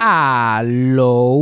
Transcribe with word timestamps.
Aló. 0.00 1.40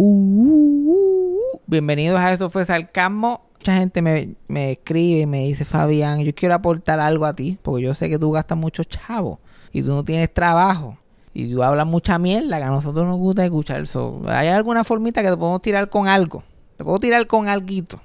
Bienvenidos 1.66 2.18
a 2.18 2.32
Eso 2.32 2.48
fue 2.48 2.64
Sarcasmo. 2.64 3.42
Mucha 3.58 3.76
gente 3.76 4.00
me, 4.00 4.34
me 4.48 4.72
escribe 4.72 5.20
y 5.20 5.26
me 5.26 5.44
dice, 5.44 5.66
Fabián, 5.66 6.20
yo 6.20 6.34
quiero 6.34 6.54
aportar 6.54 6.98
algo 6.98 7.26
a 7.26 7.34
ti, 7.34 7.58
porque 7.60 7.82
yo 7.82 7.92
sé 7.92 8.08
que 8.08 8.18
tú 8.18 8.32
gastas 8.32 8.56
mucho 8.56 8.82
chavo 8.84 9.40
y 9.72 9.82
tú 9.82 9.88
no 9.88 10.04
tienes 10.04 10.32
trabajo. 10.32 10.96
Y 11.34 11.52
tú 11.52 11.62
hablas 11.62 11.86
mucha 11.86 12.18
mierda 12.18 12.56
que 12.56 12.64
a 12.64 12.70
nosotros 12.70 13.06
nos 13.06 13.18
gusta 13.18 13.44
escuchar 13.44 13.82
eso. 13.82 14.22
¿Hay 14.26 14.48
alguna 14.48 14.84
formita 14.84 15.22
que 15.22 15.28
te 15.28 15.36
podemos 15.36 15.60
tirar 15.60 15.90
con 15.90 16.08
algo? 16.08 16.42
Te 16.78 16.84
puedo 16.84 16.98
tirar 16.98 17.26
con 17.26 17.48
alguito. 17.48 18.00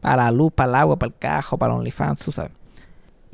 Para 0.00 0.24
la 0.24 0.30
luz, 0.32 0.52
para 0.52 0.70
el 0.70 0.74
agua, 0.74 0.96
para 0.98 1.08
el 1.08 1.18
cajo, 1.18 1.56
para 1.56 1.72
el 1.72 1.78
OnlyFans, 1.78 2.18
tú 2.18 2.32
sabes. 2.32 2.50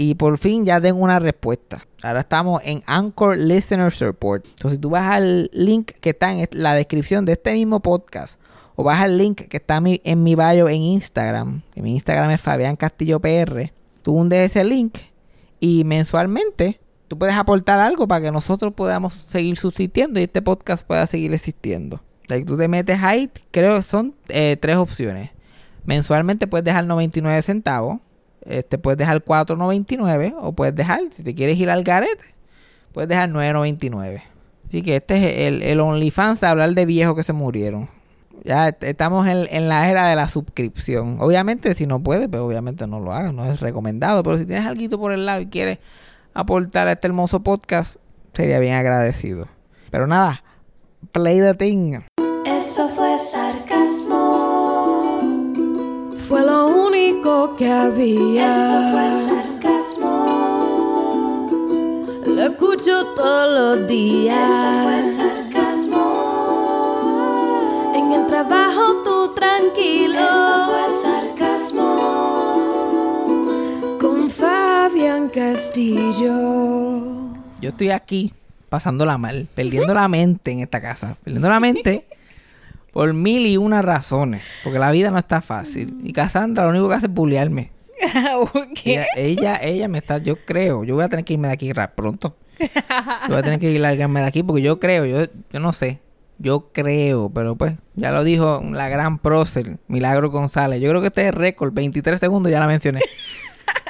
Y 0.03 0.17
por 0.17 0.37
fin 0.37 0.65
ya 0.65 0.81
tengo 0.81 1.01
una 1.01 1.21
respuesta. 1.21 1.87
Ahora 2.03 2.21
estamos 2.21 2.61
en 2.65 2.83
Anchor 2.87 3.39
Listener 3.39 3.93
Support. 3.93 4.47
Entonces, 4.49 4.73
si 4.73 4.81
tú 4.81 4.91
vas 4.91 5.13
al 5.13 5.49
link 5.53 5.93
que 6.01 6.11
está 6.11 6.33
en 6.33 6.49
la 6.51 6.75
descripción 6.75 7.25
de 7.25 7.35
este 7.35 7.53
mismo 7.53 7.79
podcast, 7.79 8.41
o 8.75 8.83
vas 8.83 9.01
al 9.01 9.17
link 9.17 9.43
que 9.43 9.59
está 9.59 9.81
en 9.85 10.23
mi 10.25 10.35
bio 10.35 10.69
en 10.69 10.83
Instagram, 10.83 11.63
que 11.73 11.83
mi 11.83 11.93
Instagram 11.93 12.33
es 12.33 12.41
Fabián 12.41 12.75
Castillo 12.75 13.21
PR, 13.21 13.73
tú 14.03 14.15
hundes 14.15 14.51
ese 14.51 14.65
link 14.65 14.99
y 15.61 15.85
mensualmente 15.85 16.81
tú 17.07 17.17
puedes 17.17 17.37
aportar 17.37 17.79
algo 17.79 18.09
para 18.09 18.23
que 18.23 18.33
nosotros 18.33 18.75
podamos 18.75 19.15
seguir 19.29 19.57
subsistiendo 19.57 20.19
y 20.19 20.25
este 20.25 20.43
podcast 20.43 20.85
pueda 20.85 21.07
seguir 21.07 21.33
existiendo. 21.33 22.03
Like, 22.27 22.45
tú 22.45 22.57
te 22.57 22.67
metes 22.67 23.01
ahí, 23.05 23.31
creo 23.53 23.77
que 23.77 23.85
son 23.85 24.17
eh, 24.29 24.57
tres 24.61 24.79
opciones. 24.79 25.31
Mensualmente 25.85 26.49
puedes 26.49 26.65
dejar 26.65 26.87
99 26.87 27.41
centavos 27.43 28.01
este, 28.47 28.79
puedes 28.79 28.99
dejar 28.99 29.25
4.99 29.25 30.35
o 30.39 30.53
puedes 30.53 30.75
dejar, 30.75 31.01
si 31.11 31.23
te 31.23 31.35
quieres 31.35 31.59
ir 31.59 31.71
al 31.71 31.85
garete, 31.85 32.25
puedes 32.93 33.09
dejar 33.09 33.31
9.99. 33.31 34.23
Así 34.69 34.83
que 34.83 34.97
este 34.97 35.17
es 35.17 35.49
el, 35.49 35.63
el 35.63 35.81
OnlyFans 35.81 36.41
de 36.41 36.47
hablar 36.47 36.75
de 36.75 36.87
viejos 36.87 37.15
que 37.15 37.23
se 37.23 37.33
murieron. 37.33 37.89
Ya 38.45 38.69
estamos 38.81 39.29
en, 39.29 39.69
la 39.69 39.89
era 39.89 40.07
de 40.07 40.17
la 40.17 40.29
suscripción. 40.29 41.19
Obviamente, 41.21 41.75
si 41.75 41.87
no 41.87 42.03
puedes, 42.03 42.29
pues 42.29 42.43
obviamente 42.43 42.87
no 42.87 42.99
lo 42.99 43.13
hagas, 43.13 43.33
no 43.33 43.45
es 43.45 43.61
recomendado. 43.61 44.23
Pero 44.23 44.39
si 44.39 44.47
tienes 44.47 44.67
algo 44.67 44.99
por 44.99 45.13
el 45.13 45.27
lado 45.27 45.43
y 45.43 45.47
quieres 45.47 45.79
aportar 46.35 46.89
a 46.89 46.93
este 46.93 47.07
hermoso 47.07 47.43
podcast, 47.43 47.97
sería 48.33 48.59
bien 48.59 48.75
agradecido. 48.75 49.47
Pero 49.91 50.07
nada, 50.07 50.43
play 51.13 51.41
the 51.41 51.55
thing. 51.55 52.01
Eso 52.45 52.89
fue 52.89 53.17
sarcasmo. 53.19 54.42
Fue 56.29 56.41
lo 56.45 56.69
único 56.69 57.57
que 57.57 57.69
había. 57.69 58.49
Eso 58.49 58.93
fue 58.93 59.11
sarcasmo. 59.11 60.11
Lo 62.25 62.43
escucho 62.43 63.07
todos 63.17 63.79
los 63.79 63.89
días. 63.89 64.49
Eso 64.49 64.83
fue 64.85 65.03
sarcasmo. 65.03 66.05
En 67.97 68.13
el 68.13 68.27
trabajo 68.27 69.03
tú 69.05 69.35
tranquilo. 69.35 70.21
Eso 70.21 70.71
fue 70.71 70.89
sarcasmo. 71.03 71.89
Con 74.01 74.31
Fabián 74.31 75.29
Castillo. 75.29 76.35
Yo 77.61 77.69
estoy 77.71 77.91
aquí 77.91 78.33
pasándola 78.69 79.19
mal, 79.19 79.49
perdiendo 79.55 79.93
la 79.93 80.09
mente 80.09 80.53
en 80.53 80.61
esta 80.61 80.81
casa, 80.81 81.17
perdiendo 81.23 81.49
la 81.49 81.61
mente 81.61 82.07
por 82.93 83.13
mil 83.15 83.47
y 83.47 83.57
una 83.57 83.83
razones. 83.83 84.43
Porque 84.63 84.79
la 84.79 84.91
vida 84.91 85.11
no 85.11 85.19
está 85.19 85.41
fácil. 85.41 85.99
Y 86.05 86.13
Cassandra 86.13 86.65
lo 86.65 86.71
único 86.71 86.89
que 86.89 86.95
hace 86.95 87.07
es 87.07 87.13
bullearme. 87.13 87.73
¿Qué? 88.75 89.07
Ella, 89.17 89.59
ella, 89.63 89.89
me 89.89 89.99
está, 89.99 90.19
yo 90.19 90.37
creo, 90.45 90.85
yo 90.85 90.95
voy 90.95 91.05
a 91.05 91.09
tener 91.09 91.25
que 91.25 91.35
irme 91.35 91.49
de 91.49 91.55
aquí 91.55 91.73
pronto. 91.95 92.37
Yo 92.63 93.29
voy 93.29 93.39
a 93.39 93.43
tener 93.43 93.59
que 93.59 93.73
ir 93.73 93.81
largarme 93.81 94.21
de 94.21 94.27
aquí 94.27 94.45
porque 94.45 94.63
yo 94.63 94.79
creo, 94.79 95.05
yo, 95.05 95.25
yo 95.53 95.59
no 95.59 95.73
sé. 95.73 95.99
Yo 96.39 96.71
creo, 96.73 97.29
pero 97.29 97.57
pues, 97.57 97.75
ya 97.95 98.13
lo 98.13 98.23
dijo 98.23 98.63
la 98.71 98.89
gran 98.89 99.19
prócer, 99.19 99.79
Milagro 99.89 100.31
González. 100.31 100.81
Yo 100.81 100.89
creo 100.91 101.01
que 101.01 101.09
este 101.09 101.29
es 101.29 101.35
récord, 101.35 101.73
23 101.73 102.21
segundos, 102.21 102.53
ya 102.53 102.61
la 102.61 102.69
mencioné. 102.69 103.01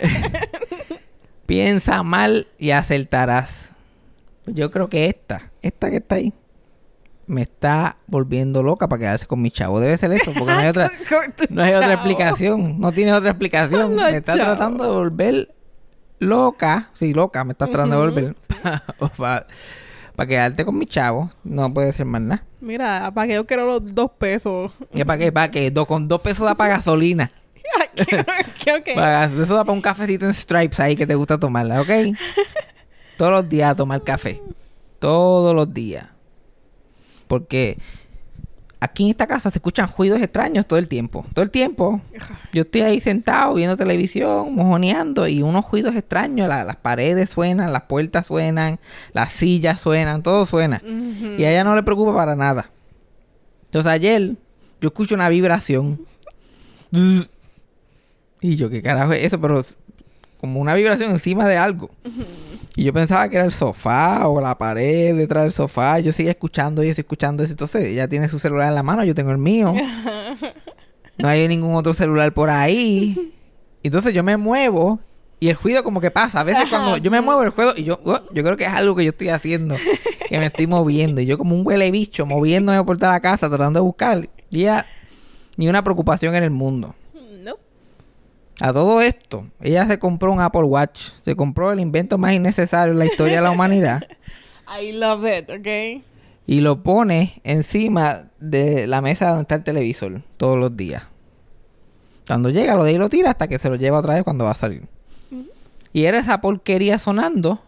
Piensa 1.46 2.02
mal 2.02 2.46
y 2.58 2.70
acertarás. 2.70 3.72
Yo 4.46 4.70
creo 4.70 4.88
que 4.88 5.06
esta, 5.06 5.52
esta 5.60 5.90
que 5.90 5.96
está 5.96 6.14
ahí, 6.14 6.32
me 7.32 7.42
está 7.42 7.96
volviendo 8.06 8.62
loca 8.62 8.88
para 8.88 9.00
quedarse 9.00 9.26
con 9.26 9.40
mi 9.40 9.50
chavo. 9.50 9.80
Debe 9.80 9.96
ser 9.96 10.12
eso, 10.12 10.32
porque 10.32 10.52
no 10.52 10.58
hay 10.58 10.68
otra, 10.68 10.90
no 11.48 11.62
hay 11.62 11.72
otra 11.72 11.94
explicación. 11.94 12.78
No 12.78 12.92
tiene 12.92 13.14
otra 13.14 13.30
explicación. 13.30 13.94
me 13.94 14.18
está 14.18 14.34
tratando 14.34 14.84
de 14.84 14.90
volver 14.90 15.54
loca. 16.18 16.90
Sí, 16.92 17.14
loca, 17.14 17.42
me 17.44 17.52
está 17.52 17.66
tratando 17.66 17.96
de 17.96 18.06
volver. 18.06 18.36
para 19.16 20.28
quedarte 20.28 20.64
con 20.66 20.76
mi 20.76 20.84
chavo. 20.84 21.30
No 21.42 21.72
puede 21.72 21.92
ser 21.92 22.04
más 22.04 22.20
nada. 22.20 22.44
Mira, 22.60 23.10
para 23.14 23.26
que 23.26 23.34
yo 23.34 23.46
quiero 23.46 23.66
los 23.66 23.94
dos 23.94 24.10
pesos. 24.18 24.70
¿Y 24.92 25.02
para 25.04 25.18
qué? 25.18 25.32
¿Para 25.32 25.50
qué? 25.50 25.72
con 25.72 26.06
dos 26.06 26.20
pesos 26.20 26.44
da 26.46 26.54
para 26.54 26.70
gasolina. 26.76 27.32
¿Qué, 27.94 28.82
qué, 28.84 28.94
Para, 28.94 29.24
eso 29.24 29.54
da 29.54 29.64
para 29.64 29.72
un 29.72 29.80
cafecito 29.80 30.26
en 30.26 30.34
Stripes 30.34 30.80
ahí 30.80 30.96
que 30.96 31.06
te 31.06 31.14
gusta 31.14 31.38
tomarla, 31.38 31.80
¿ok? 31.80 31.90
Todos 33.16 33.32
los 33.32 33.48
días 33.48 33.70
a 33.70 33.74
tomar 33.74 34.02
café. 34.02 34.42
Todos 34.98 35.54
los 35.54 35.72
días. 35.72 36.11
Porque 37.32 37.78
aquí 38.78 39.04
en 39.04 39.08
esta 39.08 39.26
casa 39.26 39.50
se 39.50 39.56
escuchan 39.56 39.88
ruidos 39.96 40.20
extraños 40.20 40.66
todo 40.66 40.78
el 40.78 40.86
tiempo. 40.86 41.24
Todo 41.32 41.42
el 41.42 41.50
tiempo. 41.50 42.02
Yo 42.52 42.60
estoy 42.60 42.82
ahí 42.82 43.00
sentado 43.00 43.54
viendo 43.54 43.74
televisión, 43.74 44.54
mojoneando 44.54 45.26
y 45.26 45.40
unos 45.40 45.70
ruidos 45.70 45.96
extraños. 45.96 46.46
las 46.46 46.76
paredes 46.76 47.30
suenan, 47.30 47.72
las 47.72 47.84
puertas 47.84 48.26
suenan, 48.26 48.80
las 49.14 49.32
sillas 49.32 49.80
suenan, 49.80 50.22
todo 50.22 50.44
suena. 50.44 50.82
Y 50.84 51.42
a 51.44 51.50
ella 51.50 51.64
no 51.64 51.74
le 51.74 51.82
preocupa 51.82 52.14
para 52.14 52.36
nada. 52.36 52.68
Entonces 53.64 53.90
ayer 53.90 54.34
yo 54.82 54.88
escucho 54.88 55.14
una 55.14 55.30
vibración. 55.30 56.04
y 58.42 58.56
yo, 58.56 58.68
¿qué 58.68 58.82
carajo 58.82 59.14
es 59.14 59.24
eso? 59.24 59.40
Pero 59.40 59.64
como 60.38 60.60
una 60.60 60.74
vibración 60.74 61.12
encima 61.12 61.48
de 61.48 61.56
algo. 61.56 61.92
Y 62.74 62.84
yo 62.84 62.92
pensaba 62.92 63.28
que 63.28 63.36
era 63.36 63.44
el 63.44 63.52
sofá 63.52 64.26
o 64.28 64.40
la 64.40 64.56
pared 64.56 65.14
detrás 65.14 65.44
del 65.44 65.52
sofá. 65.52 65.98
Yo 66.00 66.12
seguía 66.12 66.32
escuchando 66.32 66.82
y 66.82 66.88
escuchando 66.88 67.42
eso. 67.42 67.52
Entonces 67.52 67.84
ella 67.84 68.08
tiene 68.08 68.28
su 68.28 68.38
celular 68.38 68.68
en 68.68 68.74
la 68.74 68.82
mano, 68.82 69.04
yo 69.04 69.14
tengo 69.14 69.30
el 69.30 69.38
mío. 69.38 69.72
No 71.18 71.28
hay 71.28 71.46
ningún 71.46 71.74
otro 71.74 71.92
celular 71.92 72.32
por 72.32 72.50
ahí. 72.50 73.34
Entonces 73.82 74.14
yo 74.14 74.24
me 74.24 74.36
muevo 74.36 74.98
y 75.40 75.50
el 75.50 75.56
ruido 75.56 75.84
como 75.84 76.00
que 76.00 76.10
pasa. 76.10 76.40
A 76.40 76.42
veces 76.42 76.64
cuando 76.68 76.96
yo 76.96 77.10
me 77.10 77.20
muevo 77.20 77.42
el 77.42 77.52
ruido 77.52 77.74
y 77.76 77.84
yo, 77.84 78.00
oh, 78.04 78.20
yo 78.32 78.42
creo 78.42 78.56
que 78.56 78.64
es 78.64 78.72
algo 78.72 78.96
que 78.96 79.04
yo 79.04 79.10
estoy 79.10 79.28
haciendo. 79.28 79.76
Que 80.28 80.38
me 80.38 80.46
estoy 80.46 80.66
moviendo. 80.66 81.20
Y 81.20 81.26
yo 81.26 81.36
como 81.36 81.54
un 81.54 81.66
huele 81.66 81.90
bicho 81.90 82.26
moviéndome 82.26 82.82
por 82.84 82.96
toda 82.96 83.12
la 83.12 83.20
casa 83.20 83.48
tratando 83.48 83.80
de 83.80 83.84
buscar. 83.84 84.28
Y 84.50 84.62
ella 84.62 84.86
ni 85.56 85.68
una 85.68 85.84
preocupación 85.84 86.34
en 86.34 86.44
el 86.44 86.50
mundo. 86.50 86.94
A 88.62 88.72
todo 88.72 89.00
esto, 89.00 89.44
ella 89.60 89.88
se 89.88 89.98
compró 89.98 90.32
un 90.32 90.40
Apple 90.40 90.62
Watch. 90.62 91.14
Se 91.22 91.34
compró 91.34 91.72
el 91.72 91.80
invento 91.80 92.16
más 92.16 92.32
innecesario 92.32 92.92
en 92.92 93.00
la 93.00 93.06
historia 93.06 93.38
de 93.38 93.42
la 93.42 93.50
humanidad. 93.50 94.02
I 94.80 94.92
love 94.92 95.24
it, 95.26 95.50
¿ok? 95.50 96.04
Y 96.46 96.60
lo 96.60 96.80
pone 96.84 97.40
encima 97.42 98.26
de 98.38 98.86
la 98.86 99.00
mesa 99.00 99.30
donde 99.30 99.42
está 99.42 99.56
el 99.56 99.64
televisor 99.64 100.22
todos 100.36 100.56
los 100.56 100.76
días. 100.76 101.02
Cuando 102.28 102.50
llega, 102.50 102.76
lo 102.76 102.84
de 102.84 102.90
ahí 102.90 102.98
lo 102.98 103.08
tira 103.08 103.30
hasta 103.30 103.48
que 103.48 103.58
se 103.58 103.68
lo 103.68 103.74
lleva 103.74 103.98
otra 103.98 104.14
vez 104.14 104.22
cuando 104.22 104.44
va 104.44 104.52
a 104.52 104.54
salir. 104.54 104.84
Y 105.92 106.04
era 106.04 106.18
esa 106.18 106.40
porquería 106.40 107.00
sonando. 107.00 107.60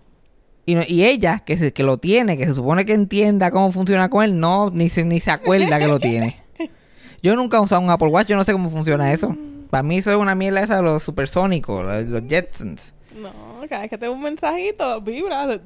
Y, 0.65 0.77
y 0.95 1.05
ella, 1.05 1.41
que, 1.41 1.73
que 1.73 1.83
lo 1.83 1.99
tiene, 1.99 2.37
que 2.37 2.47
se 2.47 2.55
supone 2.55 2.87
que 2.87 2.95
entienda 2.95 3.51
cómo 3.51 3.73
funciona 3.73 4.11
con 4.11 4.23
él, 4.23 4.39
no, 4.39 4.71
ni 4.71 4.89
se, 4.89 5.03
ni 5.03 5.19
se 5.19 5.33
acuerda 5.33 5.81
que 5.81 5.89
lo 5.89 5.99
tiene. 5.99 6.37
Yo 7.21 7.35
nunca 7.35 7.57
he 7.57 7.61
usado 7.61 7.81
un 7.81 7.91
Apple 7.91 8.09
Watch, 8.09 8.29
yo 8.29 8.37
no 8.37 8.45
sé 8.45 8.53
cómo 8.53 8.71
funciona 8.71 9.13
eso. 9.13 9.37
Para 9.75 9.83
mí 9.83 9.99
eso 9.99 10.13
es 10.13 10.17
una 10.17 10.37
mierda 10.37 10.61
esa 10.61 10.77
de 10.77 10.83
los 10.83 11.03
supersónicos, 11.03 11.85
los, 11.85 12.23
Jetsons. 12.29 12.95
No, 13.21 13.33
cada 13.69 13.81
vez 13.81 13.91
que 13.91 13.99
tengo 13.99 14.13
un 14.13 14.23
mensajito, 14.23 15.01
vibra. 15.01 15.59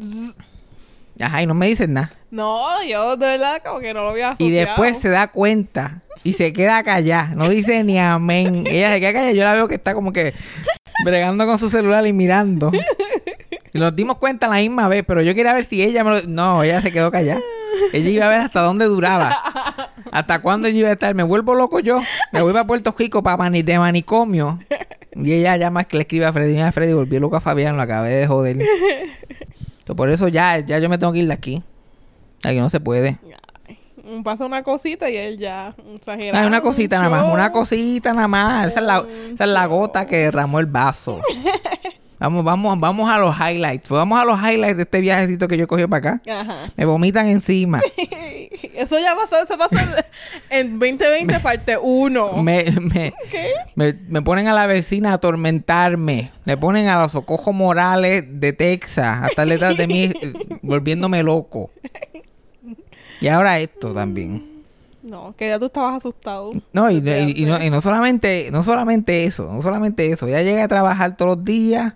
Ajá, 1.20 1.42
y 1.42 1.46
no 1.46 1.52
me 1.52 1.66
dicen 1.66 1.92
nada. 1.92 2.10
No, 2.30 2.82
yo 2.84 3.18
de 3.18 3.26
verdad 3.26 3.60
como 3.62 3.80
que 3.80 3.92
no 3.92 4.04
lo 4.04 4.08
había 4.08 4.28
asociado. 4.28 4.50
Y 4.50 4.54
después 4.54 4.96
se 4.96 5.10
da 5.10 5.28
cuenta 5.28 6.00
y 6.24 6.32
se 6.32 6.54
queda 6.54 6.82
callada. 6.84 7.34
No 7.34 7.50
dice 7.50 7.84
ni 7.84 7.98
amén. 7.98 8.66
Ella 8.66 8.92
se 8.92 9.00
queda 9.00 9.12
callada. 9.12 9.32
Yo 9.32 9.44
la 9.44 9.52
veo 9.52 9.68
que 9.68 9.74
está 9.74 9.92
como 9.92 10.10
que 10.10 10.32
bregando 11.04 11.44
con 11.44 11.58
su 11.58 11.68
celular 11.68 12.06
y 12.06 12.14
mirando. 12.14 12.72
Y 13.74 13.78
nos 13.78 13.94
dimos 13.94 14.16
cuenta 14.16 14.48
la 14.48 14.56
misma 14.56 14.88
vez, 14.88 15.04
pero 15.06 15.20
yo 15.20 15.34
quería 15.34 15.52
ver 15.52 15.66
si 15.66 15.82
ella 15.82 16.02
me 16.02 16.10
lo... 16.12 16.22
No, 16.22 16.62
ella 16.62 16.80
se 16.80 16.90
quedó 16.92 17.10
callada. 17.10 17.42
Ella 17.92 18.08
iba 18.08 18.24
a 18.24 18.30
ver 18.30 18.40
hasta 18.40 18.62
dónde 18.62 18.86
duraba. 18.86 19.87
Hasta 20.10 20.40
cuándo 20.40 20.68
ella 20.68 20.78
iba 20.78 20.88
a 20.88 20.92
estar. 20.92 21.14
Me 21.14 21.22
vuelvo 21.22 21.54
loco 21.54 21.80
yo. 21.80 22.00
Me 22.32 22.42
voy 22.42 22.56
a 22.56 22.64
Puerto 22.64 22.94
Rico 22.96 23.22
para 23.22 23.36
mani 23.36 23.62
de 23.62 23.78
manicomio. 23.78 24.58
Y 25.14 25.32
ella 25.32 25.56
ya 25.56 25.70
más 25.70 25.86
que 25.86 25.96
le 25.96 26.02
escribe 26.02 26.26
a 26.26 26.32
Freddy. 26.32 26.54
Mira, 26.54 26.72
Freddy, 26.72 26.92
volví 26.92 27.18
loco 27.18 27.36
a 27.36 27.40
Fabián. 27.40 27.76
Lo 27.76 27.82
acabé 27.82 28.10
de 28.10 28.26
joder. 28.26 28.56
Entonces, 28.60 29.96
por 29.96 30.10
eso 30.10 30.28
ya, 30.28 30.58
ya 30.60 30.78
yo 30.78 30.88
me 30.88 30.98
tengo 30.98 31.12
que 31.12 31.20
ir 31.20 31.26
de 31.26 31.34
aquí. 31.34 31.62
Aquí 32.44 32.60
no 32.60 32.70
se 32.70 32.80
puede. 32.80 33.18
Pasa 34.24 34.46
una 34.46 34.62
cosita 34.62 35.10
y 35.10 35.16
él 35.16 35.38
ya 35.38 35.74
exagerado. 35.94 36.46
una 36.46 36.62
cosita 36.62 36.96
nada 36.96 37.10
más. 37.10 37.32
Una 37.32 37.52
cosita 37.52 38.14
nada 38.14 38.28
más. 38.28 38.68
Esa 38.68 38.80
es 38.80 38.86
la, 38.86 39.04
esa 39.34 39.44
es 39.44 39.50
la 39.50 39.66
gota 39.66 40.06
que 40.06 40.16
derramó 40.16 40.60
el 40.60 40.66
vaso. 40.66 41.20
Vamos, 42.20 42.42
vamos, 42.44 42.80
vamos 42.80 43.08
a 43.10 43.18
los 43.18 43.34
highlights. 43.38 43.88
Vamos 43.88 44.18
a 44.20 44.24
los 44.24 44.38
highlights 44.40 44.76
de 44.76 44.82
este 44.82 45.00
viajecito 45.00 45.46
que 45.46 45.56
yo 45.56 45.68
cogí 45.68 45.86
para 45.86 46.14
acá. 46.16 46.22
Me 46.76 46.84
vomitan 46.84 47.26
encima. 47.28 47.80
Eso 48.74 48.98
ya 49.00 49.14
pasó, 49.16 49.36
eso 49.42 49.56
pasó 49.58 49.76
en- 50.50 50.66
en 50.72 50.78
2020 50.78 51.40
parte 51.40 51.76
1. 51.80 52.42
Me, 52.42 52.64
me, 52.80 53.12
me, 53.74 53.92
me 54.08 54.22
ponen 54.22 54.46
a 54.48 54.52
la 54.54 54.66
vecina 54.66 55.10
a 55.10 55.14
atormentarme. 55.14 56.30
Me 56.44 56.56
ponen 56.56 56.88
a 56.88 57.00
los 57.00 57.12
Socojo 57.12 57.52
Morales 57.52 58.24
de 58.28 58.52
Texas 58.52 59.22
a 59.22 59.26
estar 59.28 59.46
detrás 59.48 59.76
de 59.76 59.86
mí 59.88 60.04
eh, 60.04 60.32
volviéndome 60.62 61.22
loco. 61.22 61.70
Y 63.20 63.28
ahora 63.28 63.58
esto 63.58 63.92
también. 63.92 64.58
No, 65.02 65.34
que 65.36 65.48
ya 65.48 65.58
tú 65.58 65.66
estabas 65.66 65.96
asustado. 65.96 66.50
No, 66.72 66.90
y, 66.90 66.96
y- 66.98 67.42
y 67.42 67.44
no, 67.46 67.62
y 67.62 67.70
no 67.70 67.80
solamente, 67.80 68.50
no 68.52 68.62
solamente 68.62 69.24
eso, 69.24 69.52
no 69.52 69.62
solamente 69.62 70.10
eso. 70.12 70.26
Ella 70.26 70.42
llega 70.42 70.64
a 70.64 70.68
trabajar 70.68 71.16
todos 71.16 71.36
los 71.38 71.44
días. 71.44 71.94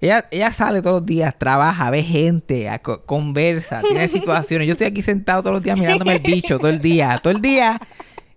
Ella, 0.00 0.26
ella 0.30 0.52
sale 0.52 0.80
todos 0.82 0.96
los 1.02 1.06
días, 1.06 1.34
trabaja, 1.38 1.90
ve 1.90 2.02
gente, 2.02 2.68
a- 2.68 2.78
conversa, 2.80 3.82
tiene 3.82 4.08
situaciones. 4.08 4.66
Yo 4.66 4.72
estoy 4.72 4.86
aquí 4.86 5.02
sentado 5.02 5.42
todos 5.42 5.54
los 5.54 5.62
días 5.62 5.78
mirándome 5.78 6.12
el 6.14 6.20
bicho, 6.20 6.58
todo 6.58 6.70
el 6.70 6.80
día, 6.80 7.20
todo 7.22 7.32
el 7.34 7.42
día. 7.42 7.78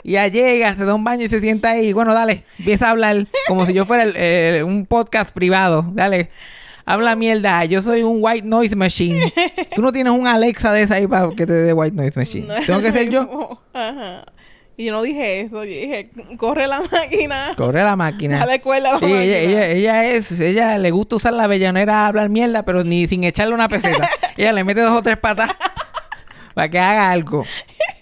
Y 0.03 0.11
ella 0.17 0.27
llega, 0.27 0.75
se 0.75 0.83
da 0.83 0.93
un 0.93 1.03
baño 1.05 1.23
y 1.25 1.29
se 1.29 1.39
sienta 1.39 1.69
ahí. 1.71 1.93
Bueno, 1.93 2.13
dale, 2.13 2.43
empieza 2.59 2.87
a 2.87 2.91
hablar 2.91 3.27
como 3.47 3.65
si 3.65 3.73
yo 3.73 3.85
fuera 3.85 4.03
el- 4.03 4.63
un 4.63 4.85
podcast 4.85 5.33
privado. 5.33 5.85
Dale, 5.93 6.29
habla 6.85 7.15
mierda. 7.15 7.63
Yo 7.63 7.81
soy 7.81 8.03
un 8.03 8.17
white 8.19 8.45
noise 8.45 8.75
machine. 8.75 9.31
Tú 9.73 9.81
no 9.81 9.93
tienes 9.93 10.11
un 10.11 10.27
Alexa 10.27 10.73
de 10.73 10.81
esa 10.81 10.95
ahí 10.95 11.07
para 11.07 11.29
que 11.29 11.45
te 11.45 11.53
dé 11.53 11.71
white 11.71 11.95
noise 11.95 12.19
machine. 12.19 12.47
No 12.47 12.55
Tengo 12.65 12.81
que 12.81 12.91
ser 12.91 13.09
yo. 13.09 13.61
Ajá. 13.73 14.25
Y 14.75 14.85
yo 14.85 14.91
no 14.91 15.03
dije 15.03 15.41
eso, 15.41 15.63
yo 15.63 15.69
dije, 15.71 16.09
corre 16.37 16.67
la 16.67 16.81
máquina. 16.81 17.51
Corre 17.55 17.83
la 17.83 17.95
máquina. 17.95 18.39
Dale 18.39 18.59
cuerda 18.59 18.89
a 18.89 18.93
la 18.93 18.99
Sí, 18.99 19.05
máquina. 19.05 19.21
ella, 19.23 19.37
ella, 19.39 19.67
ella 19.67 20.05
es, 20.05 20.31
ella 20.39 20.77
le 20.79 20.89
gusta 20.89 21.17
usar 21.17 21.33
la 21.33 21.45
bellanera 21.45 22.01
a 22.01 22.07
hablar 22.07 22.29
mierda, 22.29 22.63
pero 22.65 22.83
ni 22.83 23.07
sin 23.07 23.23
echarle 23.23 23.53
una 23.53 23.69
peseta. 23.69 24.09
ella 24.37 24.51
le 24.51 24.63
mete 24.63 24.81
dos 24.81 24.97
o 24.97 25.01
tres 25.03 25.17
patas 25.17 25.51
para 26.55 26.69
que 26.69 26.79
haga 26.79 27.11
algo. 27.11 27.45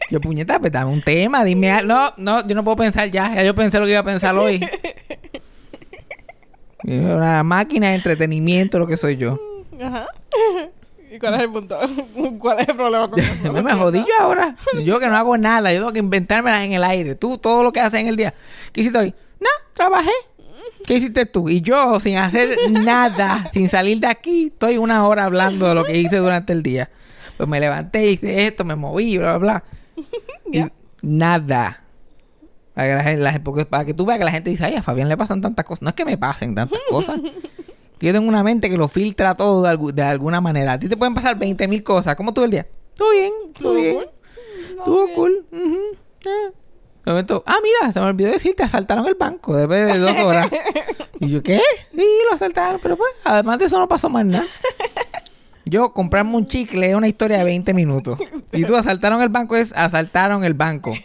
Yo, 0.09 0.21
puñeta, 0.21 0.59
pues 0.59 0.71
dame 0.71 0.91
un 0.91 1.01
tema, 1.01 1.44
dime 1.44 1.71
algo. 1.71 1.94
No, 1.94 2.13
no, 2.18 2.47
yo 2.47 2.56
no 2.56 2.63
puedo 2.63 2.77
pensar 2.77 3.09
ya. 3.12 3.33
Ya 3.35 3.44
yo 3.44 3.53
pensé 3.53 3.77
lo 3.79 3.85
que 3.85 3.91
iba 3.91 4.00
a 4.01 4.06
pensar 4.06 4.38
hoy. 4.38 4.65
Una 6.83 7.44
máquina 7.44 7.89
de 7.89 7.95
entretenimiento, 7.95 8.79
lo 8.79 8.88
que 8.88 8.97
soy 8.97 9.17
yo. 9.17 9.39
Ajá. 9.79 10.07
¿Y 11.13 11.19
cuál 11.19 11.34
es 11.36 11.42
el 11.42 11.52
punto? 11.52 11.78
¿Cuál 12.40 12.60
es 12.62 12.69
el 12.69 12.75
problema 12.75 13.10
con 13.10 13.19
eso? 13.19 13.52
No 13.52 13.62
me 13.63 13.74
jodí 13.74 14.00
yo 14.00 14.13
ahora. 14.24 14.56
Yo 14.84 15.00
que 15.00 15.08
no 15.10 15.18
hago 15.18 15.38
nada, 15.38 15.72
yo 15.74 15.80
tengo 15.80 15.92
que 15.94 16.00
inventármelas 16.00 16.63
en 16.63 16.72
el 16.74 16.84
aire. 16.86 17.16
Tú, 17.16 17.38
todo 17.38 17.63
lo 17.63 17.74
que 17.74 17.81
haces 17.81 18.00
en 18.00 18.08
el 18.08 18.16
día. 18.16 18.34
¿Qué 18.72 18.81
hiciste 18.81 18.98
hoy? 18.98 19.13
No, 19.40 19.50
trabajé. 19.74 20.12
¿Qué 20.86 20.96
hiciste 20.96 21.25
tú? 21.25 21.50
Y 21.50 21.62
yo, 21.62 22.00
sin 22.00 22.18
hacer 22.18 22.58
nada, 22.69 23.50
sin 23.54 23.68
salir 23.69 24.00
de 24.00 24.08
aquí, 24.08 24.48
estoy 24.48 24.78
una 24.78 25.06
hora 25.06 25.25
hablando 25.25 25.68
de 25.68 25.75
lo 25.75 25.84
que 25.84 25.98
hice 25.98 26.16
durante 26.18 26.54
el 26.54 26.63
día. 26.63 26.90
Pues 27.38 27.48
me 27.50 27.60
levanté, 27.60 28.08
hice 28.12 28.48
esto, 28.48 28.63
me 28.63 28.75
moví, 28.75 29.18
bla, 29.18 29.38
bla, 29.38 29.63
bla. 29.96 30.04
Y 30.54 30.66
nada. 31.02 31.84
Para 32.74 32.88
que, 32.88 32.96
la 32.96 33.04
gente- 33.04 33.22
la- 33.24 33.44
porque 33.44 33.66
para 33.66 33.84
que 33.86 33.94
tú 33.94 34.06
veas 34.06 34.18
que 34.18 34.25
la 34.25 34.31
gente 34.31 34.50
dice, 34.50 34.63
ay, 34.66 34.75
a 34.75 34.81
Fabián 34.81 35.10
le 35.10 35.18
pasan 35.18 35.42
tantas 35.42 35.66
cosas. 35.66 35.81
No 35.81 35.90
es 35.90 35.96
que 35.96 36.06
me 36.06 36.18
pasen 36.18 36.56
tantas 36.56 36.80
cosas. 36.90 37.19
Yo 38.01 38.12
tengo 38.13 38.27
una 38.27 38.44
mente 38.44 38.69
que 38.69 38.77
lo 38.77 38.88
filtra 38.88 39.36
todo 39.36 39.62
de, 39.63 39.69
algu- 39.69 39.92
de 39.94 40.01
alguna 40.03 40.42
manera. 40.42 40.74
A 40.74 40.80
ti 40.80 40.89
te 40.89 40.98
pueden 40.98 41.13
pasar 41.13 41.38
20 41.38 41.68
mil 41.68 41.83
cosas. 41.83 42.15
¿Cómo 42.15 42.31
estuvo 42.31 42.45
el 42.45 42.51
día? 42.51 42.68
Todo 42.95 43.12
bien, 43.12 43.31
todo 43.59 43.75
¿Estuvo 43.77 43.81
bien. 43.81 43.95
cool? 43.95 44.09
Estuvo 44.77 45.13
cool. 45.13 45.45
eh. 46.25 46.51
De 47.06 47.12
momento, 47.12 47.44
ah, 47.48 47.57
mira, 47.63 47.92
se 47.92 48.00
me 48.00 48.06
olvidó 48.07 48.31
decirte, 48.31 48.62
asaltaron 48.63 49.07
el 49.07 49.15
banco 49.15 49.56
después 49.56 49.88
de 49.92 49.98
dos 50.00 50.15
horas. 50.19 50.48
y 51.19 51.30
yo, 51.30 51.42
¿qué? 51.42 51.59
Sí, 51.95 52.06
lo 52.30 52.36
asaltaron, 52.36 52.80
pero 52.81 52.95
pues, 52.95 53.09
además 53.24 53.57
de 53.59 53.65
eso 53.65 53.80
no 53.80 53.88
pasó 53.88 54.07
más 54.09 54.24
nada. 54.25 54.45
Yo 55.65 55.94
comprarme 55.94 56.36
un 56.36 56.48
chicle 56.48 56.89
es 56.89 56.95
una 56.95 57.07
historia 57.07 57.38
de 57.39 57.44
20 57.45 57.74
minutos. 57.74 58.19
Y 58.51 58.65
tú 58.65 58.75
asaltaron 58.75 59.21
el 59.21 59.30
banco 59.30 59.56
es 59.56 59.74
asaltaron 59.75 60.44
el 60.44 60.53
banco. 60.53 60.94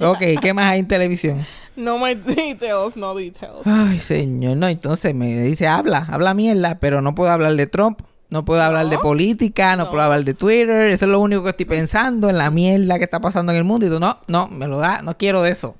Ok, 0.00 0.18
¿qué 0.40 0.52
más 0.52 0.72
hay 0.72 0.80
en 0.80 0.88
televisión? 0.88 1.46
No 1.80 1.98
my 1.98 2.14
details, 2.36 2.96
no 2.96 3.14
details. 3.14 3.66
Ay, 3.66 4.00
señor, 4.00 4.56
no, 4.56 4.68
entonces 4.68 5.14
me 5.14 5.40
dice, 5.42 5.66
habla, 5.66 6.06
habla 6.10 6.34
mierda, 6.34 6.78
pero 6.78 7.00
no 7.02 7.14
puedo 7.14 7.30
hablar 7.30 7.54
de 7.54 7.66
Trump, 7.66 8.00
no 8.28 8.44
puedo 8.44 8.62
hablar 8.62 8.88
de 8.88 8.98
política, 8.98 9.74
no, 9.76 9.84
No. 9.84 9.90
puedo 9.90 10.02
hablar 10.04 10.24
de 10.24 10.34
Twitter, 10.34 10.88
eso 10.90 11.04
es 11.06 11.10
lo 11.10 11.20
único 11.20 11.42
que 11.42 11.50
estoy 11.50 11.66
pensando 11.66 12.28
en 12.30 12.38
la 12.38 12.50
mierda 12.50 12.98
que 12.98 13.04
está 13.04 13.18
pasando 13.20 13.50
en 13.52 13.58
el 13.58 13.64
mundo. 13.64 13.86
Y 13.86 13.88
tú, 13.88 13.98
no, 13.98 14.18
no, 14.28 14.46
me 14.48 14.68
lo 14.68 14.78
da, 14.78 15.02
no 15.02 15.16
quiero 15.16 15.42
de 15.42 15.50
eso. 15.50 15.74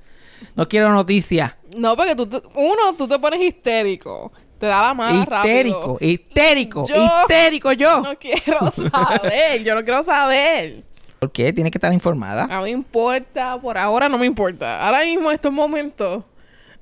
No 0.56 0.68
quiero 0.68 0.90
noticias. 0.90 1.54
No, 1.76 1.96
porque 1.96 2.16
tú, 2.16 2.26
te- 2.26 2.42
uno, 2.56 2.94
tú 2.96 3.06
te 3.06 3.18
pones 3.18 3.40
histérico. 3.42 4.32
Te 4.58 4.66
da 4.66 4.82
la 4.82 4.94
mano 4.94 5.20
Histérico, 5.22 5.96
rápido. 5.96 5.98
histérico, 6.00 6.86
Yo- 6.86 6.96
histérico 6.96 7.72
yo. 7.72 8.02
No 8.02 8.18
quiero 8.18 8.70
saber, 8.92 9.62
yo 9.64 9.74
no 9.74 9.84
quiero 9.84 10.02
saber. 10.02 10.84
¿Por 11.20 11.30
qué? 11.32 11.52
Tienes 11.52 11.70
que 11.70 11.78
estar 11.78 11.92
informada. 11.92 12.46
Mí 12.46 12.62
me 12.64 12.70
importa, 12.70 13.60
por 13.60 13.76
ahora 13.78 14.08
no 14.08 14.18
me 14.18 14.26
importa. 14.26 14.84
Ahora 14.84 15.04
mismo, 15.04 15.30
en 15.30 15.34
estos 15.34 15.52
momentos, 15.52 16.24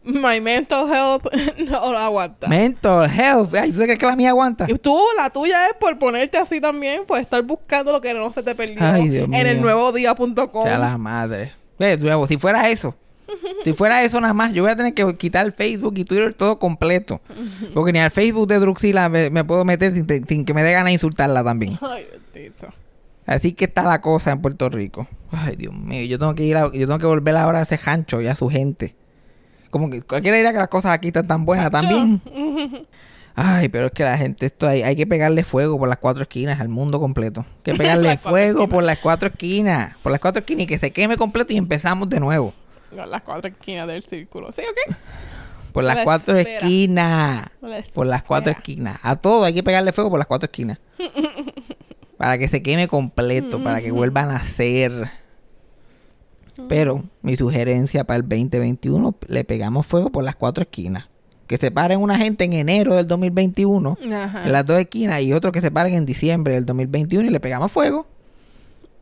my 0.05 0.41
mental 0.41 0.87
health 0.89 1.25
no 1.59 1.91
lo 1.93 1.99
aguanta. 1.99 2.47
Mental 2.47 3.11
health. 3.11 3.53
Ay, 3.55 3.73
¿tú 3.73 3.79
crees 3.81 3.99
que 3.99 4.07
la 4.07 4.15
mía 4.17 4.31
aguanta? 4.31 4.67
Y 4.69 4.75
tú, 4.75 4.97
la 5.17 5.29
tuya 5.31 5.67
es 5.67 5.75
por 5.75 5.99
ponerte 5.99 6.39
así 6.39 6.61
también, 6.61 7.05
por 7.05 7.19
estar 7.21 7.43
buscando 7.43 7.91
lo 7.93 8.01
que 8.01 8.15
no 8.15 8.31
se 8.33 8.43
te 8.45 8.55
perdió 8.55 8.77
Ay, 8.81 9.09
Dios 9.09 9.25
en 9.25 9.31
mío. 9.31 9.41
el 9.41 9.61
nuevo 9.61 9.91
día.com. 9.93 10.63
sea 10.63 10.79
la 10.79 10.97
madre. 10.99 11.53
Nuevo, 11.79 12.27
si 12.29 12.37
fuera 12.39 12.69
eso, 12.71 12.95
si 13.65 13.73
fuera 13.73 14.03
eso 14.05 14.21
nada 14.21 14.35
más, 14.35 14.53
yo 14.53 14.63
voy 14.63 14.71
a 14.71 14.77
tener 14.77 14.95
que 14.95 15.17
quitar 15.17 15.51
Facebook 15.53 15.95
y 15.97 16.05
Twitter 16.05 16.33
todo 16.33 16.59
completo. 16.61 17.21
Porque 17.75 17.93
ni 17.93 17.99
al 17.99 18.13
Facebook 18.13 18.47
de 18.47 18.61
Druxila 18.61 19.09
me, 19.09 19.31
me 19.31 19.43
puedo 19.43 19.65
meter 19.65 19.93
sin, 19.95 20.07
te- 20.07 20.23
sin 20.29 20.45
que 20.45 20.55
me 20.55 20.63
dé 20.63 20.71
ganas 20.73 20.87
de 20.87 20.93
insultarla 20.93 21.43
también. 21.43 21.77
Ay, 21.83 22.05
bendito. 22.33 22.69
Así 23.29 23.53
que 23.53 23.67
está 23.67 23.83
la 23.85 24.01
cosa 24.01 24.33
en 24.33 24.41
Puerto 24.41 24.69
Rico. 24.71 25.07
Ay, 25.31 25.55
Dios 25.57 25.75
mío, 25.75 26.03
yo 26.07 26.19
tengo 26.19 26.35
que 26.35 26.45
ir 26.45 26.57
a- 26.57 26.73
yo 26.73 26.87
tengo 26.87 26.99
que 26.99 27.07
volver 27.07 27.37
ahora 27.37 27.59
a 27.61 27.63
ese 27.63 27.77
rancho 27.77 28.21
y 28.23 28.27
a 28.27 28.35
su 28.35 28.49
gente. 28.49 28.97
Como 29.71 29.91
que 29.91 30.01
cualquiera 30.03 30.37
dirá 30.39 30.51
que 30.53 30.59
las 30.59 30.69
cosas 30.69 30.93
aquí 30.93 31.09
están 31.09 31.27
tan 31.29 31.45
buenas 31.45 31.71
también. 31.71 32.23
Ay, 33.41 33.69
pero 33.69 33.87
es 33.87 33.93
que 33.93 34.03
la 34.03 34.17
gente, 34.19 34.47
esto 34.47 34.67
hay, 34.67 34.83
hay 34.83 34.97
que 34.97 35.07
pegarle 35.07 35.45
fuego 35.45 35.79
por 35.79 35.89
las 35.89 35.99
cuatro 35.99 36.23
esquinas 36.23 36.59
al 36.61 36.69
mundo 36.71 36.99
completo. 36.99 37.43
Hay 37.43 37.63
que 37.63 37.75
pegarle 37.75 38.17
fuego 38.19 38.63
esquinas. 38.63 38.75
por 38.75 38.83
las 38.83 38.99
cuatro 38.99 39.29
esquinas. 39.29 39.97
Por 40.03 40.11
las 40.11 40.21
cuatro 40.21 40.41
esquinas 40.41 40.63
y 40.65 40.67
que 40.67 40.79
se 40.79 40.91
queme 40.91 41.17
completo 41.17 41.53
y 41.53 41.57
empezamos 41.59 42.09
de 42.09 42.19
nuevo. 42.21 42.53
Las 42.91 43.23
cuatro 43.23 43.49
esquinas 43.51 43.87
del 43.87 44.03
círculo. 44.03 44.51
¿Sí, 44.51 44.63
ok? 44.63 44.97
Por 45.73 45.85
las 45.85 45.97
La 45.97 46.05
cuatro 46.05 46.37
espera. 46.39 46.57
esquinas. 46.59 47.47
La 47.61 47.83
Por 47.95 48.07
las 48.07 48.23
cuatro 48.25 48.51
esquinas. 48.53 48.99
A 49.03 49.15
todo 49.17 49.45
hay 49.45 49.53
que 49.55 49.63
pegarle 49.63 49.93
fuego 49.93 50.09
por 50.11 50.19
las 50.19 50.27
cuatro 50.27 50.47
esquinas. 50.47 50.79
para 52.19 52.37
que 52.37 52.49
se 52.49 52.63
queme 52.63 52.89
completo, 52.89 53.63
para 53.63 53.81
que 53.81 53.91
vuelva 53.93 54.23
a 54.23 54.27
nacer. 54.27 55.09
Pero 56.69 57.05
mi 57.23 57.37
sugerencia 57.37 58.05
para 58.05 58.17
el 58.17 58.23
2021, 58.29 59.15
le 59.29 59.45
pegamos 59.45 59.87
fuego 59.87 60.11
por 60.11 60.25
las 60.25 60.35
cuatro 60.35 60.63
esquinas. 60.63 61.09
Que 61.47 61.57
se 61.57 61.71
paren 61.71 62.01
una 62.03 62.19
gente 62.19 62.45
en 62.45 62.53
enero 62.53 62.95
del 62.97 63.07
2021, 63.07 63.97
Ajá. 64.13 64.45
en 64.45 64.53
las 64.53 64.67
dos 64.67 64.79
esquinas, 64.79 65.23
y 65.23 65.33
otros 65.33 65.53
que 65.53 65.61
se 65.63 65.71
paren 65.71 65.95
en 65.95 66.05
diciembre 66.05 66.55
del 66.55 66.67
2021 66.67 67.29
y 67.29 67.31
le 67.31 67.41
pegamos 67.41 67.73
fuego. 67.73 68.07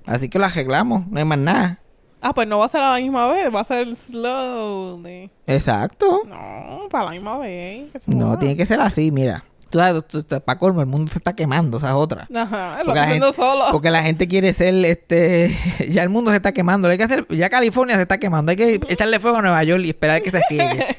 Así 0.05 0.29
que 0.29 0.39
lo 0.39 0.45
arreglamos, 0.45 1.09
no 1.09 1.19
hay 1.19 1.25
más 1.25 1.39
nada. 1.39 1.81
Ah, 2.21 2.35
pues 2.35 2.47
no 2.47 2.59
va 2.59 2.67
a 2.67 2.69
ser 2.69 2.81
a 2.83 2.93
la 2.93 2.99
misma 2.99 3.27
vez, 3.29 3.53
va 3.53 3.61
a 3.61 3.65
ser 3.65 3.97
slowly. 3.97 5.31
Exacto. 5.47 6.23
No, 6.27 6.89
para 6.91 7.07
la 7.07 7.11
misma 7.13 7.39
vez. 7.39 7.91
No, 8.07 8.39
tiene 8.39 8.57
que 8.57 8.67
ser 8.67 8.81
así, 8.81 9.11
mira. 9.11 9.45
Para 10.45 10.59
colmo, 10.59 10.81
el 10.81 10.87
mundo 10.87 11.11
se 11.11 11.19
está 11.19 11.35
quemando, 11.35 11.79
esa 11.79 11.89
es 11.89 11.95
otra. 11.95 12.29
Ajá, 12.35 12.79
lo 12.81 12.85
Porque 12.87 13.01
la, 13.01 13.07
gente, 13.07 13.33
solo. 13.33 13.65
porque 13.73 13.91
la 13.91 14.03
gente 14.03 14.27
quiere 14.29 14.53
ser, 14.53 14.75
este, 14.85 15.57
ya 15.91 16.03
el 16.03 16.09
mundo 16.09 16.31
se 16.31 16.37
está 16.39 16.53
quemando, 16.53 16.89
hay 16.89 16.99
que 16.99 17.05
hacer, 17.05 17.27
ya 17.31 17.49
California 17.51 17.97
se 17.97 18.03
está 18.03 18.19
quemando, 18.19 18.51
hay 18.51 18.57
que 18.57 18.81
echarle 18.89 19.21
fuego 19.21 19.39
a 19.39 19.43
Nueva 19.43 19.63
York 19.65 19.83
y 19.85 19.91
esperar 19.91 20.23
que 20.23 20.31
se 20.31 20.41
riegue. 20.49 20.87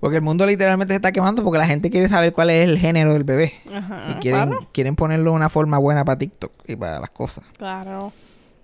Porque 0.00 0.16
el 0.16 0.22
mundo 0.22 0.46
literalmente 0.46 0.94
se 0.94 0.96
está 0.96 1.12
quemando 1.12 1.44
porque 1.44 1.58
la 1.58 1.66
gente 1.66 1.90
quiere 1.90 2.08
saber 2.08 2.32
cuál 2.32 2.48
es 2.48 2.66
el 2.66 2.78
género 2.78 3.12
del 3.12 3.22
bebé. 3.24 3.52
Ajá. 3.70 4.06
y 4.12 4.14
quieren, 4.20 4.46
Claro. 4.48 4.68
quieren 4.72 4.96
ponerlo 4.96 5.32
de 5.32 5.36
una 5.36 5.50
forma 5.50 5.76
buena 5.76 6.06
para 6.06 6.18
TikTok 6.18 6.52
y 6.66 6.74
para 6.76 7.00
las 7.00 7.10
cosas. 7.10 7.44
Claro. 7.58 8.10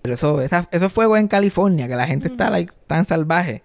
Pero 0.00 0.14
eso, 0.14 0.40
esa- 0.40 0.66
esos 0.70 0.90
fuegos 0.90 1.18
en 1.18 1.28
California, 1.28 1.88
que 1.88 1.94
la 1.94 2.06
gente 2.06 2.28
está 2.28 2.48
like, 2.48 2.72
tan 2.86 3.04
salvaje. 3.04 3.62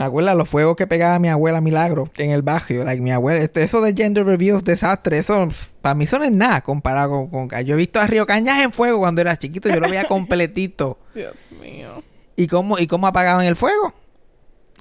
Me 0.00 0.06
acuerdo 0.06 0.34
los 0.34 0.48
fuegos 0.48 0.76
que 0.76 0.86
pegaba 0.86 1.18
mi 1.18 1.28
abuela 1.28 1.60
Milagro 1.60 2.08
en 2.16 2.30
el 2.30 2.40
barrio. 2.40 2.84
Like, 2.84 3.02
mi 3.02 3.12
abuela, 3.12 3.40
esto- 3.40 3.60
eso 3.60 3.82
de 3.82 3.92
gender 3.94 4.24
reviews, 4.24 4.64
desastre, 4.64 5.18
eso 5.18 5.46
para 5.82 5.94
mí 5.94 6.04
eso 6.04 6.18
no 6.18 6.24
es 6.24 6.32
nada 6.32 6.62
comparado 6.62 7.28
con, 7.30 7.48
con- 7.48 7.64
Yo 7.66 7.74
he 7.74 7.76
visto 7.76 8.00
a 8.00 8.06
Río 8.06 8.24
Cañas 8.26 8.60
en 8.60 8.72
fuego 8.72 8.98
cuando 9.00 9.20
era 9.20 9.36
chiquito, 9.38 9.68
yo 9.68 9.78
lo 9.78 9.88
veía 9.90 10.04
completito. 10.08 10.98
Dios 11.14 11.34
mío. 11.60 12.02
¿Y 12.34 12.46
cómo, 12.46 12.78
¿Y 12.78 12.86
cómo 12.86 13.06
apagaban 13.06 13.44
el 13.44 13.56
fuego? 13.56 13.92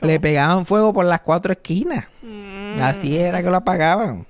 Le 0.02 0.22
pegaban 0.22 0.66
fuego 0.66 0.94
por 0.94 1.04
las 1.04 1.20
cuatro 1.20 1.52
esquinas. 1.52 2.08
Mm. 2.22 2.82
Así 2.82 3.18
era 3.18 3.44
que 3.44 3.50
lo 3.50 3.58
apagaban. 3.58 4.26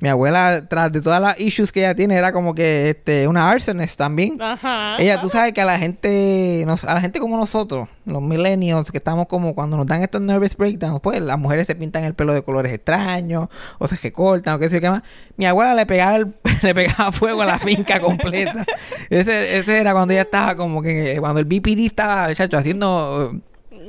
Mi 0.00 0.08
abuela, 0.08 0.66
tras 0.66 0.90
de 0.90 1.02
todas 1.02 1.20
las 1.20 1.38
issues 1.38 1.70
que 1.72 1.80
ella 1.80 1.94
tiene, 1.94 2.14
era 2.16 2.32
como 2.32 2.54
que 2.54 2.88
este, 2.90 3.28
una 3.28 3.50
arsonist 3.50 3.98
también. 3.98 4.40
Ajá. 4.40 4.96
Ella, 4.98 5.20
tú 5.20 5.28
sabes 5.28 5.52
que 5.52 5.60
a 5.60 5.66
la 5.66 5.78
gente, 5.78 6.64
nos- 6.66 6.84
a 6.84 6.94
la 6.94 7.00
gente 7.02 7.20
como 7.20 7.36
nosotros, 7.36 7.86
los 8.06 8.22
millennials, 8.22 8.90
que 8.90 8.96
estamos 8.98 9.26
como 9.26 9.54
cuando 9.54 9.76
nos 9.76 9.86
dan 9.86 10.02
estos 10.02 10.22
nervous 10.22 10.56
breakdowns, 10.56 11.00
pues 11.02 11.20
las 11.20 11.38
mujeres 11.38 11.66
se 11.66 11.74
pintan 11.74 12.04
el 12.04 12.14
pelo 12.14 12.32
de 12.32 12.42
colores 12.42 12.72
extraños, 12.72 13.48
o 13.78 13.86
se 13.86 13.96
recortan, 13.96 14.54
o 14.54 14.58
qué 14.58 14.70
sé 14.70 14.76
yo 14.76 14.80
qué 14.80 14.90
más. 14.90 15.02
Mi 15.36 15.44
abuela 15.44 15.74
le 15.74 15.84
pegaba, 15.84 16.16
el- 16.16 16.32
le 16.62 16.74
pegaba 16.74 17.12
fuego 17.12 17.42
a 17.42 17.46
la 17.46 17.58
finca 17.58 18.00
completa. 18.00 18.64
Ese, 19.10 19.58
ese 19.58 19.78
era 19.80 19.92
cuando 19.92 20.12
ella 20.14 20.22
estaba 20.22 20.56
como 20.56 20.80
que, 20.82 21.16
cuando 21.20 21.40
el 21.40 21.44
BPD 21.46 21.84
estaba, 21.86 22.34
chacho, 22.34 22.56
haciendo 22.56 23.34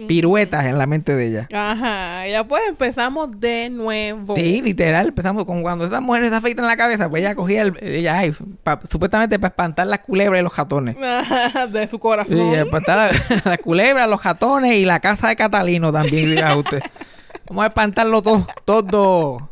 piruetas 0.08 0.66
en 0.66 0.78
la 0.78 0.88
mente 0.88 1.16
de 1.16 1.28
ella. 1.28 1.48
Ajá. 1.54 2.28
Ya 2.28 2.44
pues 2.48 2.62
empezamos 2.68 3.40
de 3.40 3.70
nuevo. 3.70 4.36
Sí, 4.36 4.62
literal, 4.62 5.08
empezamos 5.10 5.46
como 5.46 5.62
cuando 5.62 5.86
esas 5.86 6.02
mujeres 6.02 6.30
se 6.30 6.36
afeitan 6.36 6.66
la 6.68 6.78
cabeza, 6.78 7.10
pues 7.10 7.22
ella 7.22 7.36
cogía 7.36 7.62
el, 7.64 7.74
ella, 7.82 8.18
ay, 8.18 8.34
pa- 8.64 8.80
supuestamente 8.90 9.38
para 9.40 9.50
espantar 9.50 9.88
las 9.88 10.00
culebras 10.00 10.40
y 10.40 10.44
los 10.44 10.56
ratones. 10.56 10.96
Ajá, 11.04 11.68
de 11.68 11.88
su 11.88 12.00
corazón. 12.00 12.38
Sí, 12.38 12.56
espantar 12.56 13.12
la, 13.30 13.42
la 13.52 13.58
culebra, 13.58 14.08
los 14.08 14.20
jatones 14.22 14.74
y 14.76 14.86
la 14.86 15.00
casa 15.00 15.28
de 15.30 15.36
Catalino 15.36 15.92
también, 15.92 16.30
diga 16.30 16.56
usted. 16.56 16.82
Vamos 17.48 17.64
a 17.64 17.68
espantarlo 17.68 18.22
todo, 18.22 18.48
todo. 18.66 19.50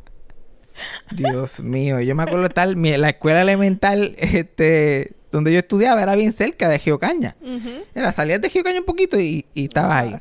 Dios 1.12 1.60
mío, 1.60 2.00
yo 2.00 2.16
me 2.16 2.24
acuerdo 2.24 2.46
estar, 2.46 2.74
mi- 2.76 2.96
la 2.98 3.10
escuela 3.10 3.42
elemental, 3.42 4.16
este, 4.18 5.12
donde 5.32 5.52
yo 5.52 5.60
estudiaba 5.60 6.02
era 6.02 6.16
bien 6.16 6.32
cerca 6.34 6.70
de 6.70 6.80
Geocaña. 6.80 7.36
Ujú. 7.42 7.84
Era, 7.94 8.12
salías 8.14 8.42
de 8.42 8.50
Geocaña 8.50 8.80
un 8.80 8.86
poquito 8.86 9.20
y, 9.20 9.46
y 9.54 9.66
estabas 9.66 10.04
ahí. 10.04 10.16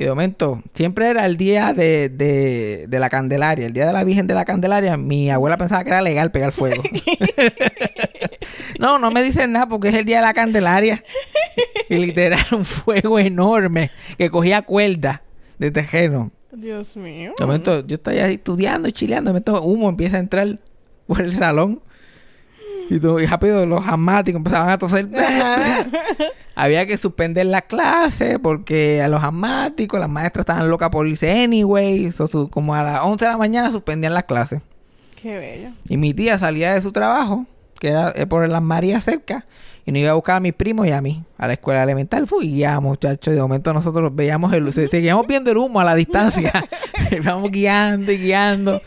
Y 0.00 0.04
de 0.04 0.08
momento, 0.08 0.62
siempre 0.72 1.10
era 1.10 1.26
el 1.26 1.36
día 1.36 1.74
de, 1.74 2.08
de, 2.08 2.86
de 2.88 2.98
la 2.98 3.10
Candelaria, 3.10 3.66
el 3.66 3.74
día 3.74 3.84
de 3.84 3.92
la 3.92 4.02
Virgen 4.02 4.26
de 4.26 4.32
la 4.32 4.46
Candelaria. 4.46 4.96
Mi 4.96 5.30
abuela 5.30 5.58
pensaba 5.58 5.84
que 5.84 5.90
era 5.90 6.00
legal 6.00 6.30
pegar 6.30 6.52
fuego. 6.52 6.82
no, 8.78 8.98
no 8.98 9.10
me 9.10 9.22
dicen 9.22 9.52
nada 9.52 9.66
porque 9.66 9.88
es 9.88 9.94
el 9.94 10.06
día 10.06 10.20
de 10.20 10.22
la 10.22 10.32
Candelaria. 10.32 11.04
Y 11.90 11.98
literal, 11.98 12.40
un 12.52 12.64
fuego 12.64 13.18
enorme 13.18 13.90
que 14.16 14.30
cogía 14.30 14.62
cuerda 14.62 15.22
de 15.58 15.70
tejeno. 15.70 16.32
Dios 16.50 16.96
mío. 16.96 17.34
De 17.38 17.44
momento, 17.44 17.86
yo 17.86 17.96
estoy 17.96 18.20
ahí 18.20 18.36
estudiando 18.36 18.88
y 18.88 18.92
chileando. 18.92 19.28
De 19.28 19.32
momento, 19.34 19.60
humo 19.60 19.90
empieza 19.90 20.16
a 20.16 20.20
entrar 20.20 20.60
por 21.06 21.20
el 21.20 21.36
salón. 21.36 21.82
Y, 22.90 22.98
todo, 22.98 23.20
y 23.20 23.26
rápido 23.26 23.64
los 23.66 23.86
asmáticos 23.86 24.38
empezaban 24.40 24.68
a 24.70 24.76
toser. 24.78 25.06
Había 26.54 26.86
que 26.86 26.96
suspender 26.96 27.46
la 27.46 27.62
clase 27.62 28.38
porque 28.38 29.00
a 29.02 29.08
los 29.08 29.22
asmáticos, 29.22 29.98
las 30.00 30.08
maestras 30.08 30.42
estaban 30.42 30.68
locas 30.68 30.90
por 30.90 31.06
irse 31.06 31.42
anyway. 31.42 32.10
So, 32.12 32.26
su- 32.26 32.48
como 32.50 32.74
a 32.74 32.82
las 32.82 33.00
11 33.02 33.24
de 33.24 33.30
la 33.30 33.36
mañana 33.38 33.70
suspendían 33.70 34.12
las 34.14 34.24
clases. 34.24 34.60
Qué 35.20 35.38
bello. 35.38 35.68
Y 35.88 35.96
mi 35.96 36.12
tía 36.14 36.38
salía 36.38 36.74
de 36.74 36.82
su 36.82 36.92
trabajo, 36.92 37.46
que 37.78 37.88
era 37.88 38.12
eh, 38.16 38.26
por 38.26 38.46
las 38.48 38.62
Marías 38.62 39.04
cerca, 39.04 39.46
y 39.86 39.92
nos 39.92 40.00
iba 40.00 40.10
a 40.10 40.14
buscar 40.14 40.36
a 40.36 40.40
mis 40.40 40.52
primos 40.54 40.86
y 40.86 40.90
a 40.90 41.00
mí, 41.00 41.22
a 41.38 41.46
la 41.46 41.52
escuela 41.54 41.82
elemental. 41.82 42.26
Ya, 42.42 42.80
muchachos. 42.80 43.34
De 43.34 43.40
momento 43.40 43.72
nosotros 43.72 44.14
veíamos 44.14 44.52
el 44.52 44.72
se- 44.72 44.88
seguíamos 44.88 45.26
viendo 45.26 45.50
el 45.52 45.58
humo 45.58 45.80
a 45.80 45.84
la 45.84 45.94
distancia. 45.94 46.52
Íbamos 47.12 47.50
guiando 47.50 48.10
y 48.12 48.18
guiando. 48.18 48.82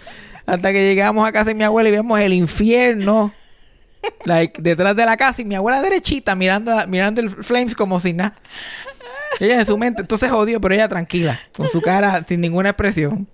Hasta 0.45 0.71
que 0.73 0.83
llegamos 0.89 1.25
a 1.27 1.31
casa 1.31 1.45
de 1.45 1.55
mi 1.55 1.63
abuela 1.63 1.87
y 1.89 1.93
vemos 1.93 2.19
el 2.19 2.33
infierno. 2.33 3.31
Like, 4.25 4.61
detrás 4.61 4.95
de 4.95 5.05
la 5.05 5.17
casa 5.17 5.41
y 5.41 5.45
mi 5.45 5.55
abuela 5.55 5.81
derechita 5.81 6.35
mirando, 6.35 6.71
a- 6.77 6.85
mirando 6.85 7.21
el 7.21 7.29
Flames 7.29 7.75
como 7.75 7.99
si 7.99 8.13
nada. 8.13 8.35
Ella 9.39 9.59
en 9.59 9.65
su 9.65 9.77
mente, 9.77 10.01
entonces 10.01 10.29
jodió, 10.29 10.61
pero 10.61 10.75
ella 10.75 10.87
tranquila, 10.87 11.39
con 11.57 11.67
su 11.67 11.81
cara 11.81 12.23
sin 12.27 12.39
ninguna 12.41 12.69
expresión. 12.69 13.27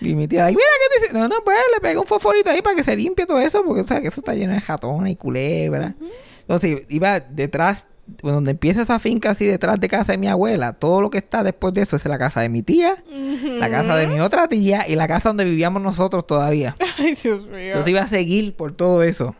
Y 0.00 0.14
mi 0.14 0.28
tía, 0.28 0.42
like, 0.44 0.56
mira 0.56 0.68
qué 0.78 1.00
dice. 1.00 1.12
No, 1.12 1.26
no, 1.28 1.36
pues 1.44 1.58
le 1.74 1.80
pega 1.80 2.00
un 2.00 2.06
fosforito 2.06 2.50
ahí 2.50 2.60
para 2.60 2.76
que 2.76 2.82
se 2.84 2.94
limpie 2.94 3.24
todo 3.26 3.38
eso, 3.40 3.64
porque 3.64 3.80
o 3.80 3.84
sea 3.86 4.00
que 4.00 4.08
eso 4.08 4.20
está 4.20 4.34
lleno 4.34 4.52
de 4.52 4.60
jatones 4.60 5.12
y 5.12 5.16
culebras. 5.16 5.94
Entonces 6.40 6.82
iba 6.88 7.18
detrás, 7.20 7.86
donde 8.22 8.52
empieza 8.52 8.82
esa 8.82 8.98
finca 8.98 9.30
así 9.30 9.44
detrás 9.46 9.80
de 9.80 9.88
casa 9.88 10.12
de 10.12 10.18
mi 10.18 10.28
abuela, 10.28 10.72
todo 10.74 11.00
lo 11.00 11.10
que 11.10 11.18
está 11.18 11.42
después 11.42 11.74
de 11.74 11.82
eso 11.82 11.96
es 11.96 12.04
la 12.06 12.18
casa 12.18 12.40
de 12.40 12.48
mi 12.48 12.62
tía, 12.62 13.02
la 13.44 13.68
casa 13.70 13.96
de 13.96 14.06
mi 14.06 14.20
otra 14.20 14.46
tía 14.48 14.88
y 14.88 14.94
la 14.94 15.08
casa 15.08 15.30
donde 15.30 15.44
vivíamos 15.44 15.82
nosotros 15.82 16.26
todavía. 16.26 16.76
Ay, 16.98 17.14
Dios 17.20 17.46
mío. 17.48 17.58
Entonces 17.58 17.88
iba 17.90 18.00
a 18.02 18.06
seguir 18.08 18.54
por 18.56 18.72
todo 18.72 19.02
eso. 19.02 19.34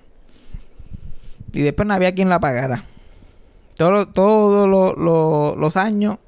Y 1.52 1.62
después 1.62 1.86
no 1.86 1.94
había 1.94 2.14
quien 2.14 2.28
la 2.28 2.40
pagara. 2.40 2.84
Todos 3.76 4.12
todos 4.12 4.68
lo- 4.68 4.94
lo- 4.94 5.54
los 5.56 5.76
años, 5.76 6.18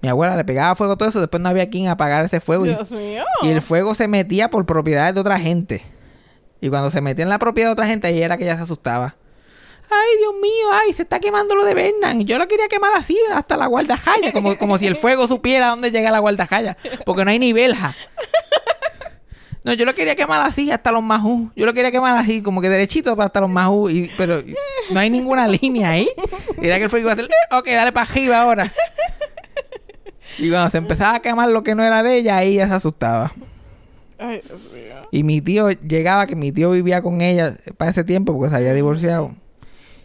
mi 0.00 0.08
abuela 0.08 0.36
le 0.36 0.44
pegaba 0.44 0.74
fuego 0.74 0.94
a 0.94 0.96
todo 0.96 1.08
eso, 1.08 1.20
después 1.20 1.42
no 1.42 1.48
había 1.48 1.68
quien 1.70 1.88
apagar 1.88 2.24
ese 2.24 2.40
fuego. 2.40 2.66
Y- 2.66 2.70
Dios 2.70 2.90
mío. 2.92 3.24
y 3.42 3.48
el 3.48 3.62
fuego 3.62 3.94
se 3.94 4.08
metía 4.08 4.48
por 4.50 4.64
propiedades 4.66 5.14
de 5.14 5.20
otra 5.20 5.38
gente. 5.38 5.82
Y 6.60 6.70
cuando 6.70 6.90
se 6.90 7.00
metía 7.00 7.24
en 7.24 7.28
la 7.28 7.38
propiedad 7.38 7.68
de 7.68 7.72
otra 7.72 7.86
gente, 7.86 8.06
ahí 8.06 8.22
era 8.22 8.36
que 8.38 8.44
ella 8.44 8.56
se 8.56 8.62
asustaba. 8.62 9.16
Ay, 9.94 10.18
Dios 10.18 10.34
mío, 10.40 10.66
ay, 10.72 10.92
se 10.92 11.02
está 11.02 11.20
quemando 11.20 11.54
lo 11.54 11.64
de 11.64 11.74
Bernan. 11.74 12.24
Yo 12.26 12.38
lo 12.38 12.48
quería 12.48 12.68
quemar 12.68 12.92
así, 12.94 13.16
hasta 13.32 13.56
la 13.56 13.66
guardajaya, 13.66 14.32
como, 14.32 14.56
como 14.58 14.78
si 14.78 14.86
el 14.86 14.96
fuego 14.96 15.26
supiera 15.28 15.68
dónde 15.68 15.90
llega 15.90 16.10
la 16.10 16.18
guardajaya. 16.18 16.76
Porque 17.04 17.24
no 17.24 17.30
hay 17.30 17.38
ni 17.38 17.52
verja. 17.52 17.94
No, 19.62 19.72
yo 19.72 19.86
lo 19.86 19.94
quería 19.94 20.14
quemar 20.14 20.42
así, 20.42 20.70
hasta 20.70 20.92
los 20.92 21.02
majú. 21.02 21.50
Yo 21.56 21.64
lo 21.64 21.72
quería 21.72 21.90
quemar 21.90 22.18
así, 22.18 22.42
como 22.42 22.60
que 22.60 22.68
derechito 22.68 23.16
para 23.16 23.26
hasta 23.28 23.40
los 23.40 23.48
majú. 23.48 23.88
Y, 23.88 24.10
pero 24.16 24.42
no 24.90 25.00
hay 25.00 25.08
ninguna 25.08 25.48
línea 25.48 25.90
ahí. 25.90 26.08
Era 26.60 26.76
que 26.76 26.84
el 26.84 26.90
fuego 26.90 27.04
iba 27.04 27.12
a 27.12 27.14
hacer, 27.14 27.24
"Eh, 27.26 27.56
ok, 27.56 27.66
dale 27.68 27.90
para 27.92 28.10
arriba 28.10 28.42
ahora. 28.42 28.72
Y 30.38 30.50
cuando 30.50 30.68
se 30.70 30.78
empezaba 30.78 31.14
a 31.16 31.20
quemar 31.22 31.48
lo 31.48 31.62
que 31.62 31.74
no 31.74 31.82
era 31.82 32.02
de 32.02 32.16
ella, 32.18 32.36
ahí 32.36 32.54
ella 32.54 32.68
se 32.68 32.74
asustaba. 32.74 33.32
Ay, 34.18 34.40
Dios 34.46 34.70
mío. 34.72 34.94
Y 35.10 35.22
mi 35.22 35.40
tío 35.40 35.70
llegaba, 35.70 36.26
que 36.26 36.36
mi 36.36 36.52
tío 36.52 36.70
vivía 36.72 37.00
con 37.02 37.20
ella 37.22 37.56
para 37.78 37.90
ese 37.90 38.04
tiempo 38.04 38.36
porque 38.36 38.50
se 38.50 38.56
había 38.56 38.74
divorciado. 38.74 39.34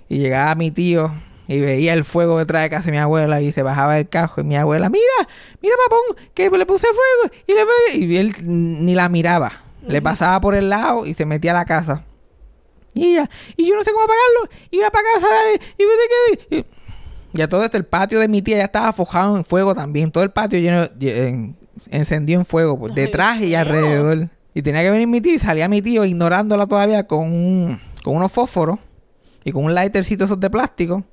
Y 0.09 0.17
llegaba 0.17 0.55
mi 0.55 0.71
tío 0.71 1.13
y 1.47 1.59
veía 1.61 1.93
el 1.93 2.03
fuego 2.03 2.37
detrás 2.39 2.63
de 2.63 2.69
casa 2.69 2.85
de 2.87 2.91
mi 2.91 2.97
abuela 2.97 3.41
y 3.41 3.51
se 3.51 3.61
bajaba 3.63 3.95
del 3.95 4.09
cajo. 4.09 4.41
Y 4.41 4.43
mi 4.43 4.55
abuela, 4.57 4.89
mira, 4.89 5.03
mira, 5.61 5.75
papón, 5.87 6.25
que 6.33 6.49
le 6.49 6.65
puse 6.65 6.87
fuego. 6.87 7.35
Y, 7.47 7.53
le, 7.53 8.05
y 8.05 8.17
él 8.17 8.35
ni 8.43 8.95
la 8.95 9.07
miraba. 9.09 9.51
Le 9.87 10.01
pasaba 10.01 10.41
por 10.41 10.55
el 10.55 10.69
lado 10.69 11.05
y 11.05 11.13
se 11.13 11.25
metía 11.25 11.51
a 11.51 11.55
la 11.55 11.65
casa. 11.65 12.03
Y 12.93 13.13
ella, 13.13 13.29
y 13.55 13.67
yo 13.67 13.75
no 13.75 13.83
sé 13.83 13.91
cómo 13.91 14.03
apagarlo. 14.03 14.65
Iba 14.71 14.89
para 14.89 15.03
casa 15.15 15.27
y, 15.77 15.83
y, 15.83 16.57
y, 16.59 16.65
y 17.33 17.41
a 17.41 17.47
todo 17.47 17.63
esto, 17.63 17.77
el 17.77 17.85
patio 17.85 18.19
de 18.19 18.27
mi 18.27 18.41
tía 18.41 18.57
ya 18.57 18.65
estaba 18.65 18.91
fojado 18.93 19.37
en 19.37 19.43
fuego 19.45 19.73
también. 19.75 20.11
Todo 20.11 20.23
el 20.23 20.31
patio 20.31 20.59
lleno, 20.59 20.85
lle- 20.99 21.27
en- 21.27 21.55
fuego, 22.45 22.77
por 22.77 22.89
Ay, 22.91 22.95
detrás 22.95 23.39
y 23.41 23.53
alrededor. 23.55 24.29
Y 24.53 24.61
tenía 24.63 24.81
que 24.81 24.89
venir 24.91 25.07
mi 25.07 25.21
tío 25.21 25.33
y 25.35 25.39
salía 25.39 25.67
mi 25.69 25.81
tío 25.81 26.03
ignorándola 26.03 26.65
todavía 26.65 27.05
con, 27.07 27.31
un- 27.31 27.79
con 28.03 28.15
unos 28.15 28.31
fósforos 28.31 28.79
y 29.43 29.51
con 29.51 29.65
un 29.65 29.74
lightercito 29.74 30.24
esos 30.24 30.39
de 30.39 30.50
plástico. 30.50 31.03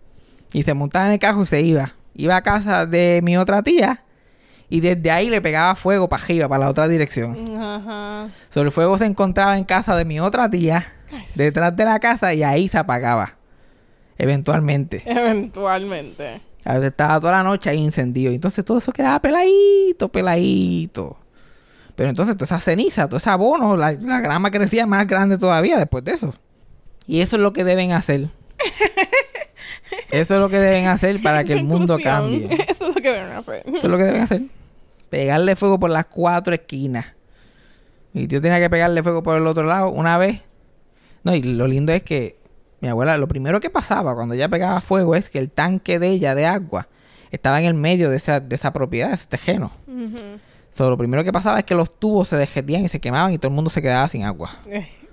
Y 0.53 0.63
se 0.63 0.75
montaba 0.75 1.07
en 1.07 1.13
el 1.13 1.19
carro 1.19 1.43
y 1.43 1.47
se 1.47 1.61
iba. 1.61 1.93
Iba 2.15 2.37
a 2.37 2.43
casa 2.43 2.87
de 2.87 3.21
mi 3.23 3.37
otra 3.37 3.63
tía 3.63 4.03
y 4.69 4.81
desde 4.81 5.11
ahí 5.11 5.31
le 5.31 5.41
pegaba 5.41 5.75
fuego 5.75 6.09
para 6.09 6.23
arriba, 6.23 6.49
para 6.49 6.65
la 6.65 6.71
otra 6.71 6.89
dirección. 6.89 7.45
Ajá. 7.57 8.31
Sobre 8.49 8.67
el 8.69 8.73
fuego 8.73 8.99
se 8.99 9.07
encontraba 9.07 9.57
en 9.57 9.65
casa 9.65 9.95
de 9.97 10.05
mi 10.05 10.19
otra 10.19 10.51
tía, 10.51 10.87
detrás 11.35 11.77
de 11.77 11.85
la 11.85 12.01
casa, 12.01 12.35
y 12.35 12.43
ahí 12.43 12.69
se 12.69 12.79
apagaba. 12.79 13.35
Eventualmente. 14.19 15.03
Eventualmente. 15.07 16.41
A 16.65 16.75
veces 16.75 16.91
estaba 16.91 17.21
toda 17.21 17.33
la 17.33 17.43
noche 17.45 17.71
ahí 17.71 17.85
encendido. 17.85 18.33
Y 18.33 18.37
entonces 18.37 18.65
todo 18.65 18.79
eso 18.79 18.93
quedaba 18.93 19.21
peladito, 19.21 20.09
peladito. 20.09 21.17
Pero 21.95 22.09
entonces 22.09 22.37
toda 22.37 22.47
esa 22.47 22.61
ceniza, 22.61 23.07
todo 23.07 23.19
ese 23.19 23.31
abono, 23.31 23.77
la, 23.77 23.93
la 23.93 24.21
grama 24.21 24.51
crecía 24.51 24.87
más 24.87 25.07
grande 25.07 25.39
todavía 25.39 25.79
después 25.79 26.03
de 26.03 26.13
eso. 26.13 26.35
Y 27.07 27.21
eso 27.21 27.37
es 27.37 27.43
lo 27.43 27.53
que 27.53 27.65
deben 27.65 27.93
hacer. 27.93 28.29
Eso 30.11 30.35
es 30.35 30.41
lo 30.41 30.49
que 30.49 30.59
deben 30.59 30.87
hacer 30.87 31.21
para 31.23 31.45
que 31.45 31.53
el 31.53 31.65
mundo 31.65 31.99
cambie. 32.03 32.49
Eso 32.69 32.89
es 32.89 32.95
lo 32.95 33.03
que 33.03 33.11
deben 33.11 33.33
hacer. 33.33 33.63
Eso 33.67 33.77
es 33.77 33.85
lo 33.85 33.99
que 33.99 34.05
deben 34.05 34.23
hacer. 34.23 34.43
Pegarle 35.11 35.57
fuego 35.57 35.79
por 35.79 35.91
las 35.91 36.07
cuatro 36.07 36.55
esquinas. 36.55 37.07
Mi 38.13 38.27
tío 38.27 38.41
tenía 38.41 38.59
que 38.59 38.71
pegarle 38.71 39.03
fuego 39.03 39.23
por 39.23 39.37
el 39.37 39.47
otro 39.47 39.65
lado 39.65 39.91
una 39.91 40.17
vez. 40.17 40.43
No, 41.23 41.35
y 41.35 41.43
lo 41.43 41.67
lindo 41.67 41.93
es 41.93 42.03
que 42.03 42.37
mi 42.81 42.89
abuela, 42.89 43.19
lo 43.19 43.29
primero 43.29 43.61
que 43.61 43.71
pasaba 43.71 44.15
cuando 44.15 44.35
ella 44.35 44.49
pegaba 44.49 44.81
fuego 44.81 45.15
es 45.15 45.29
que 45.29 45.39
el 45.39 45.51
tanque 45.51 45.99
de 45.99 46.09
ella 46.09 46.35
de 46.35 46.47
agua 46.47 46.89
estaba 47.31 47.61
en 47.61 47.67
el 47.67 47.75
medio 47.75 48.11
de 48.11 48.17
esa, 48.17 48.41
de 48.41 48.55
esa 48.55 48.73
propiedad, 48.73 49.09
de 49.09 49.15
ese 49.17 49.27
tejeno. 49.27 49.73
So, 50.75 50.91
lo 50.91 50.97
primero 50.97 51.25
que 51.25 51.33
pasaba 51.33 51.59
es 51.59 51.65
que 51.65 51.75
los 51.75 51.99
tubos 51.99 52.29
se 52.29 52.37
derretían 52.37 52.85
y 52.85 52.89
se 52.89 53.01
quemaban 53.01 53.33
y 53.33 53.39
todo 53.39 53.49
el 53.49 53.55
mundo 53.55 53.71
se 53.71 53.83
quedaba 53.83 54.09
sin 54.09 54.25
agua. 54.25 54.59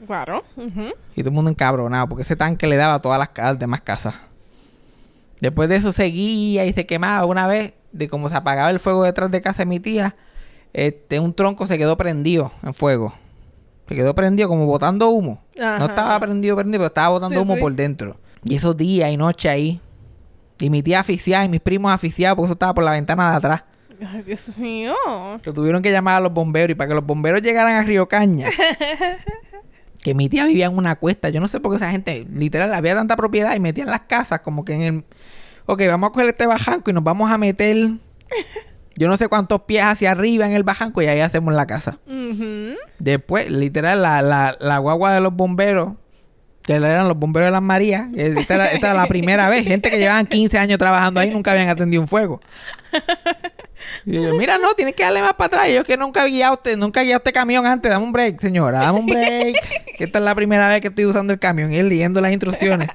Claro. 0.06 0.44
ujú. 0.58 0.90
Y 1.16 1.22
todo 1.22 1.30
el 1.30 1.36
mundo 1.36 1.52
encabronado 1.52 2.08
porque 2.08 2.24
ese 2.24 2.36
tanque 2.36 2.68
le 2.68 2.76
daba 2.76 2.96
a 2.96 3.02
todas 3.02 3.30
las, 3.36 3.60
demás 3.60 3.82
casas. 3.82 4.16
Después 5.42 5.70
de 5.70 5.76
eso 5.76 5.92
seguía 5.92 6.66
y 6.66 6.74
se 6.74 6.86
quemaba 6.86 7.26
una 7.26 7.48
vez 7.48 7.74
de 7.92 8.08
cómo 8.08 8.30
se 8.30 8.36
apagaba 8.36 8.70
el 8.70 8.80
fuego 8.80 9.04
detrás 9.04 9.30
de 9.32 9.42
casa 9.42 9.60
de 9.60 9.66
mi 9.66 9.80
tía. 9.80 10.16
Este, 10.74 11.20
un 11.20 11.34
tronco 11.34 11.68
se 11.68 11.78
quedó 11.78 11.98
prendido 11.98 12.52
en 12.64 12.74
fuego. 12.74 13.14
Se 13.88 13.96
quedó 13.96 14.16
prendido 14.16 14.48
como 14.50 14.66
botando 14.66 15.10
humo. 15.10 15.42
Ajá. 15.60 15.78
No 15.80 15.86
estaba 15.86 16.20
prendido, 16.20 16.56
prendido, 16.56 16.80
pero 16.80 16.88
estaba 16.88 17.10
botando 17.10 17.36
Sí, 17.36 17.42
humo 17.42 17.56
sí. 17.56 17.60
por 17.62 17.74
dentro. 17.74 18.18
Y 18.46 18.56
esos 18.56 18.76
días 18.78 19.12
y 19.12 19.18
noches 19.18 19.52
ahí. 19.52 19.82
Y 20.60 20.70
mi 20.70 20.82
tía 20.82 21.02
asfixiada 21.02 21.44
y 21.46 21.50
mis 21.50 21.60
primos 21.60 21.92
asfixiados 21.92 22.36
porque 22.38 22.48
eso 22.48 22.54
estaba 22.54 22.74
por 22.74 22.84
la 22.86 22.92
ventana 22.92 23.32
de 23.32 23.38
atrás. 23.38 23.64
Ay, 24.06 24.22
Dios 24.24 24.58
mío. 24.58 24.96
Que 25.42 25.52
tuvieron 25.52 25.82
que 25.82 25.92
llamar 25.92 26.16
a 26.16 26.20
los 26.22 26.34
bomberos 26.34 26.72
y 26.72 26.76
para 26.76 26.88
que 26.90 26.96
los 26.96 27.06
bomberos 27.06 27.42
llegaran 27.42 27.74
a 27.76 27.82
Río 27.84 28.08
Caña. 28.08 28.48
que 30.02 30.14
mi 30.14 30.30
tía 30.30 30.46
vivía 30.46 30.66
en 30.68 30.78
una 30.78 30.96
cuesta. 30.96 31.30
Yo 31.30 31.40
no 31.40 31.48
sé 31.48 31.60
por 31.60 31.72
qué 31.72 31.78
esa 31.78 31.92
gente, 31.92 32.26
literal, 32.34 32.74
había 32.74 32.96
tanta 32.96 33.16
propiedad 33.16 33.56
y 33.56 33.60
metían 33.60 33.88
las 33.88 34.02
casas 34.02 34.42
como 34.42 34.66
que 34.66 34.74
en 34.74 34.82
el... 34.82 35.04
Ok, 35.66 35.82
vamos 35.88 36.10
a 36.10 36.14
coger 36.14 36.30
este 36.30 36.46
bajanco 36.46 36.90
y 36.90 36.94
nos 36.94 37.04
vamos 37.04 37.32
a 37.32 37.38
meter... 37.38 37.76
Yo 38.96 39.08
no 39.08 39.18
sé 39.18 39.28
cuántos 39.28 39.64
pies 39.64 39.84
hacia 39.84 40.12
arriba 40.12 40.46
en 40.46 40.52
el 40.52 40.64
bajanco 40.64 41.02
y 41.02 41.08
ahí 41.08 41.20
hacemos 41.20 41.56
la 41.56 41.66
casa. 41.66 41.98
Después, 43.00 43.50
literal, 43.50 44.04
la, 44.04 44.22
la, 44.22 44.56
la 44.60 44.78
guagua 44.78 45.16
de 45.16 45.20
los 45.20 45.34
bomberos, 45.34 45.94
que 46.64 46.74
eran 46.74 47.08
los 47.08 47.18
bomberos 47.18 47.48
de 47.48 47.52
las 47.52 47.62
Marías, 47.62 48.08
esta 48.16 48.56
era, 48.56 48.68
esta 48.68 48.92
era 48.92 48.94
la 48.94 49.08
primera 49.08 49.50
vez, 49.50 49.66
gente 49.66 49.90
que 49.90 49.98
llevaban 49.98 50.26
15 50.26 50.58
años 50.58 50.78
trabajando 50.78 51.20
ahí 51.20 51.30
nunca 51.30 51.52
habían 51.52 51.70
atendido 51.70 52.02
un 52.02 52.08
fuego. 52.08 52.42
Y 54.06 54.14
yo, 54.14 54.34
mira, 54.36 54.58
no, 54.58 54.74
tienes 54.74 54.94
que 54.94 55.04
darle 55.04 55.22
más 55.22 55.34
para 55.34 55.48
atrás. 55.48 55.70
Y 55.70 55.74
yo 55.74 55.84
que 55.84 55.98
nunca 55.98 56.22
había 56.22 56.34
guiado 56.34 56.54
usted, 56.54 56.78
nunca 56.78 57.04
guiado 57.04 57.18
este 57.18 57.34
camión 57.34 57.66
antes, 57.66 57.92
dame 57.92 58.06
un 58.06 58.12
break, 58.12 58.40
señora, 58.40 58.80
dame 58.80 59.00
un 59.00 59.06
break. 59.06 59.56
que 59.98 60.04
esta 60.06 60.20
es 60.20 60.26
la 60.26 60.36
primera 60.36 60.68
vez 60.70 60.82
que 60.82 60.88
estoy 60.88 61.06
usando 61.06 61.34
el 61.34 61.40
camión 61.40 61.72
y 61.74 61.78
él 61.78 61.90
leyendo 61.90 62.22
las 62.22 62.32
instrucciones. 62.32 62.90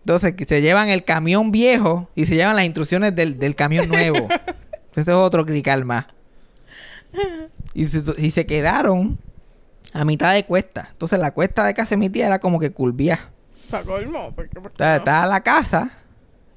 Entonces, 0.00 0.34
se 0.46 0.60
llevan 0.60 0.88
el 0.88 1.04
camión 1.04 1.50
viejo 1.50 2.10
y 2.14 2.26
se 2.26 2.36
llevan 2.36 2.56
las 2.56 2.64
instrucciones 2.64 3.14
del, 3.14 3.38
del 3.38 3.54
camión 3.54 3.88
nuevo. 3.88 4.28
Ese 4.92 5.00
es 5.00 5.08
otro 5.08 5.46
crical 5.46 5.84
más. 5.84 6.06
Y 7.72 7.86
se, 7.86 8.02
y 8.18 8.30
se 8.30 8.46
quedaron 8.46 9.18
a 9.94 10.04
mitad 10.04 10.34
de 10.34 10.44
cuesta. 10.44 10.88
Entonces, 10.90 11.18
la 11.18 11.30
cuesta 11.30 11.64
de 11.64 11.72
casa 11.72 11.90
de 11.90 11.96
mi 11.96 12.10
tía 12.10 12.26
era 12.26 12.38
como 12.40 12.58
que 12.58 12.72
curvía. 12.72 13.18
Colmo. 13.86 14.32
Porque, 14.34 14.60
porque 14.60 14.74
Está, 14.74 14.90
no. 14.90 14.96
está 14.98 15.26
la 15.26 15.40
casa 15.40 15.90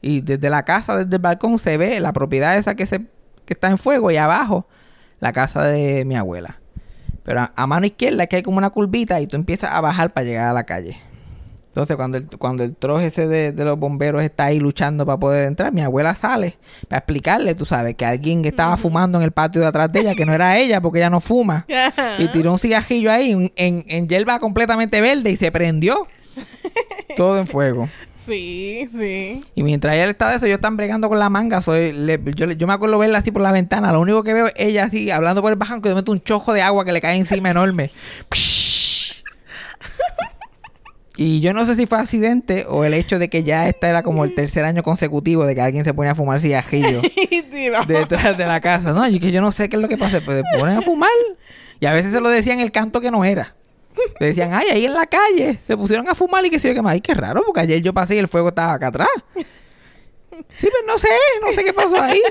y 0.01 0.22
desde 0.22 0.50
la 0.50 0.63
casa, 0.65 0.98
desde 0.98 1.15
el 1.15 1.22
balcón, 1.22 1.58
se 1.60 1.77
ve 1.77 2.00
la 2.00 2.13
propiedad 2.13 2.58
esa 2.58 2.75
que, 2.75 2.86
se, 2.86 3.06
que 3.46 3.53
está 3.53 3.70
en 3.70 3.77
fuego 3.77 4.12
y 4.12 4.17
abajo 4.17 4.67
la 5.20 5.34
casa 5.34 5.63
de 5.63 6.03
mi 6.06 6.15
abuela. 6.15 6.60
Pero 7.24 7.41
a, 7.41 7.53
a 7.56 7.67
mano 7.67 7.86
izquierda 7.86 8.24
es 8.24 8.29
que 8.29 8.38
hay 8.38 8.44
como 8.44 8.58
una 8.58 8.70
curvita 8.72 9.20
y 9.22 9.27
tú 9.27 9.36
empiezas 9.36 9.72
a 9.72 9.82
bajar 9.82 10.13
para 10.13 10.25
llegar 10.25 10.48
a 10.48 10.53
la 10.53 10.65
calle. 10.65 10.98
Entonces, 11.77 11.96
cuando 11.96 12.17
el, 12.17 12.27
cuando 12.39 12.63
el 12.63 12.75
troje 12.75 13.05
ese 13.05 13.27
de, 13.27 13.51
de 13.51 13.63
los 13.63 13.77
bomberos 13.77 14.24
está 14.24 14.46
ahí 14.46 14.60
luchando 14.60 15.05
para 15.05 15.19
poder 15.19 15.46
entrar, 15.46 15.72
mi 15.72 15.81
abuela 15.84 16.15
sale 16.15 16.57
para 16.88 16.98
explicarle, 16.98 17.53
tú 17.53 17.65
sabes, 17.65 17.93
que 17.93 18.03
alguien 18.03 18.41
que 18.41 18.50
estaba 18.50 18.77
fumando 18.77 19.19
en 19.19 19.24
el 19.24 19.31
patio 19.31 19.62
de 19.62 19.67
atrás 19.67 19.91
de 19.91 20.00
ella, 20.00 20.15
que 20.15 20.25
no 20.25 20.34
era 20.34 20.57
ella 20.57 20.81
porque 20.81 20.98
ella 20.98 21.12
no 21.12 21.19
fuma. 21.22 21.67
Y 22.17 22.29
tiró 22.29 22.53
un 22.53 22.57
cigajillo 22.57 23.12
ahí 23.12 23.31
en, 23.55 23.84
en, 23.88 24.07
hierba 24.10 24.39
completamente 24.39 25.01
verde 25.01 25.29
y 25.29 25.36
se 25.38 25.51
prendió. 25.51 26.07
Todo 27.15 27.38
en 27.38 27.46
fuego. 27.46 27.88
Sí, 28.25 28.89
sí. 28.91 29.39
Y 29.55 29.63
mientras 29.63 29.93
ella 29.93 30.10
está 30.10 30.31
de 30.31 30.38
eso, 30.38 30.46
ellos 30.48 30.57
están 30.57 30.77
bregando 30.77 31.07
con 31.10 31.19
la 31.19 31.29
manga. 31.29 31.62
Soy, 31.62 31.93
le- 31.93 32.19
yo, 32.36 32.51
yo 32.51 32.67
me 32.67 32.74
acuerdo 32.74 32.98
verla 32.98 33.19
así 33.19 33.31
por 33.31 33.41
la 33.43 33.51
ventana. 33.51 33.91
Lo 33.93 34.01
único 34.01 34.24
que 34.24 34.34
veo 34.34 34.48
es 34.48 34.53
ella 34.57 34.86
así 34.86 35.12
hablando 35.12 35.41
por 35.43 35.51
el 35.51 35.57
bajanco 35.57 35.88
y 35.88 35.89
de 35.89 35.93
momento 35.93 36.12
un 36.12 36.22
chojo 36.22 36.53
de 36.53 36.62
agua 36.63 36.84
que 36.84 36.91
le 36.91 37.01
cae 37.01 37.15
encima 37.17 37.51
enorme. 37.51 37.91
y 41.17 41.39
yo 41.41 41.51
no 41.53 41.65
sé 41.65 41.75
si 41.75 41.86
fue 41.88 41.97
accidente 42.00 42.65
o 42.69 42.86
el 42.86 42.93
hecho 42.93 43.17
de 43.19 43.29
que 43.29 43.43
ya 43.43 43.67
este 43.67 43.88
era 43.88 44.03
como 44.03 44.24
el 44.24 44.33
tercer 44.36 44.63
año 44.63 44.83
consecutivo 44.83 45.45
de 45.45 45.55
que 45.55 45.62
alguien 45.62 45.83
se 45.83 45.93
pone 45.93 46.09
a 46.09 46.15
fumar 46.15 46.39
cigajillo 46.39 47.01
Y 47.15 47.41
tiró. 47.41 47.83
detrás 47.86 48.38
de 48.38 48.45
la 48.45 48.62
casa. 48.62 48.93
No, 48.93 49.07
yo 49.09 49.19
que 49.19 49.31
yo 49.31 49.41
no 49.41 49.51
sé 49.51 49.67
qué 49.67 49.75
es 49.75 49.81
lo 49.81 49.89
que 49.89 49.97
pasa, 49.97 50.21
pero 50.25 50.43
se 50.51 50.59
ponen 50.59 50.77
a 50.77 50.81
fumar. 50.81 51.09
Y 51.79 51.86
a 51.88 51.93
veces 51.93 52.12
se 52.12 52.21
lo 52.21 52.29
decían 52.29 52.59
el 52.59 52.71
canto 52.71 53.01
que 53.01 53.12
no 53.12 53.25
era. 53.25 53.55
Le 54.19 54.27
decían, 54.27 54.53
ay, 54.53 54.67
ahí 54.71 54.86
en 54.86 54.93
la 54.93 55.07
calle 55.07 55.57
se 55.65 55.75
pusieron 55.75 56.07
a 56.07 56.13
fumar 56.15 56.45
y 56.45 56.50
que 56.51 56.59
se 56.59 56.67
yo 56.67 56.75
que 56.75 56.81
más. 56.83 56.93
Ay, 56.93 57.01
qué 57.01 57.13
raro, 57.15 57.41
porque 57.45 57.62
ayer 57.62 57.81
yo 57.81 57.93
pasé 57.93 58.15
y 58.15 58.19
el 58.19 58.27
fuego 58.27 58.50
estaba 58.50 58.74
acá 58.74 58.88
atrás. 58.88 59.09
Sí, 60.55 60.69
pero 60.71 60.86
no 60.86 61.00
sé, 61.00 61.07
no 61.41 61.51
sé 61.51 61.63
qué 61.63 61.74
pasó 61.74 62.00
ahí. 62.01 62.21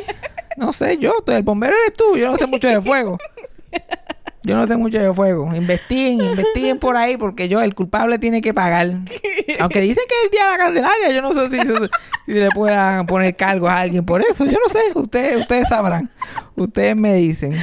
No 0.56 0.72
sé, 0.72 0.96
yo, 0.98 1.12
el 1.26 1.42
bombero 1.42 1.74
eres 1.76 1.94
tú, 1.96 2.16
yo 2.16 2.30
no 2.30 2.38
sé 2.38 2.46
mucho 2.46 2.68
de 2.68 2.80
fuego. 2.80 3.18
Yo 4.46 4.54
no 4.54 4.64
sé 4.68 4.76
mucho 4.76 5.00
de 5.00 5.12
fuego. 5.12 5.52
Investiguen, 5.56 6.24
investiguen 6.24 6.78
por 6.78 6.96
ahí 6.96 7.16
porque 7.16 7.48
yo, 7.48 7.62
el 7.62 7.74
culpable 7.74 8.20
tiene 8.20 8.40
que 8.40 8.54
pagar. 8.54 8.86
Aunque 9.58 9.80
dicen 9.80 10.04
que 10.08 10.14
es 10.14 10.24
el 10.26 10.30
día 10.30 10.44
de 10.44 10.50
la 10.52 10.56
Candelaria, 10.56 11.10
yo 11.10 11.20
no 11.20 11.32
sé 11.34 11.50
si, 11.50 11.58
si 12.26 12.32
le 12.32 12.48
puedan 12.50 13.06
poner 13.06 13.34
cargos 13.34 13.68
a 13.68 13.80
alguien 13.80 14.06
por 14.06 14.22
eso. 14.22 14.44
Yo 14.44 14.52
no 14.52 14.68
sé, 14.68 14.78
ustedes, 14.94 15.38
ustedes 15.38 15.68
sabrán. 15.68 16.08
Ustedes 16.54 16.94
me 16.94 17.14
dicen. 17.14 17.56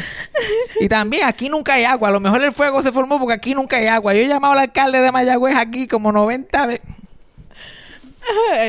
Y 0.82 0.90
también 0.90 1.24
aquí 1.26 1.48
nunca 1.48 1.76
hay 1.76 1.86
agua. 1.86 2.10
A 2.10 2.12
lo 2.12 2.20
mejor 2.20 2.44
el 2.44 2.52
fuego 2.52 2.82
se 2.82 2.92
formó 2.92 3.18
porque 3.18 3.36
aquí 3.36 3.56
nunca 3.56 3.78
hay 3.78 3.88
agua. 3.88 4.14
Yo 4.14 4.20
he 4.20 4.28
llamado 4.28 4.52
al 4.52 4.60
alcalde 4.60 5.00
de 5.00 5.10
Mayagüez 5.14 5.56
aquí 5.56 5.88
como 5.88 6.12
90 6.12 6.66
veces. 6.66 6.86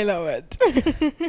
I 0.01 0.05
love 0.05 0.31
it. 0.39 1.15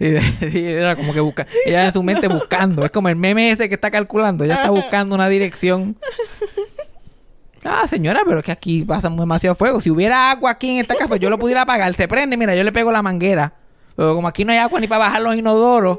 Y, 0.00 0.14
y 0.56 0.64
era 0.64 0.94
como 0.94 1.12
que 1.12 1.18
busca, 1.18 1.44
ella 1.66 1.86
en 1.86 1.92
su 1.92 2.04
mente 2.04 2.28
buscando. 2.28 2.84
Es 2.84 2.90
como 2.92 3.08
el 3.08 3.16
meme 3.16 3.50
ese 3.50 3.68
que 3.68 3.74
está 3.74 3.90
calculando. 3.90 4.44
Ella 4.44 4.54
está 4.54 4.70
buscando 4.70 5.16
una 5.16 5.28
dirección. 5.28 5.96
Ah, 7.64 7.86
señora, 7.88 8.20
pero 8.24 8.38
es 8.38 8.44
que 8.44 8.52
aquí 8.52 8.84
pasa 8.84 9.08
demasiado 9.08 9.56
fuego. 9.56 9.80
Si 9.80 9.90
hubiera 9.90 10.30
agua 10.30 10.52
aquí 10.52 10.70
en 10.70 10.78
esta 10.82 10.94
casa, 10.94 11.08
pues 11.08 11.20
yo 11.20 11.30
lo 11.30 11.38
pudiera 11.38 11.62
apagar. 11.62 11.92
Se 11.94 12.06
prende, 12.06 12.36
mira, 12.36 12.54
yo 12.54 12.62
le 12.62 12.70
pego 12.70 12.92
la 12.92 13.02
manguera. 13.02 13.54
Pero 13.96 14.14
como 14.14 14.28
aquí 14.28 14.44
no 14.44 14.52
hay 14.52 14.58
agua 14.58 14.78
ni 14.78 14.86
para 14.86 15.06
bajar 15.06 15.22
los 15.22 15.34
inodoros. 15.34 15.98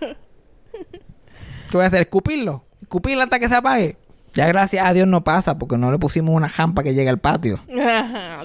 ¿Qué 0.00 1.76
voy 1.76 1.84
a 1.84 1.86
hacer? 1.86 2.00
¿Escupirlo? 2.00 2.64
¿Escupirlo 2.82 3.22
hasta 3.22 3.38
que 3.38 3.48
se 3.48 3.54
apague? 3.54 3.96
Ya 4.34 4.46
gracias 4.46 4.86
a 4.86 4.92
Dios 4.92 5.08
no 5.08 5.24
pasa 5.24 5.58
porque 5.58 5.76
no 5.76 5.90
le 5.90 5.98
pusimos 5.98 6.34
una 6.34 6.48
jampa 6.48 6.82
que 6.82 6.94
llegue 6.94 7.10
al 7.10 7.18
patio. 7.18 7.60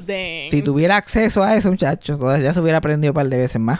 Si 0.51 0.61
tuviera 0.61 0.97
acceso 0.97 1.41
a 1.41 1.55
eso, 1.55 1.71
muchachos, 1.71 2.19
ya 2.41 2.53
se 2.53 2.59
hubiera 2.59 2.81
prendido 2.81 3.11
un 3.11 3.15
par 3.15 3.27
de 3.27 3.37
veces 3.37 3.61
más. 3.61 3.79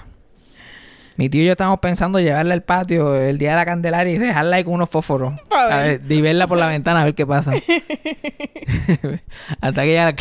Mi 1.18 1.30
tío 1.30 1.44
y 1.44 1.46
yo 1.46 1.52
estamos 1.52 1.80
pensando 1.80 2.20
llevarla 2.20 2.54
al 2.54 2.64
patio 2.64 3.16
el 3.16 3.38
día 3.38 3.52
de 3.52 3.56
la 3.58 3.66
Candelaria 3.66 4.14
y 4.14 4.18
dejarla 4.18 4.58
ahí 4.58 4.64
con 4.64 4.74
unos 4.74 4.90
fósforos. 4.90 5.34
A 5.50 5.78
ver. 5.78 6.02
Y 6.10 6.22
verla 6.22 6.48
por 6.48 6.58
la 6.58 6.68
ventana 6.68 7.02
a 7.02 7.06
ver 7.06 7.16
qué 7.16 7.26
pasa. 7.26 7.54
Hasta 9.62 9.84
que 9.84 9.92
ella 9.92 10.14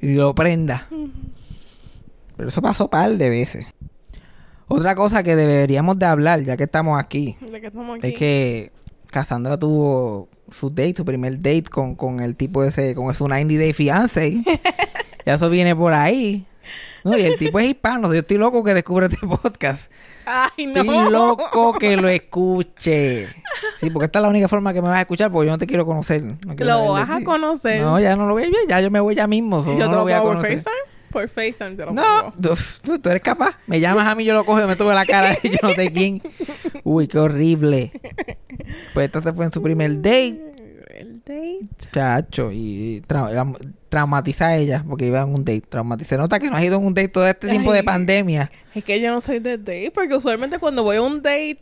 y 0.00 0.14
lo 0.14 0.34
prenda. 0.34 0.86
Pero 2.36 2.48
eso 2.48 2.62
pasó 2.62 2.84
un 2.84 2.90
par 2.90 3.10
de 3.10 3.30
veces. 3.30 3.66
Otra 4.66 4.94
cosa 4.94 5.22
que 5.22 5.34
deberíamos 5.34 5.98
de 5.98 6.06
hablar, 6.06 6.42
ya 6.42 6.58
que 6.58 6.64
estamos 6.64 7.00
aquí, 7.00 7.36
que 7.40 7.66
estamos 7.66 7.98
aquí. 7.98 8.08
es 8.08 8.14
que 8.14 8.72
Cassandra 9.10 9.58
tuvo 9.58 10.28
su 10.50 10.70
date, 10.70 10.94
su 10.96 11.04
primer 11.04 11.36
date 11.36 11.64
con, 11.64 11.94
con 11.94 12.20
el 12.20 12.36
tipo 12.36 12.64
ese, 12.64 12.94
con 12.94 13.14
su 13.14 13.28
90 13.28 13.54
Day 13.54 13.72
Fiance. 13.72 14.42
ya 15.26 15.34
eso 15.34 15.50
viene 15.50 15.74
por 15.74 15.92
ahí. 15.92 16.46
No, 17.04 17.16
y 17.16 17.22
el 17.22 17.38
tipo 17.38 17.58
es 17.58 17.68
hispano. 17.68 18.12
Yo 18.12 18.20
estoy 18.20 18.38
loco 18.38 18.62
que 18.62 18.74
descubra 18.74 19.06
este 19.06 19.26
podcast. 19.26 19.90
Ay, 20.26 20.66
no. 20.66 20.80
Estoy 20.80 21.10
loco 21.10 21.72
que 21.74 21.96
lo 21.96 22.08
escuche. 22.08 23.28
Sí, 23.76 23.90
porque 23.90 24.06
esta 24.06 24.18
es 24.18 24.22
la 24.22 24.28
única 24.28 24.48
forma 24.48 24.72
que 24.72 24.82
me 24.82 24.88
vas 24.88 24.98
a 24.98 25.00
escuchar 25.02 25.30
porque 25.30 25.46
yo 25.46 25.52
no 25.52 25.58
te 25.58 25.66
quiero 25.66 25.86
conocer. 25.86 26.22
No 26.22 26.36
quiero 26.54 26.64
Lo 26.64 26.92
vas 26.92 27.08
a 27.08 27.22
conocer. 27.22 27.80
No, 27.80 27.98
ya 27.98 28.16
no 28.16 28.26
lo 28.26 28.34
voy 28.34 28.44
a 28.44 28.46
ver. 28.46 28.66
Ya 28.68 28.80
yo 28.80 28.90
me 28.90 29.00
voy 29.00 29.14
ya 29.14 29.26
mismo. 29.26 29.62
so 29.62 29.72
yo 29.72 29.86
no 29.86 29.90
te 29.90 29.96
lo 29.96 30.02
voy 30.02 30.12
a 30.12 30.22
por 30.22 30.36
conocer. 30.36 30.62
Por 31.10 31.28
FaceTime 31.28 31.70
te 31.76 31.84
lo 31.86 31.92
No, 31.92 32.34
tú, 32.82 32.98
tú- 33.00 33.08
eres 33.10 33.22
capaz. 33.22 33.56
Me 33.66 33.80
llamas 33.80 34.06
a 34.06 34.14
mí, 34.14 34.24
yo 34.24 34.34
lo 34.34 34.44
cojo 34.44 34.60
y 34.62 34.66
me 34.66 34.76
tomo 34.76 34.92
la 34.92 35.06
cara 35.06 35.36
y 35.42 35.48
yo 35.50 35.56
no 35.62 35.74
sé 35.74 35.90
quién. 35.92 36.20
Uy, 36.84 37.08
qué 37.08 37.18
horrible. 37.18 37.92
Pues 38.94 39.06
esta 39.06 39.22
se 39.22 39.32
fue 39.32 39.46
en 39.46 39.52
su 39.52 39.62
primer 39.62 39.96
date, 39.96 40.40
El 40.94 41.20
date. 41.20 41.58
chacho, 41.92 42.52
y 42.52 43.02
era- 43.08 43.44
traumatiza 43.88 44.48
a 44.48 44.56
ella 44.56 44.84
porque 44.86 45.06
iba 45.06 45.20
en 45.22 45.28
un 45.34 45.44
date. 45.44 45.62
Traumatiza. 45.62 46.16
Nota 46.18 46.38
que 46.38 46.50
no 46.50 46.56
has 46.56 46.64
ido 46.64 46.76
en 46.78 46.84
un 46.84 46.92
date 46.94 47.08
todo 47.08 47.26
este 47.26 47.48
tiempo 47.48 47.72
de 47.72 47.78
Ay. 47.78 47.84
pandemia. 47.84 48.50
Es 48.74 48.84
que 48.84 49.00
yo 49.00 49.10
no 49.10 49.20
soy 49.22 49.38
de 49.38 49.56
date, 49.56 49.90
porque 49.94 50.14
usualmente 50.14 50.58
cuando 50.58 50.82
voy 50.82 50.96
a 50.96 51.02
un 51.02 51.22
date 51.22 51.60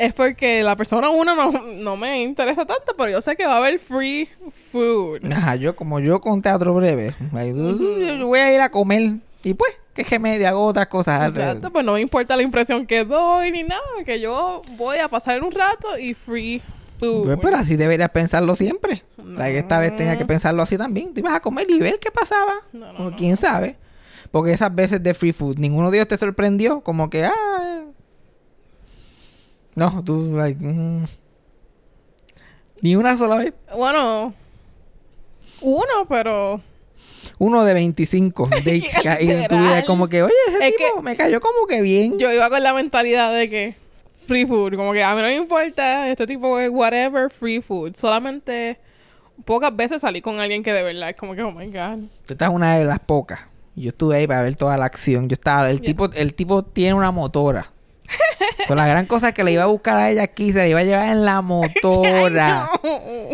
es 0.00 0.14
porque 0.14 0.62
la 0.62 0.76
persona 0.76 1.10
uno 1.10 1.36
no, 1.36 1.52
no 1.52 1.96
me 1.96 2.22
interesa 2.22 2.64
tanto, 2.64 2.94
pero 2.96 3.10
yo 3.10 3.20
sé 3.20 3.36
que 3.36 3.46
va 3.46 3.54
a 3.54 3.56
haber 3.58 3.78
free 3.78 4.30
food. 4.72 5.30
Ajá, 5.30 5.56
yo 5.56 5.76
como 5.76 6.00
yo 6.00 6.22
con 6.22 6.40
teatro 6.40 6.72
breve, 6.74 7.14
yo 7.30 8.26
voy 8.26 8.38
a 8.38 8.54
ir 8.54 8.60
a 8.62 8.70
comer 8.70 9.16
y 9.42 9.52
pues, 9.52 9.72
que 9.92 10.02
remedio, 10.02 10.48
hago 10.48 10.64
otras 10.64 10.86
cosas. 10.86 11.20
alrededor. 11.20 11.56
Exacto, 11.56 11.70
pues 11.70 11.84
no 11.84 11.92
me 11.92 12.00
importa 12.00 12.34
la 12.34 12.42
impresión 12.42 12.86
que 12.86 13.04
doy 13.04 13.50
ni 13.50 13.62
nada, 13.62 13.82
que 14.06 14.18
yo 14.20 14.62
voy 14.78 14.96
a 14.98 15.08
pasar 15.08 15.44
un 15.44 15.52
rato 15.52 15.98
y 15.98 16.14
free 16.14 16.62
food. 16.98 17.24
Pues, 17.24 17.38
pero 17.42 17.58
así 17.58 17.76
deberías 17.76 18.10
pensarlo 18.10 18.54
siempre. 18.54 19.02
No. 19.18 19.34
O 19.34 19.36
sea, 19.36 19.46
que 19.48 19.58
esta 19.58 19.78
vez 19.80 19.94
tenía 19.96 20.16
que 20.16 20.24
pensarlo 20.24 20.62
así 20.62 20.78
también. 20.78 21.12
Tú 21.12 21.20
ibas 21.20 21.34
a 21.34 21.40
comer 21.40 21.70
y 21.70 21.78
ver 21.78 21.98
qué 21.98 22.10
pasaba. 22.10 22.54
No, 22.72 22.90
no, 22.94 23.08
o 23.08 23.12
quién 23.12 23.36
sabe. 23.36 23.76
Porque 24.30 24.52
esas 24.52 24.74
veces 24.74 25.02
de 25.02 25.12
free 25.12 25.32
food, 25.32 25.58
ninguno 25.58 25.90
de 25.90 25.98
ellos 25.98 26.08
te 26.08 26.16
sorprendió. 26.16 26.80
Como 26.80 27.10
que, 27.10 27.24
ah. 27.24 27.82
No, 29.74 30.02
tú, 30.04 30.34
like. 30.36 30.58
mm. 30.62 31.04
Ni 32.82 32.96
una 32.96 33.16
sola 33.16 33.36
vez. 33.36 33.52
Bueno, 33.76 34.32
uno, 35.60 36.06
pero 36.08 36.60
Uno 37.38 37.64
de 37.64 37.74
25 37.74 38.46
dates 38.50 38.98
que 39.02 39.08
ha 39.08 39.20
ido 39.20 39.38
en 39.38 39.46
tu 39.48 39.56
vida. 39.58 39.84
Como 39.84 40.08
que, 40.08 40.22
oye, 40.22 40.32
ese 40.48 40.68
Es 40.68 40.76
tipo 40.76 40.96
que- 40.96 41.02
me 41.02 41.16
cayó 41.16 41.40
como 41.40 41.66
que 41.66 41.82
bien. 41.82 42.18
yo 42.18 42.32
iba 42.32 42.48
con 42.48 42.62
la 42.62 42.72
mentalidad 42.74 43.34
de 43.34 43.50
que 43.50 43.74
free 44.26 44.46
food, 44.46 44.76
como 44.76 44.92
que 44.92 45.02
a 45.02 45.14
mí 45.14 45.20
no 45.22 45.26
me 45.28 45.34
importa, 45.36 46.08
este 46.08 46.26
tipo 46.26 46.58
es 46.58 46.70
whatever, 46.70 47.30
free 47.30 47.60
food. 47.60 47.94
Solamente 47.96 48.78
pocas 49.44 49.74
veces 49.74 50.00
salí 50.02 50.20
con 50.22 50.38
alguien 50.40 50.62
que 50.62 50.72
de 50.72 50.82
verdad 50.82 51.10
es 51.10 51.16
como 51.16 51.34
que, 51.34 51.42
oh 51.42 51.50
my 51.52 51.66
god. 51.66 51.98
Esta 52.28 52.44
es 52.46 52.50
una 52.50 52.76
de 52.78 52.84
las 52.84 53.00
pocas. 53.00 53.40
Yo 53.76 53.88
estuve 53.88 54.16
ahí 54.16 54.26
para 54.26 54.42
ver 54.42 54.56
toda 54.56 54.76
la 54.76 54.84
acción. 54.86 55.28
Yo 55.28 55.34
estaba, 55.34 55.68
el 55.70 55.80
tipo, 55.80 56.10
el 56.12 56.34
tipo 56.34 56.62
tiene 56.64 56.94
una 56.94 57.10
motora. 57.10 57.70
Pero 58.58 58.74
la 58.74 58.86
gran 58.86 59.06
cosa 59.06 59.28
es 59.28 59.34
que 59.34 59.44
le 59.44 59.52
iba 59.52 59.62
a 59.62 59.66
buscar 59.66 59.96
a 59.96 60.10
ella 60.10 60.22
aquí, 60.22 60.52
se 60.52 60.58
la 60.58 60.66
iba 60.66 60.80
a 60.80 60.84
llevar 60.84 61.06
en 61.06 61.24
la 61.24 61.40
motora. 61.42 62.70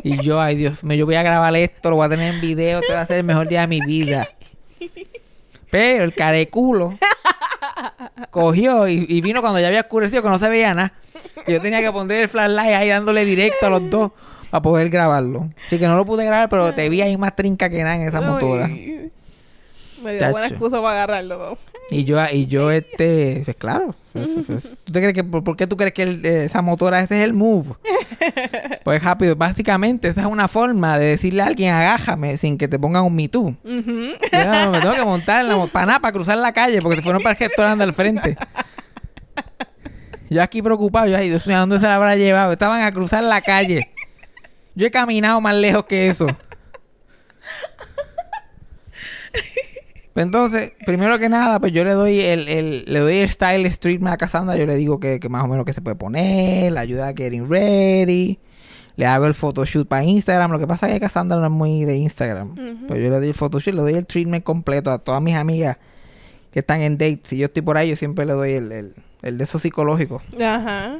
Y 0.03 0.23
yo, 0.23 0.41
ay 0.41 0.57
Dios 0.57 0.85
mío, 0.85 0.99
yo 0.99 1.07
voy 1.07 1.15
a 1.17 1.23
grabar 1.23 1.55
esto, 1.57 1.91
lo 1.91 1.97
voy 1.97 2.07
a 2.07 2.09
tener 2.09 2.35
en 2.35 2.41
video, 2.41 2.81
este 2.81 2.93
va 2.93 3.01
a 3.01 3.07
ser 3.07 3.19
el 3.19 3.25
mejor 3.25 3.49
día 3.49 3.63
de 3.63 3.67
mi 3.67 3.81
vida. 3.81 4.29
Pero 5.71 6.05
el 6.05 6.15
careculo 6.15 6.99
cogió 8.31 8.87
y, 8.87 9.07
y 9.09 9.21
vino 9.21 9.41
cuando 9.41 9.59
ya 9.59 9.69
había 9.69 9.81
oscurecido, 9.81 10.23
que 10.23 10.29
no 10.29 10.39
se 10.39 10.49
veía 10.49 10.75
nada. 10.75 10.93
Y 11.47 11.53
yo 11.53 11.61
tenía 11.61 11.81
que 11.81 11.91
poner 11.91 12.23
el 12.23 12.29
flashlight 12.29 12.75
ahí 12.75 12.89
dándole 12.89 13.25
directo 13.25 13.67
a 13.67 13.71
los 13.71 13.91
dos 13.91 14.13
para 14.51 14.63
poder 14.63 14.91
grabarlo. 14.91 15.49
Así 15.67 15.79
que 15.79 15.87
no 15.87 15.97
lo 15.97 16.05
pude 16.05 16.25
grabar, 16.25 16.49
pero 16.49 16.73
te 16.75 16.89
vi 16.89 17.03
ahí 17.03 17.17
más 17.17 17.35
trinca 17.35 17.69
que 17.69 17.83
nada 17.83 17.97
en 17.97 18.03
esa 18.03 18.21
motora. 18.21 18.67
Uy. 18.67 19.11
Me 20.03 20.15
dio 20.15 20.31
buena 20.31 20.47
excusa 20.47 20.81
para 20.81 21.03
agarrarlo. 21.03 21.39
¿no? 21.39 21.59
Y 21.91 22.03
yo, 22.05 22.19
y 22.33 22.47
yo 22.47 22.71
este, 22.73 23.43
pues 23.45 23.57
claro. 23.57 23.95
pues, 24.13 24.29
pues, 24.47 24.77
¿Tú 24.85 24.93
te 24.93 25.01
crees 25.01 25.15
que, 25.15 25.23
por, 25.23 25.45
por 25.45 25.57
qué 25.57 25.69
tú 25.69 25.77
crees 25.77 25.93
que 25.95 26.03
el- 26.03 26.27
eh, 26.27 26.45
esa 26.47 26.61
motora, 26.63 27.01
ese 27.01 27.19
es 27.19 27.25
el 27.25 27.33
move? 27.33 27.75
Pues 28.83 29.03
rápido, 29.03 29.35
básicamente 29.35 30.07
esa 30.09 30.21
es 30.23 30.27
una 30.29 30.47
forma 30.47 30.97
de 30.99 31.07
decirle 31.07 31.43
a 31.43 31.47
alguien, 31.47 31.73
agájame, 31.75 32.37
sin 32.37 32.57
que 32.57 32.69
te 32.69 32.79
pongan 32.79 33.03
un 33.05 33.15
Me 33.17 33.29
Too. 33.29 33.57
No, 33.65 34.71
me 34.71 34.81
tengo 34.81 34.95
que 34.95 35.05
montar 35.05 35.43
en 35.45 35.49
la 35.49 35.67
para 35.67 35.87
nada, 35.87 35.99
para 36.01 36.13
cruzar 36.13 36.39
la 36.39 36.53
calle, 36.53 36.81
porque 36.81 36.97
se 36.97 37.03
fueron 37.03 37.21
para 37.23 37.33
el 37.35 37.39
restaurante 37.49 37.83
al 37.83 37.93
frente. 37.93 38.37
Yo 40.31 40.41
aquí 40.43 40.63
preocupado, 40.63 41.07
yo, 41.09 41.17
ay 41.17 41.29
Dios 41.29 41.47
mío, 41.49 41.57
¿a 41.57 41.61
dónde 41.61 41.79
se 41.81 41.87
la 41.87 41.97
habrá 41.97 42.15
llevado? 42.17 42.53
Estaban 42.53 42.81
a 42.83 42.93
cruzar 42.93 43.23
la 43.25 43.41
calle. 43.41 43.91
Yo 44.75 44.87
he 44.87 44.91
caminado 44.91 45.41
más 45.41 45.55
lejos 45.57 45.85
que 45.87 46.09
eso. 46.09 46.27
Pues 50.17 50.25
entonces, 50.25 50.73
primero 50.87 51.19
que 51.19 51.29
nada, 51.29 51.61
pues 51.61 51.75
yo 51.75 51.85
le 51.85 51.93
doy 51.93 52.21
el, 52.23 52.49
el- 52.49 52.85
le 52.87 53.01
doy 53.01 53.17
el 53.19 53.29
style 53.29 53.67
street 53.67 54.01
a 54.07 54.17
Cassandra, 54.17 54.57
yo 54.57 54.65
le 54.65 54.75
digo 54.75 54.99
que, 54.99 55.21
que 55.21 55.29
más 55.29 55.45
o 55.45 55.47
menos 55.47 55.67
que 55.67 55.75
se 55.75 55.83
puede 55.83 55.95
poner, 55.95 56.73
la 56.73 56.81
ayuda 56.81 57.09
a 57.09 57.13
getting 57.13 57.51
ready, 57.51 58.39
le 58.97 59.05
hago 59.05 59.27
el 59.27 59.35
photoshoot 59.35 59.87
para 59.87 60.05
Instagram, 60.05 60.51
lo 60.53 60.59
que 60.59 60.67
pasa 60.67 60.87
es 60.89 60.95
que 60.95 61.01
Cassandra 61.01 61.37
no 61.39 61.45
es 61.45 61.51
muy 61.53 61.85
de 61.85 61.99
Instagram, 61.99 62.55
pues 62.89 62.99
yo 63.05 63.11
le 63.11 63.17
doy 63.19 63.29
el 63.29 63.35
photoshoot, 63.35 63.75
le 63.75 63.83
doy 63.83 63.93
el 63.93 64.07
treatment 64.07 64.43
completo 64.43 64.91
a 64.91 64.99
todas 65.01 65.21
mis 65.21 65.35
amigas 65.35 65.77
que 66.51 66.61
están 66.61 66.81
en 66.81 66.95
date, 66.97 67.21
si 67.27 67.37
yo 67.37 67.45
estoy 67.45 67.61
por 67.63 67.77
ahí, 67.77 67.91
yo 67.91 67.97
siempre 67.97 68.25
le 68.25 68.33
doy 68.33 68.53
el, 68.53 68.73
el, 68.73 68.95
el 69.21 69.37
de 69.37 69.45
esos 69.45 69.61
psicológicos, 69.61 70.23
Ajá. 70.43 70.99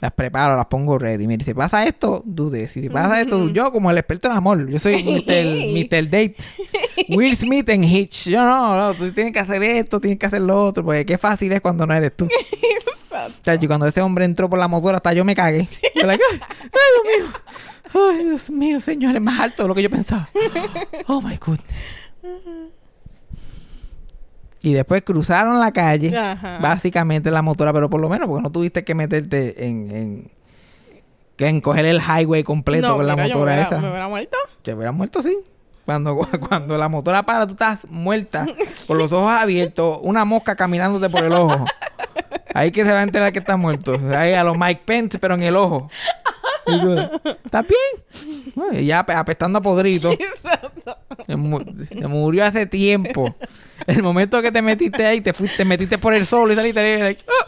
Las 0.00 0.12
preparo, 0.12 0.56
las 0.56 0.66
pongo 0.66 0.98
ready, 0.98 1.26
mire, 1.26 1.44
si 1.44 1.52
pasa 1.52 1.84
esto, 1.84 2.22
dude, 2.24 2.68
si 2.68 2.88
pasa 2.88 3.20
esto, 3.20 3.50
yo 3.50 3.70
como 3.70 3.90
el 3.90 3.98
experto 3.98 4.28
en 4.28 4.36
amor, 4.36 4.66
yo 4.68 4.78
soy 4.78 5.02
Mr. 5.04 5.44
Mr. 6.00 6.04
Date, 6.04 6.36
Will 7.08 7.36
Smith 7.36 7.68
en 7.68 7.84
Hitch. 7.84 8.28
Yo 8.28 8.44
no, 8.44 8.76
no, 8.76 8.94
tú 8.94 9.12
tienes 9.12 9.32
que 9.32 9.40
hacer 9.40 9.62
esto, 9.62 10.00
tienes 10.00 10.18
que 10.18 10.26
hacer 10.26 10.40
lo 10.40 10.64
otro, 10.64 10.84
porque 10.84 11.04
qué 11.04 11.18
fácil 11.18 11.52
es 11.52 11.60
cuando 11.60 11.86
no 11.86 11.94
eres 11.94 12.16
tú. 12.16 12.28
Chacho, 13.42 13.64
y 13.64 13.68
cuando 13.68 13.86
ese 13.86 14.00
hombre 14.00 14.24
entró 14.24 14.48
por 14.48 14.58
la 14.58 14.68
motora, 14.68 14.96
hasta 14.96 15.12
yo 15.12 15.24
me 15.24 15.34
cagué. 15.34 15.68
Yo, 15.94 16.06
like, 16.06 16.22
ay, 16.30 16.40
ay, 16.62 16.70
Dios 16.70 17.28
mío. 17.28 17.40
Ay, 17.92 18.24
Dios 18.24 18.50
mío, 18.50 18.80
señor, 18.80 19.14
es 19.14 19.20
más 19.20 19.38
alto 19.38 19.64
de 19.64 19.68
lo 19.68 19.74
que 19.74 19.82
yo 19.82 19.90
pensaba. 19.90 20.30
Oh 21.08 21.20
my 21.20 21.36
goodness. 21.36 21.66
Y 24.62 24.74
después 24.74 25.02
cruzaron 25.02 25.58
la 25.58 25.72
calle, 25.72 26.16
Ajá. 26.16 26.58
básicamente 26.60 27.30
la 27.30 27.40
motora, 27.42 27.72
pero 27.72 27.88
por 27.88 28.00
lo 28.00 28.08
menos, 28.08 28.28
porque 28.28 28.42
no 28.42 28.50
tuviste 28.52 28.84
que 28.84 28.94
meterte 28.94 29.66
en, 29.66 29.90
en, 29.94 30.30
que 31.36 31.46
en 31.48 31.60
coger 31.62 31.86
el 31.86 31.98
highway 32.00 32.42
completo 32.42 32.88
no, 32.88 32.96
con 32.96 33.06
la 33.06 33.14
yo 33.16 33.22
motora 33.22 33.38
me 33.38 33.42
hubiera- 33.52 33.62
esa. 33.62 33.80
Me 33.80 33.88
hubiera 33.88 34.08
muerto. 34.08 34.36
Te 34.62 34.74
hubieras 34.74 34.94
muerto, 34.94 35.22
sí. 35.22 35.36
Cuando, 35.86 36.14
cuando 36.48 36.76
la 36.76 36.88
motora 36.90 37.22
para, 37.24 37.46
tú 37.46 37.54
estás 37.54 37.86
muerta, 37.88 38.46
con 38.86 38.98
los 38.98 39.10
ojos 39.12 39.32
abiertos, 39.32 39.98
una 40.02 40.24
mosca 40.26 40.54
caminándote 40.54 41.08
por 41.08 41.24
el 41.24 41.32
ojo. 41.32 41.64
Ahí 42.54 42.70
que 42.72 42.84
se 42.84 42.92
va 42.92 42.98
a 42.98 43.02
enterar 43.04 43.32
que 43.32 43.38
estás 43.38 43.56
muerto. 43.58 43.98
Ahí 44.14 44.32
a 44.34 44.42
los 44.44 44.58
Mike 44.58 44.82
Pence, 44.84 45.18
pero 45.18 45.34
en 45.34 45.42
el 45.44 45.56
ojo. 45.56 45.88
Y 46.70 47.28
¿Estás 47.44 47.66
bien? 47.66 48.52
No, 48.56 48.72
y 48.72 48.86
ya 48.86 49.00
ape- 49.04 49.14
apestando 49.14 49.58
a 49.58 49.62
podrito. 49.62 50.12
Se, 51.26 51.36
mu- 51.36 51.62
se 51.84 52.06
murió 52.08 52.44
hace 52.44 52.66
tiempo. 52.66 53.34
El 53.86 54.02
momento 54.02 54.40
que 54.42 54.50
te 54.50 54.62
metiste 54.62 55.04
ahí, 55.06 55.20
te 55.20 55.32
fuiste, 55.32 55.58
te 55.58 55.64
metiste 55.64 55.98
por 55.98 56.14
el 56.14 56.26
sol 56.26 56.50
y 56.50 56.54
saliste 56.56 56.80
ahí, 56.80 56.98
like, 57.00 57.24
¡ah! 57.28 57.46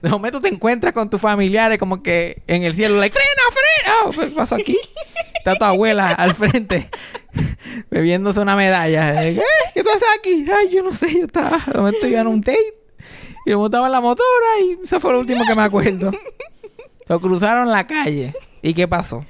De 0.00 0.08
momento 0.10 0.40
te 0.40 0.48
encuentras 0.48 0.92
con 0.92 1.08
tus 1.10 1.20
familiares 1.20 1.78
como 1.78 2.02
que 2.02 2.42
en 2.46 2.62
el 2.64 2.74
cielo, 2.74 2.96
like, 2.98 3.16
frena, 3.16 4.12
frena. 4.12 4.28
¿Qué 4.30 4.34
pasó 4.36 4.54
aquí? 4.56 4.78
Está 5.34 5.56
tu 5.56 5.64
abuela 5.64 6.10
al 6.10 6.34
frente 6.34 6.88
bebiéndose 7.90 8.40
una 8.40 8.54
medalla. 8.56 9.24
"Eh, 9.26 9.40
¿Qué 9.74 9.82
tú 9.82 9.90
haces 9.90 10.08
aquí? 10.18 10.44
Ay, 10.52 10.68
yo 10.72 10.82
no 10.82 10.94
sé, 10.94 11.12
yo 11.18 11.26
estaba, 11.26 11.58
de 11.72 11.78
momento 11.78 12.06
iba 12.06 12.20
en 12.20 12.26
un 12.28 12.40
date 12.40 12.74
y 13.46 13.50
me 13.50 13.56
montaba 13.56 13.86
en 13.86 13.92
la 13.92 14.00
motora 14.00 14.60
y 14.60 14.78
eso 14.84 15.00
fue 15.00 15.12
lo 15.12 15.20
último 15.20 15.44
que 15.46 15.54
me 15.54 15.62
acuerdo. 15.62 16.12
Lo 17.12 17.20
cruzaron 17.20 17.70
la 17.70 17.86
calle. 17.86 18.34
¿Y 18.62 18.72
qué 18.72 18.88
pasó? 18.88 19.22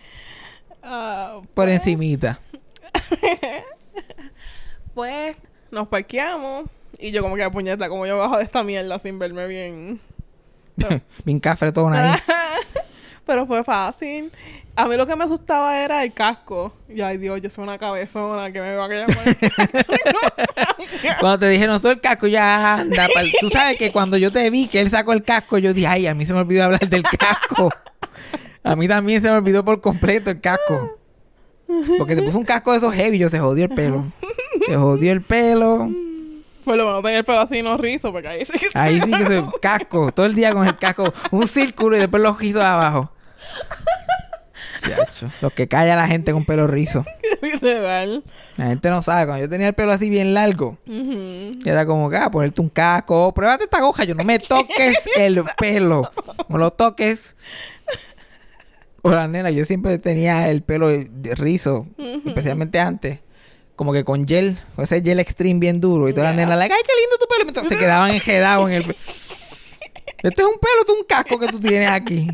Ah, 0.84 1.40
Por 1.52 1.68
encimita. 1.68 2.38
pues 4.94 5.36
nos 5.72 5.88
parqueamos. 5.88 6.66
Y 7.00 7.10
yo 7.10 7.22
como 7.22 7.34
que 7.34 7.50
puñeta, 7.50 7.88
como 7.88 8.06
yo 8.06 8.16
bajo 8.18 8.38
de 8.38 8.44
esta 8.44 8.62
mierda 8.62 9.00
sin 9.00 9.18
verme 9.18 9.48
bien. 9.48 10.00
Bien 11.24 11.40
cafretona 11.40 12.12
ahí. 12.12 12.20
Pero 13.26 13.46
fue 13.46 13.62
fácil. 13.64 14.30
A 14.74 14.86
mí 14.86 14.96
lo 14.96 15.06
que 15.06 15.14
me 15.16 15.24
asustaba 15.24 15.78
era 15.78 16.02
el 16.02 16.12
casco. 16.14 16.72
Y 16.88 17.02
ay 17.02 17.18
Dios, 17.18 17.40
yo 17.42 17.50
soy 17.50 17.64
una 17.64 17.78
cabezona 17.78 18.50
que 18.50 18.60
me 18.60 18.74
va 18.74 18.86
a 18.86 18.88
llamar. 18.88 19.36
Cuando 21.20 21.38
te 21.40 21.48
dijeron, 21.50 21.80
soy 21.80 21.92
el 21.92 22.00
casco, 22.00 22.26
ya 22.26 22.78
anda. 22.78 23.06
pal-". 23.14 23.32
Tú 23.40 23.50
sabes 23.50 23.76
que 23.76 23.92
cuando 23.92 24.16
yo 24.16 24.30
te 24.30 24.48
vi 24.50 24.66
que 24.68 24.80
él 24.80 24.88
sacó 24.88 25.12
el 25.12 25.22
casco, 25.22 25.58
yo 25.58 25.74
dije, 25.74 25.86
ay, 25.86 26.06
a 26.06 26.14
mí 26.14 26.24
se 26.24 26.32
me 26.32 26.40
olvidó 26.40 26.64
hablar 26.64 26.88
del 26.88 27.02
casco. 27.02 27.68
A 28.64 28.76
mí 28.76 28.88
también 28.88 29.20
se 29.20 29.28
me 29.28 29.36
olvidó 29.36 29.64
por 29.64 29.80
completo 29.80 30.30
el 30.30 30.40
casco. 30.40 30.98
Porque 31.98 32.16
te 32.16 32.22
puso 32.22 32.38
un 32.38 32.44
casco 32.44 32.72
de 32.72 32.78
esos 32.78 32.94
heavy, 32.94 33.18
yo 33.18 33.28
se 33.28 33.38
jodió 33.38 33.64
el 33.64 33.70
pelo. 33.70 34.04
Se 34.66 34.76
jodió 34.76 35.12
el 35.12 35.22
pelo. 35.22 35.90
Por 36.64 36.76
lo 36.76 36.86
menos 36.86 37.02
tenía 37.02 37.18
el 37.18 37.24
pelo 37.24 37.40
así 37.40 37.62
no 37.62 37.76
rizo, 37.76 38.12
porque 38.12 38.28
ahí 38.28 38.44
sí 38.44 38.52
que 38.58 38.66
Ahí 38.74 39.00
sí 39.00 39.10
que 39.10 39.44
casco. 39.60 40.12
Todo 40.12 40.26
el 40.26 40.34
día 40.34 40.52
con 40.52 40.66
el 40.66 40.76
casco. 40.78 41.12
Un 41.30 41.46
círculo 41.46 41.96
y 41.96 42.00
después 42.00 42.22
los 42.22 42.38
rizos 42.38 42.62
abajo. 42.62 43.12
Chacho, 44.80 45.30
Lo 45.40 45.50
que 45.50 45.68
calla 45.68 45.94
la 45.96 46.06
gente 46.08 46.32
con 46.32 46.44
pelo 46.44 46.66
rizo. 46.66 47.04
La 48.56 48.66
gente 48.66 48.90
no 48.90 49.02
sabe. 49.02 49.26
Cuando 49.26 49.44
yo 49.44 49.48
tenía 49.48 49.68
el 49.68 49.74
pelo 49.74 49.92
así 49.92 50.08
bien 50.08 50.34
largo, 50.34 50.78
era 51.64 51.86
como 51.86 52.08
que, 52.10 52.16
ah, 52.16 52.30
ponerte 52.30 52.60
un 52.60 52.68
casco. 52.68 53.26
"Oh, 53.26 53.34
Pruébate 53.34 53.64
esta 53.64 53.78
aguja. 53.78 54.04
Yo 54.04 54.14
no 54.14 54.22
me 54.24 54.38
toques 54.38 55.08
el 55.16 55.42
pelo. 55.58 56.10
No 56.48 56.58
lo 56.58 56.72
toques. 56.72 57.34
O 59.02 59.10
la 59.10 59.26
nena, 59.26 59.50
yo 59.50 59.64
siempre 59.64 59.98
tenía 59.98 60.48
el 60.48 60.62
pelo 60.62 60.88
de 60.88 61.34
rizo, 61.34 61.86
especialmente 62.24 62.78
antes. 62.78 63.20
Como 63.76 63.92
que 63.92 64.04
con 64.04 64.26
gel, 64.26 64.58
ese 64.78 65.00
gel 65.02 65.18
extreme 65.20 65.58
bien 65.60 65.80
duro. 65.80 66.08
Y 66.08 66.12
todas 66.12 66.30
las 66.30 66.36
Ya. 66.36 66.44
nenas, 66.44 66.58
like, 66.58 66.74
ay, 66.74 66.82
qué 66.86 66.92
lindo 67.00 67.16
tu 67.18 67.26
pelo. 67.26 67.48
Entonces 67.48 67.72
se 67.78 67.82
quedaban 67.84 68.10
enjedados 68.10 68.68
en 68.70 68.76
el 68.76 68.82
pelo. 68.84 68.98
Este 70.22 70.40
es 70.42 70.46
un 70.48 70.54
pelo, 70.54 70.82
es 70.86 71.00
un 71.00 71.04
casco 71.04 71.36
que 71.38 71.48
tú 71.48 71.58
tienes 71.58 71.90
aquí. 71.90 72.28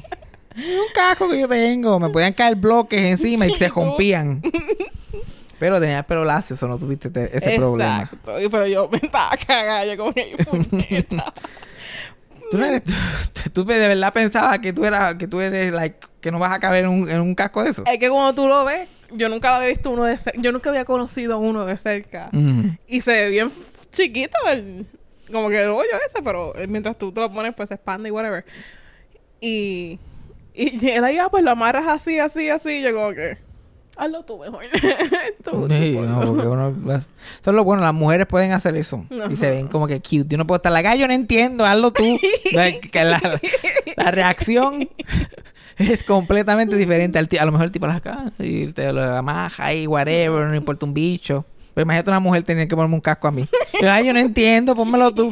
Un 0.57 0.92
casco 0.94 1.27
que 1.31 1.40
yo 1.40 1.48
tengo. 1.48 1.98
Me 1.98 2.11
podían 2.11 2.35
caer 2.35 2.55
bloques 2.57 3.03
encima 3.03 3.46
y 3.46 3.55
se 3.57 3.68
rompían. 3.68 4.42
Pero 5.59 5.81
tenía 5.81 6.01
el 6.01 6.05
pelo 6.05 6.22
lacio, 6.24 6.55
eso 6.55 6.68
no 6.68 6.79
tuviste 6.79 7.09
te- 7.09 7.35
ese 7.35 7.57
problema. 7.57 8.03
Exacto. 8.03 8.33
Pero 8.51 8.66
yo 8.66 8.88
me 8.90 8.98
estaba 8.98 9.31
cagada. 9.38 9.87
Yo 9.87 9.96
como 9.96 10.12
que. 10.12 11.07
¿Tú, 12.51 12.59
no 12.59 12.66
eres- 12.66 12.83
tú- 12.85 13.51
tú 13.53 13.64
de 13.64 13.88
verdad 13.88 14.12
pensabas 14.12 14.59
que 14.59 14.72
tú 14.72 14.85
eras, 14.85 15.14
que 15.16 15.27
tú 15.29 15.40
eres, 15.40 15.72
like, 15.72 15.98
que 16.20 16.31
no 16.31 16.38
vas 16.38 16.53
a 16.53 16.59
caber 16.61 16.85
en 16.85 16.90
un, 16.90 17.11
en 17.11 17.20
un 17.20 17.35
casco 17.35 17.62
de 17.62 17.70
eso. 17.70 17.85
Es 17.87 17.98
que 17.98 18.09
cuando 18.09 18.35
tú 18.35 18.48
lo 18.48 18.64
ves, 18.64 18.88
yo 19.11 19.29
nunca 19.29 19.57
había 19.57 19.68
visto 19.68 19.90
uno 19.90 20.05
de 20.05 20.16
cerca. 20.18 20.40
Yo 20.40 20.53
nunca 20.53 20.71
había 20.71 20.85
conocido 20.85 21.38
uno 21.38 21.64
de 21.66 21.77
cerca. 21.77 22.31
Y 22.87 23.01
se 23.01 23.11
ve 23.12 23.29
bien 23.31 23.51
chiquito 23.92 24.37
el... 24.53 24.87
Como 25.33 25.51
que 25.51 25.62
el 25.62 25.68
hoyo 25.68 25.90
ese, 26.09 26.23
pero 26.23 26.57
eh, 26.57 26.66
mientras 26.66 26.97
tú 26.97 27.12
te 27.12 27.21
lo 27.21 27.31
pones, 27.31 27.55
pues 27.55 27.68
se 27.68 27.75
expande 27.75 28.09
y 28.09 28.12
whatever. 28.12 28.44
Y... 29.40 29.99
Y 30.55 30.88
él 30.90 31.05
ahí, 31.05 31.18
ah, 31.18 31.29
pues 31.31 31.44
lo 31.44 31.51
amarras 31.53 31.87
así, 31.87 32.18
así, 32.18 32.49
así. 32.49 32.71
Y 32.79 32.83
yo 32.83 32.94
como 32.94 33.12
que... 33.12 33.38
Hazlo 33.97 34.25
tú 34.25 34.38
mejor. 34.38 34.62
Tú, 35.42 35.51
tú 35.51 35.68
Sí, 35.75 35.92
puedes. 35.94 36.09
no, 36.09 36.21
porque 36.21 36.47
uno- 36.47 36.68
eso 37.40 37.51
es 37.51 37.55
lo 37.57 37.64
bueno, 37.64 37.83
las 37.83 37.92
mujeres 37.94 38.29
pueden 38.29 38.53
hacer 38.53 38.77
eso. 38.77 39.05
Y 39.29 39.35
se 39.35 39.51
ven 39.51 39.66
como 39.66 39.88
que 39.88 39.99
cute. 40.01 40.27
Y 40.31 40.35
uno 40.37 40.47
puede 40.47 40.59
estar 40.59 40.71
like, 40.71 40.87
"Ay, 40.88 41.01
yo 41.01 41.09
no 41.09 41.14
entiendo, 41.14 41.64
hazlo 41.66 41.90
tú. 41.92 42.16
Like, 42.53 43.05
la, 43.05 43.40
la 43.97 44.11
reacción 44.12 44.88
es 45.93 46.05
completamente 46.05 46.77
diferente. 46.77 47.19
Al 47.19 47.29
a 47.41 47.45
lo 47.45 47.53
mejor 47.53 47.67
el 47.67 47.73
tipo 47.73 47.87
las 47.87 47.97
acá 47.97 48.33
y 48.38 48.67
te 48.73 48.93
lo 48.93 49.03
amaja 49.17 49.73
y 49.75 49.87
whatever, 49.87 50.47
no 50.47 50.55
importa 50.55 50.87
un 50.87 50.95
bicho. 50.95 51.45
Pero 51.75 51.85
imagínate 51.85 52.11
una 52.11 52.21
mujer 52.21 52.43
tener 52.43 52.67
que 52.67 52.75
ponerme 52.75 52.97
un 52.97 53.01
casco 53.01 53.29
a 53.29 53.31
mí. 53.31 53.49
Yo, 53.81 53.91
Ay, 53.91 54.07
yo 54.07 54.12
no 54.12 54.19
entiendo, 54.19 54.75
pónmelo 54.75 55.14
tú. 55.14 55.31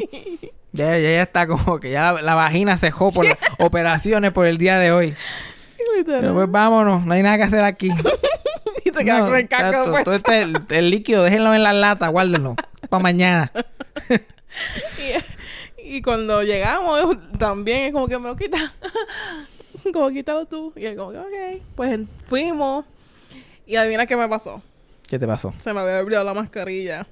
Ya, 0.71 0.97
ya, 0.97 0.99
ya 0.99 1.21
está 1.23 1.47
como 1.47 1.79
que 1.79 1.91
ya 1.91 2.13
la, 2.13 2.21
la 2.21 2.35
vagina 2.35 2.77
cejó 2.77 3.11
por 3.11 3.25
las 3.25 3.37
operaciones 3.59 4.31
por 4.31 4.45
el 4.45 4.57
día 4.57 4.77
de 4.79 4.91
hoy. 4.91 5.15
Pero 6.05 6.33
pues 6.33 6.49
vámonos, 6.51 7.05
no 7.05 7.13
hay 7.13 7.23
nada 7.23 7.37
que 7.37 7.43
hacer 7.43 7.63
aquí. 7.63 7.89
y 8.85 8.91
te 8.91 9.03
quedas 9.03 9.19
No, 9.19 9.25
con 9.27 9.35
el 9.37 9.47
casco 9.47 9.79
después. 9.79 10.03
todo 10.03 10.15
este, 10.15 10.41
el, 10.43 10.57
el 10.69 10.89
líquido, 10.89 11.23
déjenlo 11.23 11.53
en 11.53 11.63
la 11.63 11.73
lata, 11.73 12.07
guárdenlo. 12.07 12.55
Para 12.89 13.03
mañana. 13.03 13.51
Y, 15.79 15.97
Y 15.97 16.01
cuando 16.01 16.43
llegamos, 16.43 17.17
también 17.37 17.83
es 17.83 17.93
como 17.93 18.07
que 18.07 18.17
me 18.19 18.27
lo 18.29 18.35
quita. 18.35 18.73
como 19.93 20.09
quítalo 20.09 20.45
tú. 20.45 20.73
Y 20.75 20.85
él 20.85 20.95
como 20.95 21.11
que, 21.11 21.17
ok. 21.19 21.61
Pues 21.75 21.99
fuimos. 22.27 22.85
Y 23.65 23.75
adivina 23.75 24.05
qué 24.05 24.15
me 24.15 24.27
pasó. 24.27 24.61
¿Qué 25.07 25.19
te 25.19 25.27
pasó? 25.27 25.53
Se 25.59 25.73
me 25.73 25.81
había 25.81 25.99
olvidado 25.99 26.25
la 26.25 26.33
mascarilla. 26.33 27.07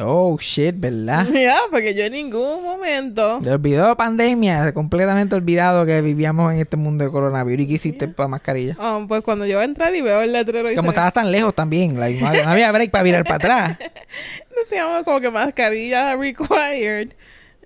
Oh, 0.00 0.36
shit, 0.40 0.74
¿verdad? 0.76 1.26
Ya, 1.32 1.56
porque 1.70 1.94
yo 1.94 2.04
en 2.04 2.12
ningún 2.12 2.64
momento. 2.64 3.40
Te 3.42 3.50
olvidó 3.50 3.86
la 3.86 3.96
pandemia, 3.96 4.74
completamente 4.74 5.36
olvidado 5.36 5.86
que 5.86 6.00
vivíamos 6.00 6.52
en 6.52 6.60
este 6.60 6.76
mundo 6.76 7.04
de 7.04 7.10
coronavirus. 7.12 7.64
¿Y 7.64 7.68
qué 7.68 7.74
hiciste 7.74 8.08
para 8.08 8.28
mascarilla? 8.28 8.76
Ah, 8.78 9.04
pues 9.06 9.22
cuando 9.22 9.46
yo 9.46 9.62
entrar 9.62 9.94
y 9.94 10.00
veo 10.00 10.20
el 10.22 10.32
letrero 10.32 10.70
y 10.70 10.74
Como 10.74 10.90
estabas 10.90 11.12
tan 11.12 11.30
lejos 11.30 11.54
también, 11.54 11.98
like, 11.98 12.20
no, 12.20 12.26
había, 12.26 12.44
no 12.44 12.50
había 12.50 12.72
break 12.72 12.90
para 12.90 13.04
virar 13.04 13.24
para 13.24 13.36
atrás. 13.36 13.78
decíamos 14.64 15.04
como 15.04 15.20
que 15.20 15.30
mascarilla 15.30 16.16
required. 16.16 17.10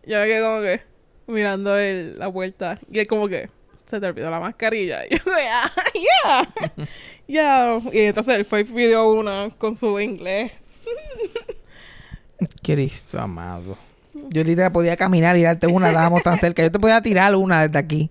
Yo 0.06 0.18
me 0.18 0.26
quedé 0.26 0.42
como 0.42 0.60
que 0.60 0.80
mirando 1.28 1.78
el, 1.78 2.18
la 2.18 2.26
vuelta. 2.26 2.78
Y 2.90 2.98
él 2.98 3.06
como 3.06 3.28
que 3.28 3.48
se 3.88 4.00
te 4.00 4.06
olvidó 4.06 4.30
la 4.30 4.40
mascarilla. 4.40 5.04
Y 5.10 5.16
yo 5.16 5.22
ah, 5.52 5.72
yeah. 5.94 6.86
Ya. 7.28 7.78
Y 7.92 8.00
entonces 8.00 8.36
él 8.36 8.44
fue 8.44 8.60
y 8.60 8.64
pidió 8.64 9.10
una 9.10 9.50
con 9.58 9.76
su 9.76 9.98
inglés. 10.00 10.52
Cristo 12.62 13.18
amado. 13.18 13.76
Yo 14.30 14.44
literal 14.44 14.72
podía 14.72 14.96
caminar 14.96 15.36
y 15.36 15.42
darte 15.42 15.66
una, 15.66 15.88
estábamos 15.88 16.22
tan 16.22 16.38
cerca. 16.38 16.62
Yo 16.62 16.70
te 16.70 16.78
podía 16.78 17.00
tirar 17.02 17.34
una 17.34 17.66
desde 17.66 17.78
aquí. 17.78 18.10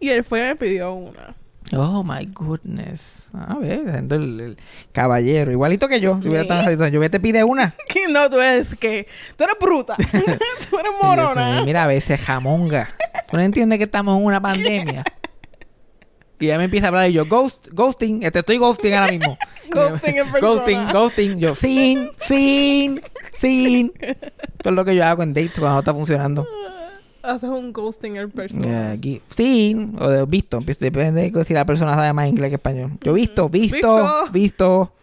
Y 0.00 0.08
él 0.10 0.24
fue 0.24 0.40
y 0.40 0.42
me 0.42 0.56
pidió 0.56 0.92
una. 0.92 1.34
Oh 1.72 2.02
my 2.02 2.24
goodness. 2.26 3.30
A 3.34 3.56
ver, 3.56 3.88
el, 3.88 4.40
el 4.40 4.56
caballero. 4.92 5.52
Igualito 5.52 5.86
que 5.88 6.00
yo. 6.00 6.18
Si 6.22 6.28
hubiera 6.28 6.42
estado. 6.42 6.88
Yo 6.88 7.10
te 7.10 7.20
pide 7.20 7.44
una. 7.44 7.74
No, 8.10 8.30
tú 8.30 8.40
eres 8.40 8.74
que... 8.76 9.06
Tú 9.36 9.44
eres 9.44 9.56
bruta. 9.60 9.96
tú 9.96 10.78
eres 10.78 10.92
yo, 10.92 11.02
morona. 11.02 11.62
Mira, 11.64 11.84
a 11.84 11.86
veces 11.86 12.20
jamonga. 12.20 12.88
¿Tú 13.30 13.36
no 13.36 13.42
entiendes 13.42 13.78
que 13.78 13.84
estamos 13.84 14.18
en 14.18 14.24
una 14.24 14.40
pandemia? 14.40 15.04
Y 16.40 16.46
ella 16.46 16.58
me 16.58 16.64
empieza 16.64 16.86
a 16.86 16.88
hablar 16.88 17.10
y 17.10 17.14
yo, 17.14 17.26
Ghost, 17.26 17.68
ghosting, 17.72 18.20
te 18.20 18.38
estoy 18.38 18.58
ghosting 18.58 18.94
ahora 18.94 19.10
mismo. 19.12 19.36
Ghosting 19.72 20.16
en 20.18 20.30
persona. 20.30 20.40
Ghosting, 20.40 20.88
ghosting. 20.92 21.38
Yo, 21.40 21.54
sin, 21.56 22.10
sin, 22.18 23.00
sin. 23.36 23.92
Eso 24.00 24.68
es 24.70 24.72
lo 24.72 24.84
que 24.84 24.94
yo 24.94 25.04
hago 25.04 25.22
en 25.24 25.34
dates 25.34 25.52
cuando 25.58 25.72
no 25.74 25.78
está 25.80 25.92
funcionando. 25.92 26.46
Haces 27.22 27.50
un 27.50 27.72
ghosting 27.72 28.16
en 28.16 28.28
Eh, 28.28 28.32
persona. 28.32 28.92
aquí, 28.92 29.20
sin, 29.36 29.96
o 30.00 30.08
de 30.08 30.24
visto. 30.26 30.60
Depende 30.60 31.30
de 31.30 31.44
si 31.44 31.52
la 31.54 31.64
persona 31.64 31.94
sabe 31.96 32.12
más 32.12 32.28
inglés 32.28 32.50
que 32.50 32.54
español. 32.54 32.92
Yo, 33.02 33.12
visto, 33.12 33.48
visto, 33.48 33.76
Visto. 33.76 34.30
visto. 34.32 34.92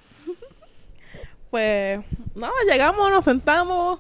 Pues 1.52 2.00
nada, 2.36 2.54
llegamos, 2.70 3.10
nos 3.12 3.24
sentamos. 3.24 4.00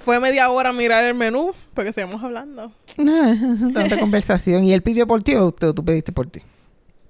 Fue 0.00 0.20
media 0.20 0.50
hora 0.50 0.70
a 0.70 0.72
mirar 0.72 1.04
el 1.04 1.14
menú 1.14 1.52
porque 1.74 1.92
seguimos 1.92 2.22
hablando. 2.22 2.72
Tanta 3.74 3.98
conversación. 4.00 4.64
¿Y 4.64 4.72
él 4.72 4.82
pidió 4.82 5.06
por 5.06 5.22
ti 5.22 5.34
o 5.34 5.52
tú, 5.52 5.72
tú 5.74 5.84
pediste 5.84 6.12
por 6.12 6.28
ti? 6.28 6.40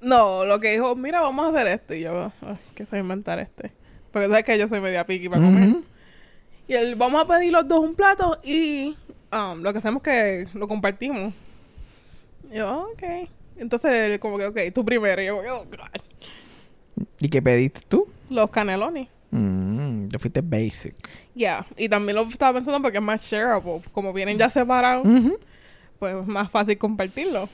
No, 0.01 0.45
lo 0.45 0.61
que 0.61 0.73
dijo, 0.73 0.95
mira, 0.95 1.21
vamos 1.21 1.47
a 1.47 1.49
hacer 1.49 1.67
esto. 1.69 1.95
Y 1.95 2.01
yo, 2.03 2.31
"Ay, 2.43 2.57
¿qué 2.75 2.85
sé 2.87 2.99
inventar 2.99 3.39
este? 3.39 3.73
Porque 4.13 4.29
sabes 4.29 4.45
que 4.45 4.59
yo 4.59 4.69
soy 4.69 4.81
media 4.81 5.05
piqui 5.07 5.29
para 5.29 5.43
comer. 5.43 5.77
Y 6.69 6.75
él, 6.75 6.95
vamos 6.95 7.23
a 7.23 7.27
pedir 7.27 7.53
los 7.53 7.67
dos 7.69 7.81
un 7.81 7.95
plato 7.95 8.39
y 8.43 8.97
um, 9.33 9.61
lo 9.63 9.73
que 9.73 9.79
hacemos 9.79 10.03
es 10.07 10.49
que 10.53 10.59
lo 10.59 10.67
compartimos. 10.69 11.33
Y 12.51 12.57
yo, 12.57 12.89
ok. 12.93 13.29
Entonces, 13.59 13.93
él 14.09 14.21
como 14.21 14.39
que, 14.39 14.47
ok, 14.47 14.59
tú 14.75 14.85
primero. 14.85 15.21
Y 15.23 15.27
yo, 15.27 15.39
oh, 15.39 15.65
God. 15.65 17.07
¿Y 17.19 17.29
qué 17.29 17.41
pediste 17.43 17.81
tú? 17.89 18.07
Los 18.31 18.51
canelones. 18.51 19.09
Mm, 19.31 20.09
te 20.09 20.19
fuiste 20.19 20.41
basic. 20.41 20.95
Ya, 21.35 21.67
y 21.77 21.89
también 21.89 22.17
lo 22.17 22.23
estaba 22.23 22.55
pensando 22.59 22.81
porque 22.81 22.99
es 22.99 23.05
más 23.05 23.23
shareable. 23.23 23.83
Como 23.93 24.13
vienen 24.13 24.39
ya 24.39 24.49
separados, 24.51 25.07
pues 25.99 26.15
es 26.15 26.27
más 26.27 26.51
fácil 26.51 26.79
compartirlo. 26.79 27.49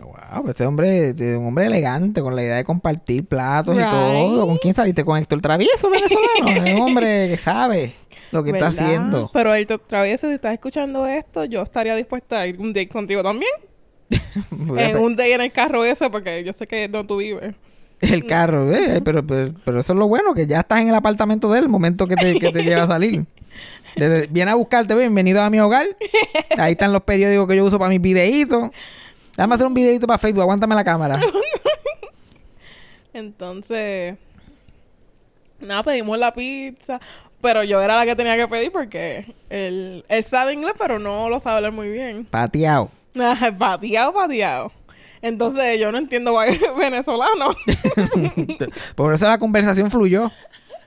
Wow, 0.00 0.48
este 0.48 0.64
hombre 0.64 1.08
es 1.08 1.20
un 1.36 1.46
hombre 1.46 1.66
elegante 1.66 2.20
con 2.22 2.36
la 2.36 2.42
idea 2.42 2.56
de 2.56 2.64
compartir 2.64 3.24
platos 3.24 3.76
Right. 3.76 3.86
y 3.86 3.90
todo. 3.90 4.46
¿Con 4.46 4.58
quién 4.58 4.72
saliste? 4.72 5.04
¿Con 5.04 5.18
Héctor 5.18 5.40
Travieso 5.42 5.90
venezolano? 5.90 6.64
es 6.64 6.74
un 6.74 6.80
hombre 6.80 7.28
que 7.28 7.36
sabe 7.36 7.92
lo 8.30 8.44
que 8.44 8.50
está 8.50 8.68
haciendo. 8.68 9.28
Pero 9.32 9.52
el 9.52 9.66
travieso, 9.66 10.28
si 10.28 10.34
estás 10.34 10.52
escuchando 10.52 11.06
esto, 11.06 11.44
yo 11.44 11.62
estaría 11.62 11.96
dispuesta 11.96 12.40
a 12.40 12.46
ir 12.46 12.60
un 12.60 12.68
date 12.72 12.88
contigo 12.88 13.22
también. 13.22 13.50
en 14.78 14.96
un 14.98 15.16
date 15.16 15.34
en 15.34 15.40
el 15.40 15.52
carro 15.52 15.84
ese, 15.84 16.08
porque 16.08 16.44
yo 16.44 16.52
sé 16.52 16.66
que 16.68 16.84
es 16.84 16.90
donde 16.92 17.08
tú 17.08 17.16
vives. 17.16 17.54
El 18.12 18.24
carro, 18.26 18.72
¿eh? 18.74 19.02
pero, 19.04 19.26
pero, 19.26 19.52
pero 19.64 19.80
eso 19.80 19.92
es 19.92 19.98
lo 19.98 20.08
bueno, 20.08 20.32
que 20.34 20.46
ya 20.46 20.60
estás 20.60 20.80
en 20.80 20.88
el 20.88 20.94
apartamento 20.94 21.50
de 21.52 21.58
él 21.58 21.64
el 21.64 21.70
momento 21.70 22.06
que 22.06 22.16
te, 22.16 22.38
que 22.38 22.50
te 22.50 22.62
lleva 22.62 22.84
a 22.84 22.86
salir. 22.86 23.24
Desde- 23.96 24.26
viene 24.28 24.50
a 24.50 24.54
buscarte, 24.54 24.94
bienvenido 24.94 25.42
a 25.42 25.50
mi 25.50 25.60
hogar. 25.60 25.86
Ahí 26.56 26.72
están 26.72 26.92
los 26.92 27.02
periódicos 27.02 27.46
que 27.48 27.56
yo 27.56 27.64
uso 27.64 27.78
para 27.78 27.88
mis 27.90 28.00
videitos. 28.00 28.70
Dame 29.36 29.54
hacer 29.54 29.66
un 29.66 29.74
videito 29.74 30.06
para 30.06 30.18
Facebook, 30.18 30.42
aguántame 30.42 30.74
la 30.74 30.84
cámara. 30.84 31.20
Entonces, 33.12 34.16
nada, 35.60 35.82
pedimos 35.82 36.18
la 36.18 36.32
pizza. 36.32 37.00
Pero 37.42 37.64
yo 37.64 37.80
era 37.80 37.96
la 37.96 38.04
que 38.04 38.14
tenía 38.14 38.36
que 38.36 38.46
pedir 38.48 38.70
porque 38.70 39.34
él, 39.48 40.04
él 40.08 40.24
sabe 40.24 40.52
inglés, 40.52 40.74
pero 40.78 40.98
no 40.98 41.28
lo 41.30 41.40
sabe 41.40 41.56
hablar 41.56 41.72
muy 41.72 41.88
bien. 41.90 42.26
Pateado. 42.26 42.90
Pateado, 43.58 44.12
pateado. 44.12 44.72
Entonces, 45.22 45.78
yo 45.78 45.92
no 45.92 45.98
entiendo 45.98 46.34
venezolano. 46.78 47.50
Por 48.94 49.14
eso 49.14 49.28
la 49.28 49.38
conversación 49.38 49.90
fluyó. 49.90 50.30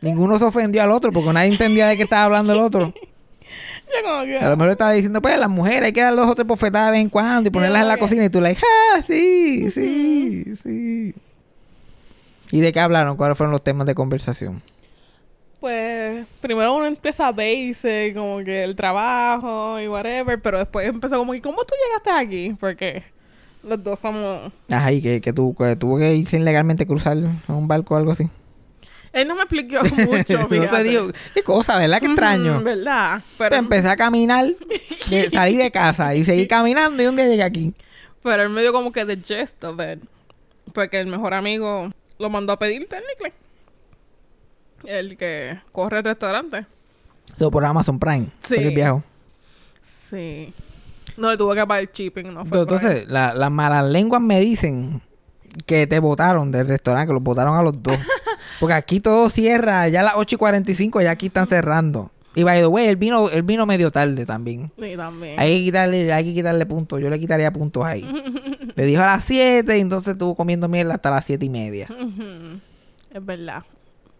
Ninguno 0.02 0.38
se 0.38 0.46
ofendió 0.46 0.84
al 0.84 0.92
otro 0.92 1.12
porque 1.12 1.32
nadie 1.32 1.52
entendía 1.52 1.88
de 1.88 1.96
qué 1.96 2.04
estaba 2.04 2.26
hablando 2.26 2.54
el 2.54 2.60
otro. 2.60 2.94
yo 3.44 4.10
como 4.10 4.24
que... 4.26 4.38
A 4.38 4.50
lo 4.50 4.58
mejor 4.58 4.72
estaba 4.72 4.92
diciendo, 4.92 5.22
pues, 5.22 5.38
las 5.40 5.50
mujeres 5.50 5.84
hay 5.84 5.94
que 5.94 6.02
dar 6.02 6.16
dos 6.16 6.30
o 6.30 6.36
tres 6.36 6.48
bofetadas 6.48 6.88
de 6.88 6.92
vez 6.94 7.02
en 7.02 7.10
cuando 7.10 7.48
y 7.48 7.52
ponerlas 7.52 7.84
en 7.84 7.88
la 7.88 7.98
cocina. 7.98 8.26
Y 8.26 8.30
tú, 8.30 8.42
like, 8.42 8.62
ah, 8.62 9.02
sí, 9.02 9.70
sí, 9.72 10.56
sí. 10.62 11.14
¿Y 12.52 12.60
de 12.60 12.74
qué 12.74 12.80
hablaron? 12.80 13.16
¿Cuáles 13.16 13.38
fueron 13.38 13.52
los 13.52 13.64
temas 13.64 13.88
de 13.88 13.96
conversación? 13.96 14.62
Pues 15.60 16.26
primero 16.42 16.76
uno 16.76 16.86
empieza 16.86 17.32
basic, 17.32 18.14
como 18.14 18.44
que 18.44 18.66
el 18.66 18.76
trabajo 18.76 19.80
y 19.80 19.88
whatever, 19.88 20.42
pero 20.42 20.60
después 20.60 20.86
empezó 20.86 21.18
como 21.18 21.32
que, 21.32 21.42
¿cómo 21.42 21.64
tú 21.64 21.74
llegaste 21.88 22.12
aquí? 22.12 22.54
Porque 22.60 23.04
los 23.64 23.84
dos 23.84 24.00
somos... 24.00 24.52
Ajá, 24.70 24.92
y 24.92 25.02
que, 25.02 25.22
que, 25.22 25.34
tú, 25.34 25.56
que 25.58 25.76
tuvo 25.76 25.98
que 25.98 26.16
irse 26.16 26.38
ilegalmente 26.38 26.86
cruzar 26.86 27.18
a 27.48 27.54
un 27.54 27.68
barco 27.68 27.94
o 27.96 27.98
algo 27.98 28.12
así. 28.12 28.28
Él 29.14 29.28
no 29.28 29.36
me 29.36 29.42
explicó 29.44 29.82
mucho, 30.08 30.40
no 30.50 30.70
te 30.70 30.84
digo, 30.84 31.12
qué 31.34 31.44
cosa, 31.44 31.78
¿verdad? 31.78 32.00
Qué 32.00 32.08
extraño. 32.08 32.56
Ujú, 32.56 32.64
¿Verdad? 32.64 33.22
Pero 33.38 33.50
Pero, 33.52 33.56
empecé 33.58 33.90
a 33.90 33.96
caminar, 33.96 34.46
de- 35.10 35.30
salí 35.30 35.56
de 35.56 35.72
casa 35.72 36.16
y 36.16 36.24
seguí 36.26 36.48
caminando 36.48 37.02
y 37.02 37.06
un 37.08 37.16
día 37.16 37.26
llegué 37.28 37.44
aquí. 37.44 37.74
pero 38.24 38.44
él 38.44 38.50
me 38.50 38.62
dio 38.62 38.74
como 38.74 38.92
que 38.92 39.06
the 39.06 39.18
gist 39.18 39.64
of 39.64 39.80
it. 39.80 40.04
Porque 40.74 41.00
el 41.00 41.08
mejor 41.08 41.34
amigo 41.36 41.92
lo 42.18 42.30
mandó 42.30 42.54
a 42.54 42.58
pedir 42.60 42.88
technically. 42.88 43.34
El 44.86 45.16
que 45.18 45.60
corre 45.72 46.00
el 46.00 46.04
restaurante. 46.04 46.66
Todo 47.38 47.52
por 47.52 47.64
Amazon 47.66 48.00
Prime. 48.00 48.28
Sí. 48.48 48.56
El 48.56 48.74
viaje. 48.76 49.02
Sí. 50.10 50.54
No, 51.18 51.38
tuve 51.38 51.56
que 51.56 51.68
pagar 51.68 51.84
el 51.84 51.90
shipping, 51.92 52.34
no 52.34 52.46
fue. 52.46 52.60
Entonces, 52.62 53.08
la- 53.08 53.34
las 53.34 53.52
malas 53.52 53.86
lenguas 53.86 54.22
me 54.22 54.40
dicen 54.40 55.02
que 55.66 55.86
te 55.88 56.00
votaron 56.00 56.52
del 56.52 56.68
restaurante, 56.68 57.08
que 57.08 57.14
los 57.14 57.24
votaron 57.24 57.56
a 57.58 57.64
los 57.64 57.82
dos. 57.84 57.98
Porque 58.60 58.74
aquí 58.74 59.00
todo 59.00 59.30
cierra, 59.30 59.88
ya 59.88 60.02
a 60.02 60.04
las 60.04 60.14
8 60.16 60.36
y 60.36 60.38
45, 60.38 61.02
ya 61.02 61.12
aquí 61.12 61.28
están 61.28 61.48
cerrando. 61.48 62.12
Y 62.36 62.42
by 62.44 62.60
the 62.62 62.66
way, 62.68 62.88
él 62.88 62.96
vino, 62.96 63.30
él 63.30 63.44
vino 63.44 63.66
medio 63.68 63.92
tarde 63.92 64.26
también. 64.26 64.72
Sí, 64.82 64.96
también. 64.98 65.40
Hay 65.40 65.60
que 65.60 65.64
quitarle, 65.66 66.12
hay 66.12 66.26
que 66.26 66.34
quitarle 66.34 66.66
puntos. 66.66 67.00
Yo 67.00 67.10
le 67.12 67.20
quitaría 67.20 67.52
puntos 67.54 67.86
ahí. 67.86 68.02
le 68.76 68.86
dijo 68.86 69.04
a 69.04 69.06
las 69.06 69.24
7 69.26 69.78
y 69.78 69.82
entonces 69.82 70.14
estuvo 70.14 70.34
comiendo 70.36 70.68
mierda 70.68 70.96
hasta 70.96 71.12
las 71.12 71.26
7 71.26 71.46
y 71.46 71.50
media. 71.50 71.88
Es 73.14 73.24
verdad. 73.24 73.62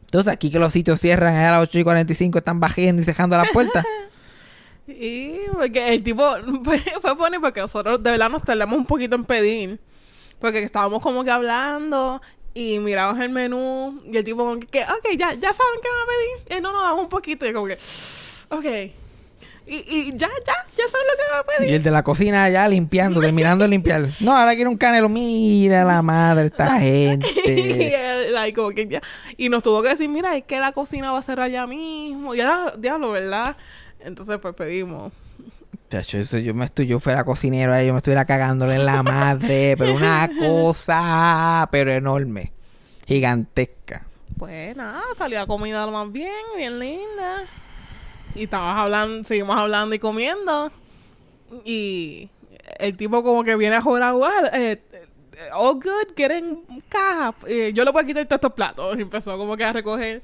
Entonces 0.02 0.32
aquí 0.32 0.52
que 0.52 0.60
los 0.60 0.72
sitios 0.72 1.00
cierran 1.00 1.34
a 1.34 1.52
las 1.54 1.64
8 1.64 1.80
y 1.80 1.84
45 1.84 2.38
están 2.38 2.60
bajando 2.60 3.02
y 3.02 3.06
cerrando 3.06 3.36
las 3.36 3.50
puertas. 3.50 3.84
Y 4.88 5.40
porque 5.54 5.94
el 5.94 6.04
tipo 6.04 6.24
fue, 6.64 7.16
funny 7.16 7.40
porque 7.40 7.62
nosotros 7.62 8.02
de 8.04 8.12
verdad 8.12 8.30
nos 8.30 8.44
tardamos 8.44 8.78
un 8.78 8.86
poquito 8.86 9.16
en 9.16 9.26
pedir. 9.26 9.80
Porque 10.40 10.60
estábamos 10.64 11.02
como 11.02 11.24
que 11.24 11.32
hablando 11.32 12.22
y 12.54 12.78
miramos 12.80 13.20
el 13.20 13.30
menú 13.30 14.02
y 14.06 14.18
el 14.18 14.24
tipo 14.24 14.40
como 14.40 14.60
que, 14.60 14.84
ok, 14.84 15.18
ya, 15.18 15.34
ya 15.34 15.54
saben 15.54 15.80
qué 15.82 15.90
van 15.90 16.00
a 16.00 16.06
pedir. 16.06 16.58
Y 16.58 16.62
no, 16.62 16.74
no, 16.74 16.82
damos 16.82 17.04
un 17.04 17.10
poquito. 17.10 17.46
Y 17.46 17.54
como 17.54 17.68
que, 17.68 17.78
ok. 18.50 18.66
Y, 19.66 19.76
y 19.88 20.12
ya, 20.18 20.28
ya, 20.46 20.54
ya 20.78 20.88
saben 20.90 21.08
lo 21.08 21.14
que 21.16 21.32
van 21.32 21.40
a 21.40 21.42
y 21.42 21.58
pedir. 21.60 21.74
el 21.76 21.84
de 21.84 21.92
la 21.92 22.04
cocina 22.04 22.44
allá 22.44 22.68
limpiando, 22.68 23.22
terminando 23.22 23.64
de 23.64 23.70
limpiar. 23.70 24.10
No, 24.20 24.36
ahora 24.36 24.54
quiero 24.56 24.70
un 24.70 24.78
canelo. 24.78 25.08
Mira 25.08 25.86
la 25.86 26.02
madre, 26.02 26.48
esta 26.48 26.78
y 26.84 26.86
gente. 26.86 28.26
él, 28.26 28.34
like, 28.34 28.54
como 28.56 28.72
que 28.72 28.88
ya. 28.88 29.02
Y 29.38 29.48
nos 29.48 29.64
tuvo 29.64 29.82
que 29.82 29.90
decir, 29.90 30.10
mira, 30.10 30.36
es 30.36 30.44
que 30.44 30.60
la 30.60 30.74
cocina 30.74 31.14
va 31.14 31.20
a 31.20 31.24
cerrar 31.24 31.50
ya 31.50 31.66
mismo. 31.66 32.36
Ya, 32.36 32.74
diablo, 32.78 33.12
¿verdad? 33.12 33.56
Entonces, 34.04 34.38
pues 34.42 34.54
pedimos. 34.56 35.12
Chacho, 35.90 36.18
eso 36.18 36.38
yo 36.40 36.54
me 36.54 36.66
estoy, 36.66 36.88
yo 36.88 37.00
fuera 37.00 37.24
cocinero 37.24 37.80
yo 37.82 37.94
me 37.94 37.98
estuviera 37.98 38.26
cagándole 38.26 38.76
en 38.76 38.86
la 38.86 39.04
madre, 39.04 39.76
pero 39.78 39.94
una 39.94 40.30
cosa, 40.40 41.68
pero 41.72 41.92
enorme, 41.92 42.52
gigantesca. 43.06 44.06
Pues 44.38 44.76
nada, 44.76 45.02
salió 45.18 45.40
la 45.40 45.46
comida 45.46 45.86
lo 45.86 45.92
más 45.92 46.12
bien, 46.12 46.32
bien 46.58 46.80
linda. 46.80 47.44
Y 48.36 48.46
estábamos 48.46 48.82
hablando, 48.82 49.28
seguimos 49.28 49.56
hablando 49.56 49.94
y 49.94 50.00
comiendo. 50.00 50.72
Y 51.64 52.30
el 52.80 52.98
tipo 52.98 53.24
como 53.24 53.44
que 53.44 53.56
viene 53.56 53.76
a 53.76 53.82
jugar, 53.82 54.16
"Well, 54.16 54.50
eh, 54.54 54.82
eh, 54.92 55.08
all 55.54 55.76
good, 55.76 56.16
quieren 56.16 56.62
caja. 56.90 57.36
Eh, 57.48 57.72
yo 57.76 57.84
le 57.84 57.92
voy 57.92 58.04
a 58.04 58.06
quitar 58.08 58.26
todos 58.26 58.38
estos 58.38 58.54
platos. 58.54 58.98
Y 58.98 59.02
empezó 59.04 59.38
como 59.38 59.56
que 59.56 59.64
a 59.64 59.72
recoger. 59.74 60.22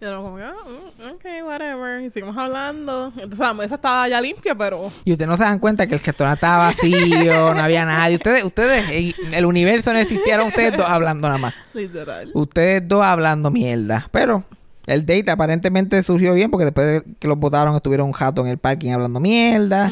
Y 0.00 0.04
yo 0.04 0.22
como 0.22 0.36
que, 0.36 0.42
"Ah, 0.44 0.54
mm, 0.64 1.10
ok, 1.14 1.24
whatever. 1.46 2.02
Y 2.02 2.10
seguimos 2.10 2.36
hablando. 2.36 3.06
Entonces 3.16 3.38
la 3.38 3.54
mesa 3.54 3.74
estaba 3.74 4.08
ya 4.08 4.20
limpia, 4.20 4.54
pero... 4.54 4.92
Y 5.04 5.12
ustedes 5.12 5.28
no 5.28 5.36
se 5.36 5.42
dan 5.42 5.58
cuenta 5.58 5.86
que 5.86 5.94
el 5.94 6.00
restaurante 6.00 6.36
estaba 6.36 6.66
vacío, 6.66 7.54
no 7.54 7.60
había 7.60 7.84
nadie. 7.84 8.16
Ustedes, 8.16 8.44
ustedes, 8.44 9.14
el 9.32 9.44
universo 9.44 9.92
no 9.92 9.98
existieron 9.98 10.46
ustedes 10.48 10.76
dos 10.76 10.86
hablando 10.88 11.26
nada 11.26 11.38
más. 11.38 11.54
Literal. 11.74 12.30
Ustedes 12.32 12.86
dos 12.86 13.02
hablando 13.02 13.50
mierda. 13.50 14.08
Pero 14.12 14.44
el 14.86 15.04
date 15.04 15.30
aparentemente 15.30 16.02
surgió 16.04 16.32
bien 16.32 16.50
porque 16.50 16.64
después 16.64 16.86
de 16.86 17.14
que 17.18 17.26
los 17.26 17.36
votaron 17.36 17.74
estuvieron 17.74 18.06
un 18.06 18.12
jato 18.12 18.42
en 18.42 18.48
el 18.48 18.58
parking 18.58 18.92
hablando 18.92 19.18
mierda. 19.20 19.90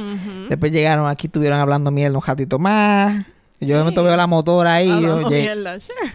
Después 0.49 0.71
llegaron 0.71 1.09
aquí, 1.09 1.27
estuvieron 1.27 1.59
hablando 1.59 1.91
mierda 1.91 2.17
un 2.17 2.25
ratito 2.25 2.59
más. 2.61 3.27
Y 3.59 3.67
yo 3.67 3.75
de 3.77 3.83
momento 3.83 4.05
veo 4.05 4.17
la 4.17 4.27
motora 4.29 4.75
ahí. 4.75 4.91
Hablando 4.91 5.31
mierda, 5.31 5.81
sure. 5.81 6.13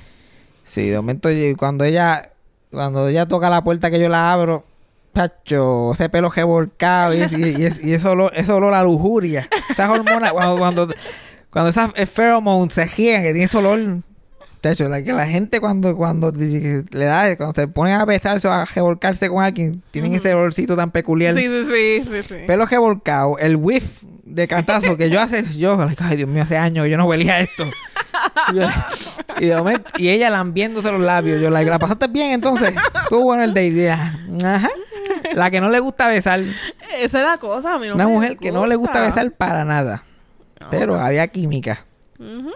Sí, 0.63 0.89
de 0.89 0.95
momento 0.95 1.27
cuando 1.57 1.83
ella 1.83 2.30
cuando 2.71 3.07
ella 3.07 3.25
toca 3.27 3.49
la 3.49 3.63
puerta 3.63 3.89
que 3.91 3.99
yo 3.99 4.09
la 4.09 4.31
abro, 4.31 4.63
Pacho, 5.13 5.91
ese 5.93 6.07
pelo 6.09 6.29
revolcado 6.29 7.13
y, 7.13 7.17
y, 7.19 7.55
y 7.61 7.65
es- 7.65 7.83
y 7.83 7.93
eso 7.93 8.11
olor, 8.11 8.31
eso 8.35 8.55
olor 8.55 8.73
a 8.73 8.83
lujuria. 8.83 9.47
Esas 9.69 9.89
hormonas, 9.89 10.31
cuando, 10.31 10.57
cuando, 10.57 10.87
cuando 11.49 11.69
esas 11.69 11.91
pheromones 12.09 12.73
se 12.73 12.87
giegan, 12.87 13.21
que 13.23 13.29
tiene 13.31 13.43
ese 13.43 13.57
olor. 13.57 13.97
Tacho, 14.61 14.87
la, 14.87 15.01
que 15.03 15.11
la 15.11 15.25
gente 15.27 15.59
cuando, 15.59 15.97
cuando 15.97 16.31
le 16.31 16.83
da, 17.05 17.35
cuando 17.35 17.53
se 17.55 17.67
ponen 17.67 17.95
a 17.95 18.05
besarse 18.05 18.47
o 18.47 18.51
a 18.51 18.63
revolcarse 18.63 19.27
con 19.27 19.43
alguien, 19.43 19.81
tienen 19.89 20.13
ese 20.13 20.33
olorcito 20.35 20.75
tan 20.75 20.91
peculiar. 20.91 21.33
Sí, 21.35 21.41
sí, 21.47 21.65
sí, 21.65 22.03
sí, 22.09 22.21
sí. 22.29 22.35
Pelo 22.45 22.65
revolcado, 22.67 23.37
el 23.39 23.55
whiff 23.55 24.03
de 24.23 24.47
cantazo 24.47 24.95
que 24.97 25.09
yo 25.09 25.19
hace, 25.19 25.43
yo, 25.57 25.77
ay 25.99 26.15
Dios 26.15 26.29
mío, 26.29 26.43
hace 26.43 26.57
años 26.57 26.87
yo 26.87 26.95
no 26.95 27.05
huelía 27.05 27.39
esto. 27.39 27.65
Y, 28.51 28.55
yo, 28.55 28.67
y 29.39 29.45
de 29.47 29.55
momento, 29.57 29.91
y 29.97 30.09
ella 30.09 30.29
lambiéndose 30.29 30.91
los 30.91 31.01
labios, 31.01 31.41
yo, 31.41 31.49
like, 31.49 31.69
¿la 31.69 31.79
pasaste 31.79 32.07
bien 32.07 32.31
entonces? 32.31 32.75
Estuvo 33.03 33.23
bueno 33.23 33.43
el 33.43 33.53
date, 33.53 33.91
ajá. 33.91 34.69
La 35.33 35.49
que 35.51 35.61
no 35.61 35.69
le 35.69 35.79
gusta 35.79 36.07
besar, 36.07 36.41
Esa 36.99 37.19
es 37.19 37.25
la 37.25 37.37
cosa, 37.37 37.75
a 37.75 37.79
mí 37.79 37.87
no 37.87 37.95
una 37.95 38.07
me 38.07 38.13
mujer 38.13 38.37
que 38.37 38.51
no 38.51 38.65
le 38.67 38.75
gusta 38.75 39.01
besar 39.01 39.31
para 39.31 39.63
nada, 39.65 40.03
pero 40.69 40.99
había 40.99 41.27
química. 41.27 41.85
Ujú. 42.19 42.51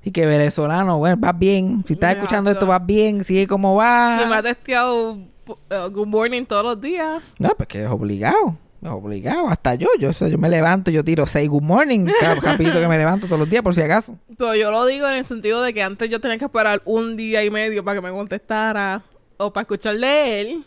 Así 0.00 0.10
que 0.10 0.26
venezolano, 0.26 0.98
bueno, 0.98 1.16
vas 1.18 1.38
bien. 1.38 1.84
Si 1.86 1.92
estás 1.92 2.10
Exacto. 2.10 2.24
escuchando 2.24 2.50
esto, 2.50 2.66
vas 2.66 2.84
bien, 2.84 3.24
sigue 3.24 3.46
como 3.46 3.74
Y 3.74 3.78
me 3.78 4.24
ha 4.24 4.28
va. 4.28 4.42
testeado 4.42 5.12
uh, 5.12 5.90
Good 5.92 6.06
Morning 6.08 6.44
todos 6.44 6.64
los 6.64 6.80
días. 6.80 7.22
No, 7.38 7.50
pues 7.50 7.68
que 7.68 7.84
es 7.84 7.88
obligado. 7.90 8.56
Obligado. 8.84 9.48
Hasta 9.48 9.76
yo, 9.76 9.88
yo, 9.98 10.10
yo 10.10 10.38
me 10.38 10.48
levanto, 10.48 10.90
yo 10.90 11.04
tiro 11.04 11.24
say 11.26 11.46
good 11.46 11.62
morning. 11.62 12.06
rapidito 12.42 12.80
que 12.80 12.88
me 12.88 12.98
levanto 12.98 13.26
todos 13.26 13.38
los 13.38 13.48
días, 13.48 13.62
por 13.62 13.74
si 13.74 13.82
acaso. 13.82 14.18
Pero 14.36 14.54
yo 14.56 14.70
lo 14.70 14.84
digo 14.86 15.06
en 15.06 15.14
el 15.14 15.26
sentido 15.26 15.62
de 15.62 15.72
que 15.72 15.82
antes 15.82 16.10
yo 16.10 16.20
tenía 16.20 16.38
que 16.38 16.46
esperar 16.46 16.82
un 16.84 17.16
día 17.16 17.44
y 17.44 17.50
medio 17.50 17.84
para 17.84 18.00
que 18.00 18.06
me 18.06 18.10
contestara 18.10 19.02
o 19.36 19.52
para 19.52 19.62
escuchar 19.62 19.96
de 19.96 20.40
él. 20.40 20.64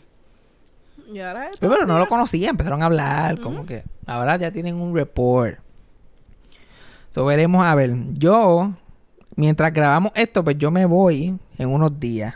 Y 1.12 1.20
ahora 1.20 1.50
Pero, 1.60 1.72
pero 1.72 1.86
no 1.86 1.98
lo 1.98 2.08
conocía, 2.08 2.50
empezaron 2.50 2.82
a 2.82 2.86
hablar, 2.86 3.38
como 3.40 3.64
que 3.64 3.84
ahora 4.06 4.36
ya 4.36 4.50
tienen 4.50 4.76
un 4.76 4.94
report. 4.94 5.58
So, 7.14 7.24
veremos 7.24 7.64
a 7.64 7.74
ver. 7.74 7.94
Yo, 8.14 8.72
mientras 9.36 9.72
grabamos 9.72 10.12
esto, 10.14 10.42
pues 10.42 10.58
yo 10.58 10.70
me 10.70 10.84
voy 10.84 11.38
en 11.58 11.68
unos 11.68 11.98
días. 12.00 12.34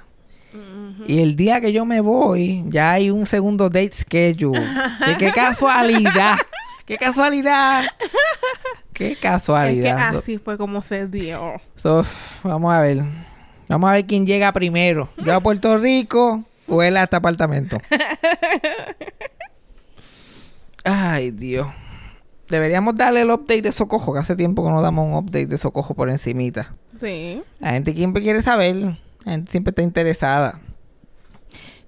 Y 1.06 1.20
el 1.22 1.36
día 1.36 1.60
que 1.60 1.72
yo 1.72 1.84
me 1.84 2.00
voy, 2.00 2.64
ya 2.68 2.92
hay 2.92 3.10
un 3.10 3.26
segundo 3.26 3.68
date 3.68 3.92
schedule. 3.92 4.60
Que 5.06 5.16
qué 5.16 5.32
casualidad. 5.32 6.36
Qué 6.86 6.96
casualidad. 6.98 7.84
Qué. 8.92 9.12
Es 9.12 9.16
que 9.16 9.20
casualidad. 9.20 10.12
So- 10.12 10.18
así 10.18 10.38
fue 10.38 10.56
como 10.58 10.80
se 10.82 11.06
dio. 11.06 11.54
so, 11.76 12.04
vamos 12.42 12.72
a 12.72 12.80
ver. 12.80 13.04
Vamos 13.68 13.88
a 13.90 13.92
ver 13.94 14.06
quién 14.06 14.26
llega 14.26 14.52
primero. 14.52 15.08
Yo 15.24 15.32
a 15.34 15.40
Puerto 15.40 15.78
Rico 15.78 16.44
o 16.66 16.82
él 16.82 16.96
a 16.96 17.04
este 17.04 17.16
apartamento. 17.16 17.78
Ay, 20.84 21.30
Dios. 21.30 21.66
Deberíamos 22.48 22.96
darle 22.96 23.20
el 23.20 23.30
update 23.30 23.62
de 23.62 23.72
Socojo, 23.72 24.12
que 24.12 24.18
hace 24.18 24.34
tiempo 24.34 24.64
que 24.64 24.70
no 24.72 24.82
damos 24.82 25.06
un 25.06 25.14
update 25.14 25.46
de 25.46 25.58
Socojo 25.58 25.94
por 25.94 26.10
encimita. 26.10 26.74
Sí. 27.00 27.42
La 27.60 27.70
gente 27.70 27.92
siempre 27.94 28.22
quiere 28.22 28.42
saber, 28.42 28.74
la 28.76 29.32
gente 29.32 29.50
siempre 29.52 29.70
está 29.70 29.82
interesada. 29.82 30.58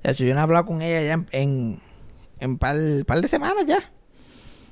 De 0.03 0.11
hecho, 0.11 0.25
yo 0.25 0.35
no 0.35 0.41
he 0.41 0.43
hablado 0.43 0.67
con 0.67 0.83
ella 0.83 1.03
ya 1.03 1.13
en, 1.13 1.27
en, 1.33 1.81
en 2.41 2.59
par, 2.59 2.77
par 3.07 3.21
de 3.21 3.29
semanas 3.29 3.65
ya. 3.67 3.91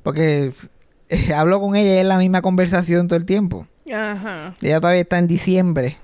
Porque 0.03 0.53
eh, 1.09 1.35
hablo 1.35 1.61
con 1.61 1.77
ella 1.77 1.95
y 1.95 1.99
es 1.99 2.05
la 2.05 2.19
misma 2.19 2.43
conversación 2.43 3.09
todo 3.09 3.19
el 3.19 3.27
tiempo. 3.27 3.67
Ajá. 3.93 4.55
Ella 4.61 4.81
todavía 4.81 5.03
está 5.03 5.19
en 5.19 5.27
diciembre. 5.27 5.99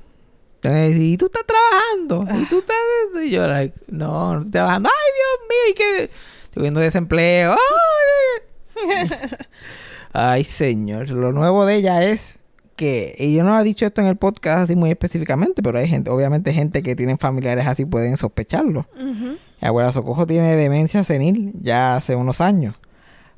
Entonces, 0.57 0.97
¿y 0.97 1.17
tú 1.17 1.27
estás 1.27 1.45
trabajando? 1.47 2.43
¿Y 2.43 2.47
tú 2.47 2.59
estás...? 2.59 2.77
Y 3.23 3.31
yo, 3.31 3.47
like, 3.47 3.79
no, 3.89 4.35
no 4.35 4.39
estoy 4.39 4.53
trabajando. 4.53 4.89
¡Ay, 4.89 5.13
Dios 5.15 5.49
mío! 5.49 5.71
¿Y 5.71 5.75
qué? 5.75 6.11
Estoy 6.45 6.63
viendo 6.63 6.81
desempleo. 6.81 7.53
¡Ay! 8.77 9.09
Ay, 10.13 10.45
señor. 10.45 11.11
Lo 11.11 11.33
nuevo 11.33 11.67
de 11.67 11.77
ella 11.77 12.03
es 12.05 12.39
que... 12.77 13.15
Y 13.19 13.35
yo 13.35 13.43
no 13.43 13.55
ha 13.55 13.63
dicho 13.63 13.87
esto 13.87 14.01
en 14.01 14.07
el 14.07 14.17
podcast 14.17 14.65
así 14.65 14.77
muy 14.77 14.91
específicamente, 14.91 15.63
pero 15.63 15.79
hay 15.79 15.89
gente, 15.89 16.11
obviamente 16.11 16.53
gente 16.53 16.83
que 16.83 16.95
tienen 16.95 17.19
familiares 17.19 17.67
así 17.67 17.85
pueden 17.85 18.17
sospecharlo. 18.17 18.87
Mi 18.97 19.69
abuela 19.69 19.93
Socojo 19.93 20.27
tiene 20.27 20.55
demencia 20.57 21.03
senil 21.03 21.53
ya 21.61 21.97
hace 21.97 22.15
unos 22.15 22.41
años. 22.41 22.75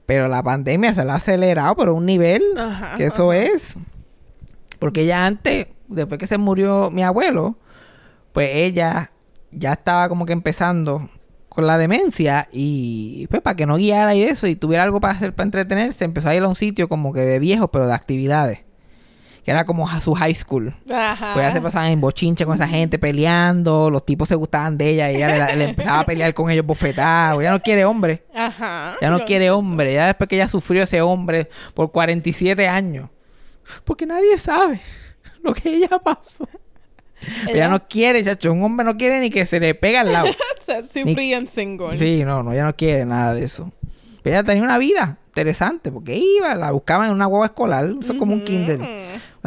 Pero 0.07 0.27
la 0.29 0.43
pandemia 0.43 0.95
se 0.95 1.05
la 1.05 1.15
ha 1.15 1.17
acelerado, 1.17 1.77
pero 1.77 1.93
a 1.93 1.95
un 1.95 2.07
nivel 2.07 2.43
Ajá, 2.59 2.97
que 2.97 3.07
eso 3.07 3.31
ajá. 3.31 3.41
es. 3.43 3.75
Porque 4.79 5.03
ella 5.03 5.27
antes, 5.27 5.67
después 5.87 6.19
que 6.19 6.27
se 6.27 6.39
murió 6.39 6.91
mi 6.91 7.03
abuelo, 7.03 7.57
pues 8.33 8.51
ella 8.53 9.13
ya 9.53 9.73
estaba 9.73 10.09
como 10.09 10.27
que 10.27 10.33
empezando 10.33 11.09
con 11.49 11.67
la 11.67 11.77
demencia 11.77 12.49
y 12.53 13.27
pues 13.29 13.43
para 13.43 13.57
que 13.57 13.67
no 13.67 13.77
guiara 13.77 14.15
y 14.15 14.23
eso 14.23 14.47
y 14.47 14.55
tuviera 14.55 14.85
algo 14.85 15.01
para 15.01 15.15
hacer 15.15 15.35
para 15.35 15.47
entretenerse, 15.47 16.05
empezó 16.05 16.29
a 16.29 16.35
ir 16.35 16.43
a 16.43 16.49
un 16.49 16.55
sitio 16.55 16.89
como 16.89 17.13
que 17.13 17.21
de 17.21 17.39
viejos, 17.41 17.71
pero 17.73 17.87
de 17.87 17.95
actividades. 17.95 18.68
Que 19.49 19.53
era 19.53 19.65
como 19.65 19.89
a 19.89 19.99
su 20.03 20.13
high 20.13 20.35
school. 20.35 20.75
Ajá. 20.93 21.33
Pues 21.33 21.47
ella 21.47 21.55
se 21.55 21.63
pasaba 21.63 21.91
en 21.91 22.03
bochinche 22.03 22.45
con 22.45 22.55
esa 22.55 22.69
gente 22.69 22.99
peleando, 22.99 23.89
los 23.89 24.05
tipos 24.05 24.29
se 24.29 24.35
gustaban 24.35 24.77
de 24.77 24.91
ella 24.91 25.11
y 25.11 25.17
ella 25.17 25.47
le, 25.47 25.57
le 25.57 25.65
empezaba 25.71 26.01
a 26.01 26.05
pelear 26.05 26.35
con 26.35 26.51
ellos 26.51 26.67
bofetados. 26.67 27.41
Ella 27.41 27.53
no 27.53 27.63
quiere 27.63 27.87
hombre. 27.87 28.25
Ajá. 28.35 28.97
Ya 29.01 29.09
no 29.09 29.25
quiere 29.25 29.51
hombre. 29.51 29.95
Ya 29.95 30.05
después 30.05 30.29
que 30.29 30.37
ella 30.37 30.49
sufrió 30.49 30.83
ese 30.83 31.01
hombre 31.01 31.49
por 31.73 31.91
47 31.91 32.69
años. 32.69 33.09
Porque 33.85 34.05
nadie 34.05 34.37
sabe 34.37 34.83
lo 35.43 35.55
que 35.55 35.77
ella 35.77 35.99
pasó. 35.99 36.47
Ella, 37.47 37.51
Ella- 37.53 37.69
no 37.71 37.89
quiere, 37.89 38.23
chacho. 38.23 38.53
Un 38.53 38.63
hombre 38.63 38.85
no 38.85 38.99
quiere 38.99 39.19
ni 39.19 39.31
que 39.31 39.47
se 39.47 39.59
le 39.61 39.75
pegue 39.75 39.97
al 39.97 40.13
lado. 40.13 40.29
Ni- 41.07 41.33
and 41.33 41.49
single. 41.49 41.99
Sí, 41.99 42.23
no, 42.23 42.43
no, 42.43 42.53
ella 42.53 42.65
no 42.67 42.77
quiere 42.77 43.07
nada 43.07 43.33
de 43.33 43.45
eso. 43.47 43.73
Pero 44.23 44.37
ella 44.37 44.45
tenía 44.45 44.63
una 44.63 44.77
vida 44.77 45.17
interesante 45.29 45.91
porque 45.93 46.17
iba, 46.17 46.55
la 46.57 46.73
buscaban 46.73 47.07
en 47.09 47.15
una 47.15 47.27
guagua 47.27 47.47
escolar. 47.47 47.85
Eso 48.01 48.13
es 48.13 48.19
como 48.19 48.35
un 48.35 48.45
kinder. 48.45 48.81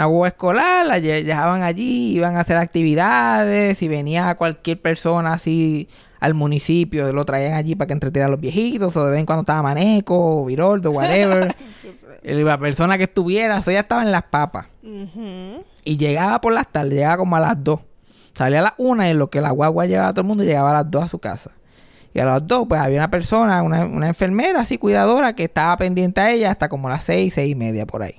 Una 0.01 0.07
guagua 0.07 0.27
escolar, 0.29 0.87
la 0.87 0.97
llevaban 0.97 1.61
allí, 1.61 2.15
iban 2.15 2.35
a 2.35 2.39
hacer 2.39 2.57
actividades. 2.57 3.77
Si 3.77 3.87
venía 3.87 4.33
cualquier 4.33 4.81
persona 4.81 5.33
así 5.33 5.89
al 6.19 6.33
municipio, 6.33 7.13
lo 7.13 7.23
traían 7.23 7.53
allí 7.53 7.75
para 7.75 7.85
que 7.85 7.93
entretuviera 7.93 8.25
a 8.25 8.29
los 8.31 8.39
viejitos. 8.39 8.97
O 8.97 9.05
de 9.05 9.11
vez 9.11 9.19
en 9.19 9.27
cuando 9.27 9.41
estaba 9.41 9.61
Maneco, 9.61 10.41
o 10.41 10.45
Viroldo, 10.45 10.89
whatever. 10.93 11.55
La 12.23 12.57
persona 12.57 12.97
que 12.97 13.03
estuviera, 13.03 13.59
eso 13.59 13.69
ya 13.69 13.81
estaba 13.81 14.01
en 14.01 14.11
las 14.11 14.23
papas. 14.23 14.65
Y 15.83 15.97
llegaba 15.97 16.41
por 16.41 16.53
las 16.53 16.67
tardes, 16.67 16.93
llegaba 16.93 17.17
como 17.17 17.35
a 17.35 17.39
las 17.39 17.63
2. 17.63 17.79
Salía 18.33 18.57
a 18.57 18.63
las 18.63 18.73
1 18.79 19.07
y 19.07 19.13
lo 19.13 19.29
que 19.29 19.39
la 19.39 19.51
guagua 19.51 19.85
llevaba 19.85 20.07
a 20.07 20.13
todo 20.13 20.21
el 20.21 20.27
mundo, 20.27 20.43
llegaba 20.43 20.71
a 20.71 20.81
las 20.81 20.89
2 20.89 21.03
a 21.03 21.07
su 21.09 21.19
casa. 21.19 21.51
Y 22.11 22.19
a 22.21 22.25
las 22.25 22.47
2, 22.47 22.65
pues 22.67 22.81
había 22.81 22.97
una 22.97 23.11
persona, 23.11 23.61
una, 23.61 23.85
una 23.85 24.07
enfermera 24.07 24.61
así, 24.61 24.79
cuidadora, 24.79 25.35
que 25.35 25.43
estaba 25.43 25.77
pendiente 25.77 26.21
a 26.21 26.31
ella 26.31 26.49
hasta 26.49 26.69
como 26.69 26.89
las 26.89 27.03
6, 27.03 27.35
6 27.35 27.51
y 27.51 27.53
media 27.53 27.85
por 27.85 28.01
ahí. 28.01 28.15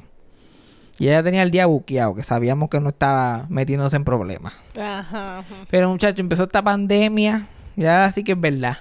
Y 0.98 1.08
ella 1.08 1.22
tenía 1.22 1.42
el 1.42 1.50
día 1.50 1.66
buqueado, 1.66 2.14
que 2.14 2.22
sabíamos 2.22 2.68
que 2.68 2.78
no 2.80 2.90
estaba 2.90 3.46
metiéndose 3.48 3.96
en 3.96 4.04
problemas. 4.04 4.52
Ajá. 4.78 5.38
ajá. 5.38 5.44
Pero 5.70 5.88
muchacho, 5.88 6.20
empezó 6.20 6.44
esta 6.44 6.62
pandemia, 6.62 7.46
y 7.76 7.84
ahora 7.86 8.10
sí 8.10 8.22
que 8.22 8.32
es 8.32 8.40
verdad. 8.40 8.76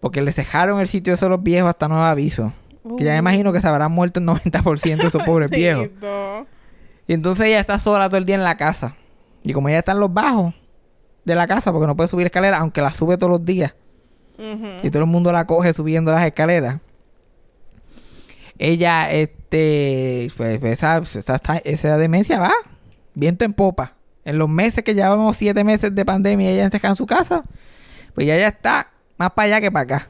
Porque 0.00 0.20
le 0.20 0.32
cejaron 0.32 0.80
el 0.80 0.86
sitio 0.88 1.12
de 1.12 1.14
esos 1.16 1.28
los 1.28 1.42
viejos 1.42 1.70
hasta 1.70 1.88
nuevo 1.88 2.04
aviso. 2.04 2.52
Que 2.96 3.04
ya 3.04 3.12
me 3.12 3.18
imagino 3.18 3.52
que 3.52 3.60
se 3.60 3.68
habrán 3.68 3.92
muerto 3.92 4.20
el 4.20 4.26
90% 4.26 4.96
de 4.96 5.08
esos 5.08 5.22
pobres 5.26 5.50
viejos. 5.50 5.88
Y 7.06 7.12
entonces 7.12 7.46
ella 7.46 7.60
está 7.60 7.78
sola 7.78 8.08
todo 8.08 8.18
el 8.18 8.24
día 8.24 8.34
en 8.34 8.44
la 8.44 8.56
casa. 8.56 8.94
Y 9.42 9.52
como 9.52 9.68
ella 9.68 9.78
está 9.78 9.92
en 9.92 10.00
los 10.00 10.12
bajos 10.12 10.54
de 11.24 11.34
la 11.34 11.46
casa, 11.46 11.72
porque 11.72 11.86
no 11.86 11.96
puede 11.96 12.08
subir 12.08 12.26
escaleras, 12.26 12.60
aunque 12.60 12.80
la 12.80 12.90
sube 12.94 13.16
todos 13.18 13.30
los 13.30 13.44
días, 13.44 13.74
Ujú. 14.38 14.66
y 14.82 14.90
todo 14.90 15.02
el 15.02 15.08
mundo 15.08 15.30
la 15.32 15.46
coge 15.46 15.72
subiendo 15.74 16.10
las 16.12 16.24
escaleras, 16.24 16.78
ella, 18.58 19.10
este, 19.50 20.28
pues, 20.36 20.58
pues, 20.58 20.72
esa, 20.72 20.98
esa, 20.98 21.40
esa- 21.64 21.96
demencia 21.96 22.38
va 22.38 22.52
viento 23.14 23.44
en 23.44 23.52
popa. 23.54 23.94
En 24.24 24.38
los 24.38 24.48
meses 24.48 24.84
que 24.84 24.94
llevamos 24.94 25.36
siete 25.36 25.64
meses 25.64 25.94
de 25.94 26.04
pandemia, 26.04 26.50
ella 26.50 26.64
encerrada 26.64 26.90
en 26.90 26.96
su 26.96 27.06
casa, 27.06 27.42
pues 28.14 28.26
ya 28.26 28.36
ya 28.36 28.48
está 28.48 28.90
más 29.16 29.32
para 29.32 29.46
allá 29.46 29.60
que 29.62 29.70
para 29.72 29.82
acá. 29.84 30.08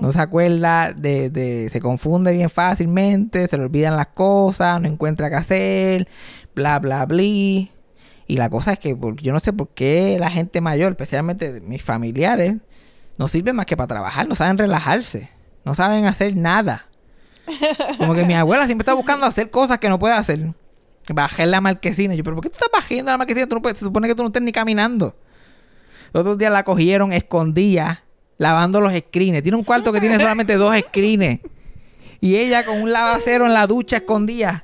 No 0.00 0.12
se 0.12 0.20
acuerda 0.20 0.92
de, 0.92 1.30
de... 1.30 1.68
Se 1.72 1.80
confunde 1.80 2.32
bien 2.32 2.48
fácilmente, 2.48 3.48
se 3.48 3.56
le 3.58 3.64
olvidan 3.64 3.96
las 3.96 4.06
cosas, 4.08 4.80
no 4.80 4.86
encuentra 4.86 5.28
qué 5.28 5.36
hacer, 5.36 6.08
bla, 6.54 6.78
bla, 6.78 7.04
bla. 7.06 7.22
Y 7.22 7.68
la 8.28 8.48
cosa 8.48 8.72
es 8.74 8.78
que 8.78 8.96
yo 9.20 9.32
no 9.32 9.40
sé 9.40 9.52
por 9.52 9.70
qué 9.70 10.16
la 10.20 10.30
gente 10.30 10.60
mayor, 10.60 10.92
especialmente 10.92 11.60
mis 11.60 11.82
familiares, 11.82 12.54
no 13.18 13.26
sirven 13.26 13.56
más 13.56 13.66
que 13.66 13.76
para 13.76 13.88
trabajar, 13.88 14.28
no 14.28 14.36
saben 14.36 14.56
relajarse, 14.56 15.28
no 15.64 15.74
saben 15.74 16.04
hacer 16.06 16.36
nada. 16.36 16.86
Como 17.98 18.14
que 18.14 18.24
mi 18.24 18.34
abuela 18.34 18.66
siempre 18.66 18.82
está 18.82 18.94
buscando 18.94 19.26
hacer 19.26 19.50
cosas 19.50 19.78
que 19.78 19.88
no 19.88 19.98
puede 19.98 20.14
hacer. 20.14 20.52
Bajé 21.12 21.46
la 21.46 21.60
marquesina. 21.60 22.14
Yo, 22.14 22.22
pero 22.22 22.36
¿por 22.36 22.42
qué 22.44 22.50
tú 22.50 22.54
estás 22.60 22.68
bajando 22.72 23.10
la 23.10 23.18
marquesina? 23.18 23.46
Tú 23.48 23.56
no 23.56 23.62
puedes- 23.62 23.78
se 23.78 23.84
supone 23.84 24.06
que 24.08 24.14
tú 24.14 24.22
no 24.22 24.28
estés 24.28 24.42
ni 24.42 24.52
caminando. 24.52 25.16
Los 26.12 26.22
otros 26.22 26.38
días 26.38 26.52
la 26.52 26.62
cogieron 26.64 27.12
escondida, 27.12 28.04
lavando 28.38 28.80
los 28.80 28.92
screens. 28.92 29.42
Tiene 29.42 29.56
un 29.56 29.64
cuarto 29.64 29.92
que 29.92 30.00
tiene 30.00 30.18
solamente 30.18 30.54
dos 30.56 30.74
screens. 30.78 31.40
Y 32.20 32.36
ella 32.36 32.64
con 32.64 32.82
un 32.82 32.92
lavacero 32.92 33.46
en 33.46 33.54
la 33.54 33.66
ducha 33.66 33.96
escondida. 33.98 34.62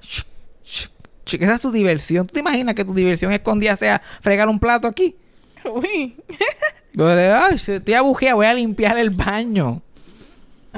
Esa 0.63 1.55
es 1.55 1.61
su 1.61 1.73
diversión. 1.73 2.27
¿Tú 2.27 2.35
te 2.35 2.41
imaginas 2.41 2.75
que 2.75 2.85
tu 2.85 2.95
diversión 2.95 3.33
escondida 3.33 3.77
sea 3.77 4.01
fregar 4.21 4.49
un 4.49 4.59
plato 4.61 4.87
aquí? 4.87 5.17
Uy. 5.65 6.15
Yo 6.93 7.15
le, 7.15 7.33
Ay, 7.33 7.57
estoy 7.57 7.95
abujeada, 7.95 8.35
voy 8.35 8.47
a 8.47 8.55
limpiar 8.55 8.97
el 8.99 9.11
baño. 9.11 9.83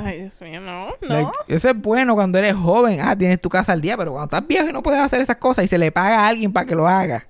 Ay, 0.05 0.21
Dios 0.21 0.41
mío, 0.43 0.61
no, 0.61 0.89
no. 0.89 0.95
Like, 1.01 1.31
eso 1.49 1.69
es 1.69 1.77
bueno 1.77 2.15
cuando 2.15 2.39
eres 2.39 2.55
joven. 2.55 3.01
Ah, 3.01 3.17
tienes 3.17 3.41
tu 3.41 3.49
casa 3.49 3.73
al 3.73 3.81
día, 3.81 3.97
pero 3.97 4.13
cuando 4.13 4.37
estás 4.37 4.47
viejo 4.47 4.69
y 4.69 4.73
no 4.73 4.83
puedes 4.83 5.01
hacer 5.01 5.21
esas 5.21 5.37
cosas 5.37 5.65
y 5.65 5.69
se 5.69 5.79
le 5.79 5.93
paga 5.93 6.21
a 6.21 6.29
alguien 6.29 6.53
para 6.53 6.67
que 6.67 6.75
lo 6.75 6.89
haga. 6.89 7.27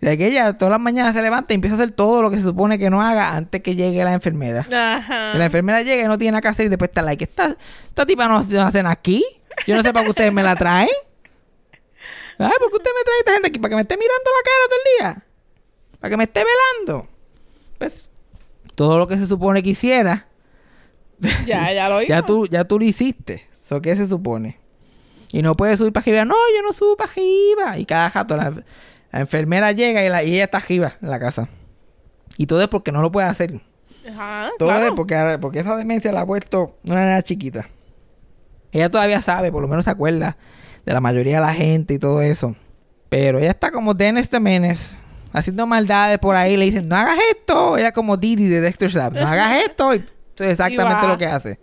De 0.00 0.18
que 0.18 0.26
ella 0.26 0.56
todas 0.58 0.70
las 0.70 0.80
mañanas 0.80 1.14
se 1.14 1.22
levanta 1.22 1.52
y 1.52 1.56
empieza 1.56 1.74
a 1.74 1.78
hacer 1.78 1.90
todo 1.90 2.22
lo 2.22 2.30
que 2.30 2.36
se 2.36 2.42
supone 2.42 2.78
que 2.78 2.90
no 2.90 3.02
haga 3.02 3.34
antes 3.34 3.62
que 3.62 3.74
llegue 3.74 4.04
la 4.04 4.12
enfermera. 4.12 4.66
Ajá. 4.70 5.32
Que 5.32 5.38
la 5.38 5.46
enfermera 5.46 5.82
llega 5.82 6.04
y 6.04 6.06
no 6.06 6.18
tiene 6.18 6.32
nada 6.32 6.42
que 6.42 6.48
hacer 6.48 6.66
y 6.66 6.68
después 6.68 6.90
está 6.90 7.02
like, 7.02 7.24
esta, 7.24 7.56
esta 7.88 8.06
tipa 8.06 8.28
no, 8.28 8.42
no 8.42 8.62
hacen 8.62 8.86
aquí. 8.86 9.24
Yo 9.66 9.74
no 9.74 9.82
sé 9.82 9.92
para 9.92 10.04
qué 10.04 10.10
ustedes 10.10 10.32
me 10.32 10.42
la 10.42 10.54
traen. 10.54 10.90
Ay, 12.38 12.52
¿por 12.58 12.70
qué 12.70 12.76
usted 12.76 12.90
me 12.94 13.04
trae 13.04 13.18
esta 13.20 13.32
gente 13.32 13.48
aquí? 13.48 13.58
¿Para 13.58 13.70
que 13.70 13.76
me 13.76 13.82
esté 13.82 13.96
mirando 13.96 14.30
la 14.30 14.44
cara 14.44 14.66
todo 14.68 14.78
el 14.78 14.98
día? 14.98 15.26
¿Para 16.00 16.10
que 16.10 16.16
me 16.18 16.24
esté 16.24 16.44
velando? 16.44 17.08
Pues, 17.78 18.10
todo 18.74 18.98
lo 18.98 19.08
que 19.08 19.16
se 19.16 19.26
supone 19.26 19.62
que 19.62 19.70
hiciera, 19.70 20.26
Ya, 21.46 21.72
ya 21.72 21.88
lo 21.88 22.02
hizo. 22.02 22.08
ya 22.12 22.22
tú, 22.22 22.46
ya 22.46 22.64
tú 22.64 22.78
lo 22.78 22.84
hiciste. 22.84 23.46
¿So 23.64 23.80
qué 23.82 23.96
se 23.96 24.06
supone? 24.06 24.58
Y 25.32 25.42
no 25.42 25.56
puedes 25.56 25.78
subir 25.78 25.92
para 25.92 26.02
arriba. 26.02 26.24
No, 26.24 26.34
yo 26.56 26.62
no 26.62 26.72
subo 26.72 26.96
para 26.96 27.10
arriba. 27.10 27.78
Y 27.78 27.84
cada 27.84 28.10
jato, 28.10 28.36
la, 28.36 28.50
la 29.12 29.20
enfermera 29.20 29.72
llega 29.72 30.04
y, 30.04 30.08
la, 30.08 30.22
y 30.22 30.34
ella 30.34 30.44
está 30.44 30.58
arriba 30.58 30.94
en 31.02 31.10
la 31.10 31.18
casa. 31.18 31.48
Y 32.36 32.46
todo 32.46 32.62
es 32.62 32.68
porque 32.68 32.92
no 32.92 33.02
lo 33.02 33.10
puede 33.10 33.26
hacer. 33.26 33.60
Ajá, 34.08 34.50
Todo 34.58 34.68
claro. 34.68 34.84
es 34.86 34.92
porque, 34.92 35.38
porque 35.40 35.58
esa 35.60 35.74
demencia 35.76 36.12
la 36.12 36.20
ha 36.20 36.26
puesto 36.26 36.76
una 36.84 37.04
nena 37.04 37.22
chiquita. 37.22 37.68
Ella 38.70 38.88
todavía 38.90 39.20
sabe, 39.20 39.50
por 39.50 39.62
lo 39.62 39.68
menos 39.68 39.84
se 39.86 39.90
acuerda 39.90 40.36
de 40.84 40.92
la 40.92 41.00
mayoría 41.00 41.36
de 41.40 41.46
la 41.46 41.54
gente 41.54 41.94
y 41.94 41.98
todo 41.98 42.22
eso. 42.22 42.54
Pero 43.08 43.38
ella 43.38 43.50
está 43.50 43.70
como 43.72 43.94
Dennis 43.94 44.28
the 44.28 44.38
Menace, 44.38 44.94
haciendo 45.32 45.66
maldades 45.66 46.18
por 46.18 46.36
ahí. 46.36 46.56
Le 46.56 46.66
dicen, 46.66 46.88
no 46.88 46.94
hagas 46.96 47.18
esto. 47.30 47.78
Ella 47.78 47.92
como 47.92 48.16
Didi 48.16 48.46
de 48.46 48.60
Dexter's 48.60 48.94
Lab, 48.94 49.14
no 49.14 49.26
hagas 49.26 49.62
esto. 49.66 49.94
Y 49.94 50.04
eso 50.36 50.44
es 50.44 50.50
exactamente 50.52 51.08
lo 51.08 51.18
que 51.18 51.26
hace. 51.26 51.58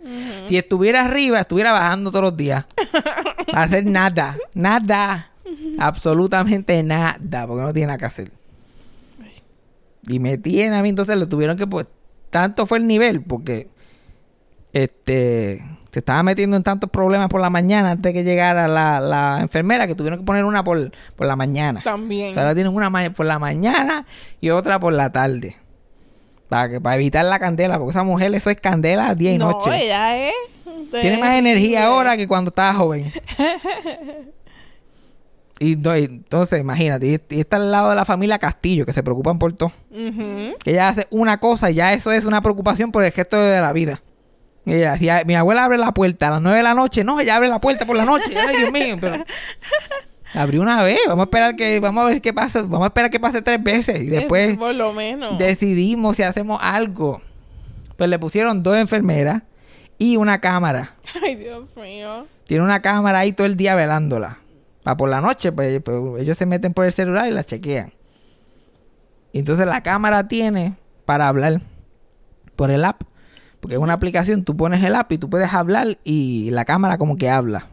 Si 0.46 0.56
estuviera 0.56 1.04
arriba, 1.04 1.40
estuviera 1.40 1.72
bajando 1.72 2.10
todos 2.10 2.24
los 2.24 2.36
días. 2.36 2.66
A 3.52 3.62
hacer 3.62 3.86
nada, 3.86 4.36
nada. 4.52 5.30
Absolutamente 5.78 6.82
nada, 6.82 7.46
porque 7.46 7.62
no 7.62 7.72
tiene 7.72 7.86
nada 7.86 7.98
que 7.98 8.04
hacer. 8.04 8.32
Y 10.06 10.18
me 10.18 10.38
tiene 10.38 10.76
a 10.76 10.82
mí, 10.82 10.88
entonces 10.88 11.16
lo 11.16 11.28
tuvieron 11.28 11.56
que 11.56 11.66
pues 11.66 11.86
tanto 12.30 12.66
fue 12.66 12.78
el 12.78 12.86
nivel 12.86 13.22
porque 13.22 13.68
este 14.72 15.64
se 15.92 16.00
estaba 16.00 16.24
metiendo 16.24 16.56
en 16.56 16.64
tantos 16.64 16.90
problemas 16.90 17.28
por 17.28 17.40
la 17.40 17.50
mañana 17.50 17.92
antes 17.92 18.02
de 18.02 18.12
que 18.12 18.24
llegara 18.24 18.66
la, 18.66 18.98
la 18.98 19.38
enfermera 19.40 19.86
que 19.86 19.94
tuvieron 19.94 20.18
que 20.18 20.24
poner 20.24 20.44
una 20.44 20.64
por, 20.64 20.90
por 21.14 21.28
la 21.28 21.36
mañana. 21.36 21.82
También. 21.84 22.36
Ahora 22.36 22.52
tienen 22.52 22.74
una 22.74 22.90
por 23.12 23.26
la 23.26 23.38
mañana 23.38 24.04
y 24.40 24.50
otra 24.50 24.80
por 24.80 24.92
la 24.92 25.12
tarde. 25.12 25.54
Para 26.48 26.68
que 26.68 26.80
para 26.80 26.96
evitar 26.96 27.24
la 27.24 27.38
candela, 27.38 27.78
porque 27.78 27.90
esa 27.92 28.04
mujer 28.04 28.34
eso 28.34 28.50
es 28.50 28.60
candela 28.60 29.14
día 29.14 29.32
y 29.32 29.38
no, 29.38 29.52
noche. 29.52 29.70
ella 29.84 30.28
es. 30.28 30.34
Tiene 30.90 31.18
más 31.18 31.36
energía 31.36 31.86
ahora 31.86 32.16
que 32.16 32.28
cuando 32.28 32.50
estaba 32.50 32.72
joven. 32.74 33.12
y, 35.60 35.76
no, 35.76 35.96
y 35.96 36.04
entonces, 36.04 36.60
imagínate, 36.60 37.06
y, 37.06 37.20
y 37.36 37.40
está 37.40 37.56
al 37.56 37.70
lado 37.70 37.90
de 37.90 37.96
la 37.96 38.04
familia 38.04 38.38
Castillo, 38.38 38.84
que 38.84 38.92
se 38.92 39.02
preocupan 39.02 39.38
por 39.38 39.52
todo. 39.52 39.72
Que 39.90 40.70
ella 40.70 40.88
hace 40.88 41.06
una 41.10 41.38
cosa 41.38 41.70
y 41.70 41.74
ya 41.74 41.92
eso 41.92 42.12
es 42.12 42.24
una 42.24 42.42
preocupación 42.42 42.92
por 42.92 43.04
el 43.04 43.12
resto 43.12 43.40
de 43.40 43.60
la 43.60 43.72
vida. 43.72 44.02
Y 44.66 44.74
ella, 44.74 44.98
si 44.98 45.08
a- 45.08 45.24
mi 45.24 45.34
abuela 45.34 45.64
abre 45.64 45.78
la 45.78 45.92
puerta 45.92 46.28
a 46.28 46.30
las 46.32 46.42
9 46.42 46.56
de 46.58 46.62
la 46.64 46.74
noche, 46.74 47.04
no, 47.04 47.20
ella 47.20 47.36
abre 47.36 47.48
la 47.48 47.60
puerta 47.60 47.86
por 47.86 47.96
la 47.96 48.04
noche. 48.04 48.34
Ay, 48.36 48.56
Dios 48.58 48.72
mío, 48.72 48.96
pero 49.00 49.16
abrió 50.34 50.62
una 50.62 50.82
vez, 50.82 50.98
vamos 51.06 51.22
a 51.22 51.26
esperar 51.26 51.56
que 51.56 51.80
vamos 51.80 52.04
a 52.04 52.06
ver 52.08 52.20
qué 52.20 52.32
pasa, 52.32 52.62
vamos 52.62 52.82
a 52.82 52.86
esperar 52.86 53.10
que 53.10 53.20
pase 53.20 53.42
tres 53.42 53.62
veces 53.62 54.00
y 54.02 54.06
después 54.06 54.50
Es 54.50 54.56
por 54.58 54.74
lo 54.74 54.92
menos. 54.92 55.38
decidimos 55.38 56.16
si 56.16 56.22
hacemos 56.22 56.58
algo. 56.60 57.20
Pues 57.96 58.10
le 58.10 58.18
pusieron 58.18 58.62
dos 58.62 58.76
enfermeras 58.76 59.42
y 59.98 60.16
una 60.16 60.40
cámara. 60.40 60.96
Ay, 61.22 61.36
Dios 61.36 61.64
mío. 61.76 62.26
Tiene 62.46 62.64
una 62.64 62.82
cámara 62.82 63.20
ahí 63.20 63.32
todo 63.32 63.46
el 63.46 63.56
día 63.56 63.74
velándola. 63.74 64.38
Para 64.82 64.96
por 64.96 65.08
la 65.08 65.20
noche, 65.20 65.52
pues, 65.52 65.80
pues, 65.82 66.22
ellos 66.22 66.36
se 66.36 66.44
meten 66.44 66.74
por 66.74 66.84
el 66.84 66.92
celular 66.92 67.28
y 67.28 67.30
la 67.30 67.44
chequean. 67.44 67.92
Y 69.32 69.38
entonces 69.38 69.66
la 69.66 69.82
cámara 69.82 70.28
tiene 70.28 70.74
para 71.04 71.28
hablar 71.28 71.60
por 72.56 72.70
el 72.70 72.84
app. 72.84 73.02
Porque 73.60 73.76
es 73.76 73.80
una 73.80 73.94
aplicación, 73.94 74.44
tú 74.44 74.56
pones 74.56 74.82
el 74.84 74.94
app 74.94 75.10
y 75.12 75.18
tú 75.18 75.30
puedes 75.30 75.54
hablar 75.54 75.96
y 76.04 76.50
la 76.50 76.64
cámara 76.66 76.98
como 76.98 77.16
que 77.16 77.30
habla. 77.30 77.66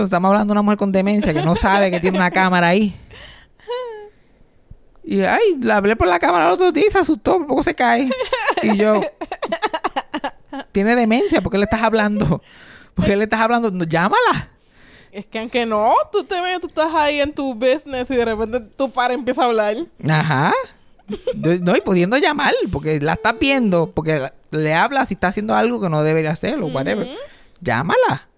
Entonces 0.00 0.14
estamos 0.14 0.30
hablando 0.30 0.52
de 0.52 0.52
una 0.52 0.62
mujer 0.62 0.78
con 0.78 0.92
demencia 0.92 1.34
que 1.34 1.42
no 1.42 1.54
sabe 1.54 1.90
que 1.90 2.00
tiene 2.00 2.16
una 2.16 2.30
cámara 2.30 2.68
ahí. 2.68 2.96
Y 5.04 5.20
ay, 5.20 5.58
la 5.60 5.76
hablé 5.76 5.94
por 5.94 6.08
la 6.08 6.18
cámara 6.18 6.46
el 6.46 6.52
otro 6.52 6.72
día 6.72 6.86
y 6.88 6.90
se 6.90 6.96
asustó, 6.96 7.36
por 7.36 7.46
poco 7.46 7.62
se 7.62 7.74
cae. 7.74 8.08
Y 8.62 8.78
yo, 8.78 9.02
tiene 10.72 10.96
demencia, 10.96 11.42
¿por 11.42 11.52
qué 11.52 11.58
le 11.58 11.64
estás 11.64 11.82
hablando? 11.82 12.40
¿Por 12.94 13.04
qué 13.04 13.14
le 13.14 13.24
estás 13.24 13.40
hablando? 13.40 13.70
No, 13.70 13.84
llámala. 13.84 14.48
Es 15.12 15.26
que 15.26 15.38
aunque 15.38 15.66
no, 15.66 15.92
tú 16.10 16.24
te 16.24 16.40
ves, 16.40 16.62
tú 16.62 16.68
estás 16.68 16.94
ahí 16.94 17.20
en 17.20 17.34
tu 17.34 17.54
business 17.54 18.10
y 18.10 18.16
de 18.16 18.24
repente 18.24 18.60
tu 18.60 18.90
par 18.90 19.12
empieza 19.12 19.42
a 19.42 19.46
hablar. 19.46 19.76
Ajá. 20.08 20.54
No, 21.34 21.76
y 21.76 21.82
pudiendo 21.82 22.16
llamar, 22.16 22.54
porque 22.72 23.00
la 23.00 23.12
estás 23.12 23.38
viendo, 23.38 23.90
porque 23.90 24.30
le 24.50 24.72
habla 24.72 25.04
si 25.04 25.12
está 25.12 25.28
haciendo 25.28 25.54
algo 25.54 25.78
que 25.78 25.90
no 25.90 26.02
debería 26.02 26.30
hacerlo, 26.30 26.68
whatever. 26.68 27.06
Llámala. 27.60 28.29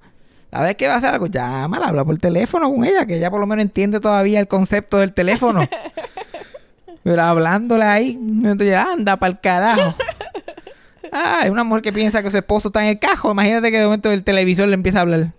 La 0.53 0.61
vez 0.61 0.77
que 0.77 0.87
va 0.87 0.95
a 0.95 0.97
hacer 0.99 1.11
algo, 1.11 1.27
llámala, 1.27 1.89
habla 1.89 2.05
por 2.05 2.19
teléfono 2.19 2.71
con 2.71 2.85
ella, 2.85 3.07
que 3.07 3.17
ella 3.17 3.31
por 3.31 3.41
lo 3.41 3.47
menos 3.47 3.63
entiende 3.65 3.99
todavía 4.01 4.39
el 4.39 4.47
concepto 4.49 4.99
del 4.99 5.13
teléfono. 5.15 5.67
Pero 7.03 7.23
hablándole 7.23 7.85
ahí, 7.85 8.11
entonces 8.21 8.77
anda 8.77 9.17
para 9.17 9.33
el 9.33 9.41
carajo. 9.41 9.95
Ah, 11.11 11.41
es 11.45 11.51
una 11.51 11.65
mujer 11.65 11.83
que 11.83 11.93
piensa 11.93 12.23
que 12.23 12.31
su 12.31 12.37
esposo 12.39 12.69
está 12.69 12.83
en 12.85 12.91
el 12.91 12.99
cajo. 12.99 13.33
Imagínate 13.33 13.71
que 13.71 13.79
de 13.79 13.85
momento 13.87 14.11
el 14.11 14.23
televisor 14.25 14.69
le 14.69 14.75
empieza 14.75 14.99
a 14.99 15.03
hablar. 15.03 15.33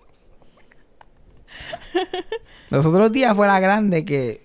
Los 2.70 2.86
otros 2.86 3.11
días 3.11 3.36
fue 3.36 3.47
la 3.47 3.59
grande 3.59 4.03
que 4.05 4.41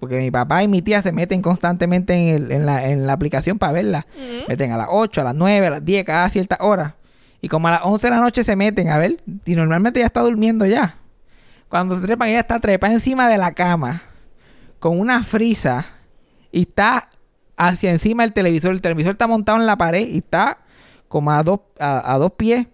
porque 0.00 0.18
mi 0.18 0.30
papá 0.30 0.62
y 0.62 0.68
mi 0.68 0.80
tía 0.82 1.02
se 1.02 1.12
meten 1.12 1.42
constantemente 1.42 2.14
en, 2.14 2.28
el- 2.44 2.52
en 2.52 2.64
la, 2.66 2.86
en 2.88 3.06
la 3.06 3.12
aplicación 3.12 3.58
para 3.58 3.72
verla. 3.74 4.06
Meten 4.48 4.72
a 4.72 4.76
las 4.78 4.86
8, 4.90 5.20
a 5.20 5.24
las 5.24 5.34
9, 5.34 5.66
a 5.66 5.70
las 5.70 5.84
10, 5.84 6.04
cada 6.06 6.28
cierta 6.30 6.56
hora. 6.60 6.96
Y 7.40 7.48
como 7.48 7.68
a 7.68 7.72
las 7.72 7.80
11 7.84 8.06
de 8.06 8.10
la 8.10 8.20
noche 8.20 8.44
se 8.44 8.56
meten 8.56 8.88
a 8.88 8.98
ver. 8.98 9.16
Y 9.44 9.54
normalmente 9.54 10.00
ya 10.00 10.06
está 10.06 10.20
durmiendo 10.20 10.66
ya. 10.66 10.96
Cuando 11.68 11.96
se 11.96 12.02
trepan, 12.02 12.28
ella 12.28 12.40
está 12.40 12.60
trepada 12.60 12.92
encima 12.92 13.28
de 13.28 13.38
la 13.38 13.52
cama. 13.52 14.02
Con 14.78 14.98
una 14.98 15.22
frisa. 15.22 15.86
Y 16.52 16.62
está 16.62 17.08
hacia 17.56 17.90
encima 17.90 18.24
del 18.24 18.32
televisor. 18.32 18.72
El 18.72 18.82
televisor 18.82 19.12
está 19.12 19.26
montado 19.26 19.58
en 19.58 19.66
la 19.66 19.76
pared. 19.76 20.06
Y 20.08 20.18
está 20.18 20.58
como 21.08 21.30
a 21.30 21.42
dos, 21.42 21.60
a, 21.78 22.14
a 22.14 22.18
dos 22.18 22.32
pies 22.32 22.66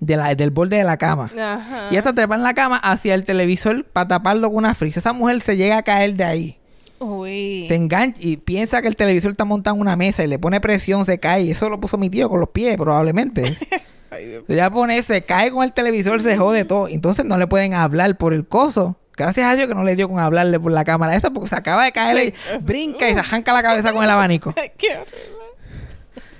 de 0.00 0.16
la, 0.16 0.34
del 0.34 0.50
borde 0.50 0.76
de 0.76 0.84
la 0.84 0.96
cama. 0.96 1.30
Ajá. 1.38 1.86
Y 1.90 1.94
ella 1.94 1.98
está 1.98 2.14
trepada 2.14 2.36
en 2.36 2.42
la 2.42 2.54
cama 2.54 2.76
hacia 2.76 3.14
el 3.14 3.24
televisor 3.24 3.84
para 3.84 4.08
taparlo 4.08 4.48
con 4.48 4.56
una 4.58 4.74
frisa. 4.74 5.00
Esa 5.00 5.12
mujer 5.12 5.40
se 5.40 5.56
llega 5.56 5.78
a 5.78 5.82
caer 5.82 6.14
de 6.14 6.24
ahí. 6.24 6.60
Uy. 6.98 7.66
Se 7.68 7.74
engancha 7.74 8.18
y 8.22 8.36
piensa 8.36 8.80
que 8.82 8.88
el 8.88 8.96
televisor 8.96 9.32
está 9.32 9.44
montado 9.44 9.76
en 9.76 9.82
una 9.82 9.96
mesa 9.96 10.24
y 10.24 10.26
le 10.26 10.38
pone 10.38 10.60
presión, 10.60 11.04
se 11.04 11.18
cae. 11.18 11.42
Y 11.42 11.50
eso 11.50 11.68
lo 11.68 11.80
puso 11.80 11.98
mi 11.98 12.08
tío 12.10 12.28
con 12.28 12.40
los 12.40 12.48
pies, 12.50 12.76
probablemente. 12.76 13.56
Ay, 14.10 14.40
ya 14.48 14.70
pone, 14.70 15.02
se 15.02 15.22
cae 15.24 15.50
con 15.50 15.64
el 15.64 15.72
televisor, 15.72 16.22
se 16.22 16.36
jode 16.36 16.64
todo. 16.64 16.88
Entonces 16.88 17.24
no 17.24 17.36
le 17.36 17.46
pueden 17.46 17.74
hablar 17.74 18.16
por 18.16 18.32
el 18.32 18.46
coso. 18.46 18.96
Gracias 19.16 19.46
a 19.46 19.54
Dios 19.54 19.68
que 19.68 19.74
no 19.74 19.84
le 19.84 19.96
dio 19.96 20.08
con 20.08 20.18
hablarle 20.18 20.58
por 20.58 20.72
la 20.72 20.84
cámara 20.84 21.14
esa 21.14 21.30
porque 21.30 21.48
se 21.48 21.54
acaba 21.56 21.84
de 21.84 21.92
caer 21.92 22.28
y 22.28 22.58
Sí, 22.58 22.64
brinca 22.64 23.08
y 23.08 23.12
se 23.12 23.20
arranca 23.20 23.52
la 23.52 23.62
cabeza 23.62 23.92
con 23.92 24.02
el 24.02 24.10
abanico. 24.10 24.52
Qué. 24.76 24.98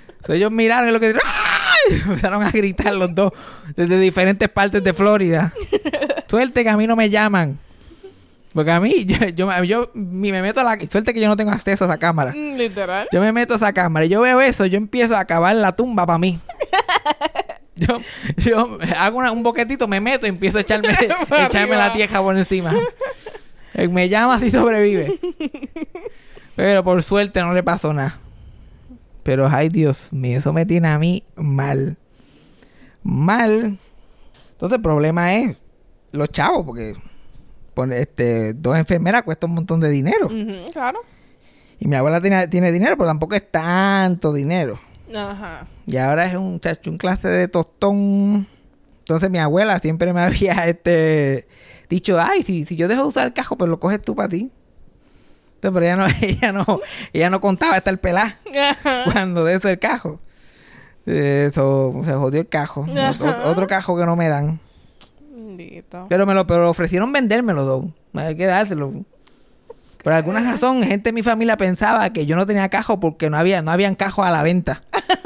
Entonces 0.07 0.35
ellos 0.37 0.51
miraron 0.51 0.89
y 0.89 0.91
lo 0.91 0.99
que 0.99 1.07
¡Ay! 1.07 2.01
empezaron 2.05 2.43
a 2.43 2.51
gritar 2.51 2.93
los 2.95 3.13
dos 3.13 3.31
desde 3.75 3.99
diferentes 3.99 4.49
partes 4.49 4.83
de 4.83 4.93
Florida. 4.93 5.53
Suerte 6.27 6.63
que 6.63 6.69
a 6.69 6.77
mí 6.77 6.87
no 6.87 6.95
me 6.95 7.09
llaman. 7.09 7.59
Porque 8.55 8.71
a 8.71 8.79
mí, 8.79 9.05
yo, 9.05 9.27
yo, 9.27 9.45
me- 9.47 9.67
yo 9.67 9.91
me 9.93 10.41
meto 10.41 10.61
a 10.61 10.63
la... 10.63 10.79
Suerte 10.87 11.13
que 11.13 11.19
yo 11.19 11.27
no 11.27 11.35
tengo 11.37 11.51
acceso 11.51 11.83
a 11.85 11.87
esa 11.89 11.97
cámara. 11.99 12.31
Mm, 12.35 12.55
Literal. 12.55 13.07
Yo 13.11 13.19
me 13.21 13.31
meto 13.31 13.53
a 13.53 13.57
esa 13.57 13.73
cámara 13.73 14.05
y 14.05 14.09
yo 14.09 14.21
veo 14.21 14.39
eso, 14.41 14.65
yo 14.65 14.77
empiezo 14.77 15.15
a 15.15 15.19
acabar 15.19 15.53
la 15.55 15.73
tumba 15.75 16.05
para 16.07 16.17
mí. 16.17 16.39
Yo, 17.77 17.99
yo 18.37 18.77
hago 18.97 19.17
una- 19.17 19.33
un 19.33 19.43
boquetito, 19.43 19.85
me 19.85 19.99
meto 19.99 20.25
y 20.25 20.29
empiezo 20.29 20.57
a 20.59 20.61
echarme, 20.61 20.97
echarme 21.45 21.75
la 21.75 21.91
tieja 21.91 22.21
por 22.21 22.37
encima. 22.37 22.73
Eh, 23.73 23.89
Me 23.89 24.07
llama 24.07 24.39
si 24.39 24.49
sobrevive. 24.49 25.19
Pero 26.55 26.85
por 26.85 27.03
suerte 27.03 27.41
no 27.41 27.53
le 27.53 27.63
pasó 27.63 27.93
nada. 27.93 28.17
Pero 29.23 29.49
ay 29.51 29.67
Dios 29.67 30.07
mío, 30.13 30.37
eso 30.37 30.53
me 30.53 30.65
tiene 30.65 30.87
a 30.87 30.97
mí 30.97 31.25
mal. 31.35 31.97
Mal. 33.03 33.77
Entonces 34.53 34.77
el 34.77 34.81
problema 34.81 35.33
es 35.35 35.57
los 36.13 36.29
chavos, 36.31 36.65
porque 36.65 36.93
poner, 37.75 37.99
este, 37.99 38.53
dos 38.53 38.75
enfermeras 38.75 39.21
cuesta 39.23 39.45
un 39.45 39.53
montón 39.53 39.79
de 39.81 39.89
dinero. 39.89 40.29
Claro. 40.73 41.01
Y 41.79 41.87
mi 41.87 41.95
abuela 41.95 42.19
tiene, 42.21 42.47
tiene 42.47 42.71
dinero, 42.71 42.95
pero 42.97 43.07
tampoco 43.07 43.35
es 43.35 43.51
tanto 43.51 44.33
dinero. 44.33 44.79
Ajá. 45.15 45.67
Y 45.85 45.97
ahora 45.97 46.25
es 46.25 46.35
un 46.35 46.59
chacho, 46.59 46.89
un 46.89 46.97
clase 46.97 47.27
de 47.27 47.47
tostón. 47.47 48.47
Entonces 48.99 49.29
mi 49.29 49.37
abuela 49.37 49.77
siempre 49.79 50.11
me 50.13 50.21
había 50.23 50.65
este 50.67 51.47
dicho, 51.89 52.19
ay, 52.19 52.41
si, 52.41 52.65
si 52.65 52.75
yo 52.75 52.87
dejo 52.87 53.03
de 53.03 53.07
usar 53.09 53.27
el 53.27 53.33
cajo, 53.33 53.55
pues 53.57 53.69
lo 53.69 53.79
coges 53.79 54.01
tú 54.01 54.15
para 54.15 54.29
ti. 54.29 54.49
Entonces, 55.61 55.71
pero 55.73 55.81
ella 55.85 55.95
no, 55.95 56.05
ella 56.21 56.51
no, 56.51 56.79
ella 57.13 57.29
no 57.29 57.39
contaba 57.41 57.77
estar 57.77 57.95
pelada 57.99 58.39
Ajá. 58.57 59.03
cuando 59.11 59.43
de 59.43 59.55
eso 59.55 59.69
el 59.69 59.77
cajo. 59.79 60.19
Eso, 61.05 61.93
se 62.03 62.13
jodió 62.13 62.41
el 62.41 62.47
cajo. 62.47 62.85
Ot- 62.87 63.41
otro 63.45 63.67
cajo 63.67 63.95
que 63.97 64.05
no 64.07 64.15
me 64.15 64.27
dan. 64.27 64.59
Bendito. 65.55 66.05
Pero 66.09 66.25
me 66.25 66.33
lo 66.33 66.45
pero 66.45 66.69
ofrecieron 66.69 67.11
vendérmelo, 67.11 67.63
dos. 67.63 67.85
Hay 68.13 68.35
que 68.35 68.45
dárselo. 68.45 68.93
Por 70.03 70.13
alguna 70.13 70.39
razón, 70.39 70.83
gente 70.83 71.09
de 71.09 71.13
mi 71.13 71.23
familia 71.23 71.57
pensaba 71.57 72.11
que 72.11 72.25
yo 72.25 72.35
no 72.35 72.45
tenía 72.45 72.69
cajo 72.69 72.99
porque 72.99 73.29
no 73.29 73.37
había, 73.37 73.61
no 73.61 73.71
habían 73.71 73.95
cajos 73.95 74.25
a 74.25 74.31
la 74.31 74.43
venta. 74.43 74.83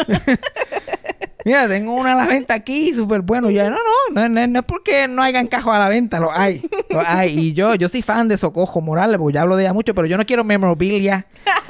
Mira, 1.46 1.68
tengo 1.68 1.94
una 1.94 2.14
a 2.14 2.16
la 2.16 2.28
venta 2.28 2.54
aquí, 2.54 2.94
súper 2.94 3.22
bueno. 3.22 3.50
Y 3.50 3.56
yo, 3.56 3.70
no, 3.70 3.76
no, 3.76 4.22
no, 4.22 4.30
no, 4.30 4.48
no 4.48 4.60
es 4.60 4.66
porque 4.66 5.08
no 5.08 5.22
hayan 5.22 5.48
cajos 5.48 5.74
a 5.74 5.80
la 5.80 5.90
venta, 5.90 6.20
lo 6.20 6.32
hay. 6.32 6.62
Lo 6.90 7.02
hay. 7.06 7.38
Y 7.38 7.54
yo, 7.54 7.76
yo 7.76 7.90
soy 7.90 8.02
fan 8.02 8.28
de 8.28 8.38
Socojo 8.38 8.82
Morales, 8.82 9.18
porque 9.18 9.36
ya 9.36 9.42
hablo 9.42 9.56
de 9.56 9.64
ella 9.64 9.74
mucho, 9.74 9.96
pero 9.96 10.06
yo 10.06 10.18
no 10.18 10.26
quiero 10.26 10.44
memorabilia. 10.44 11.28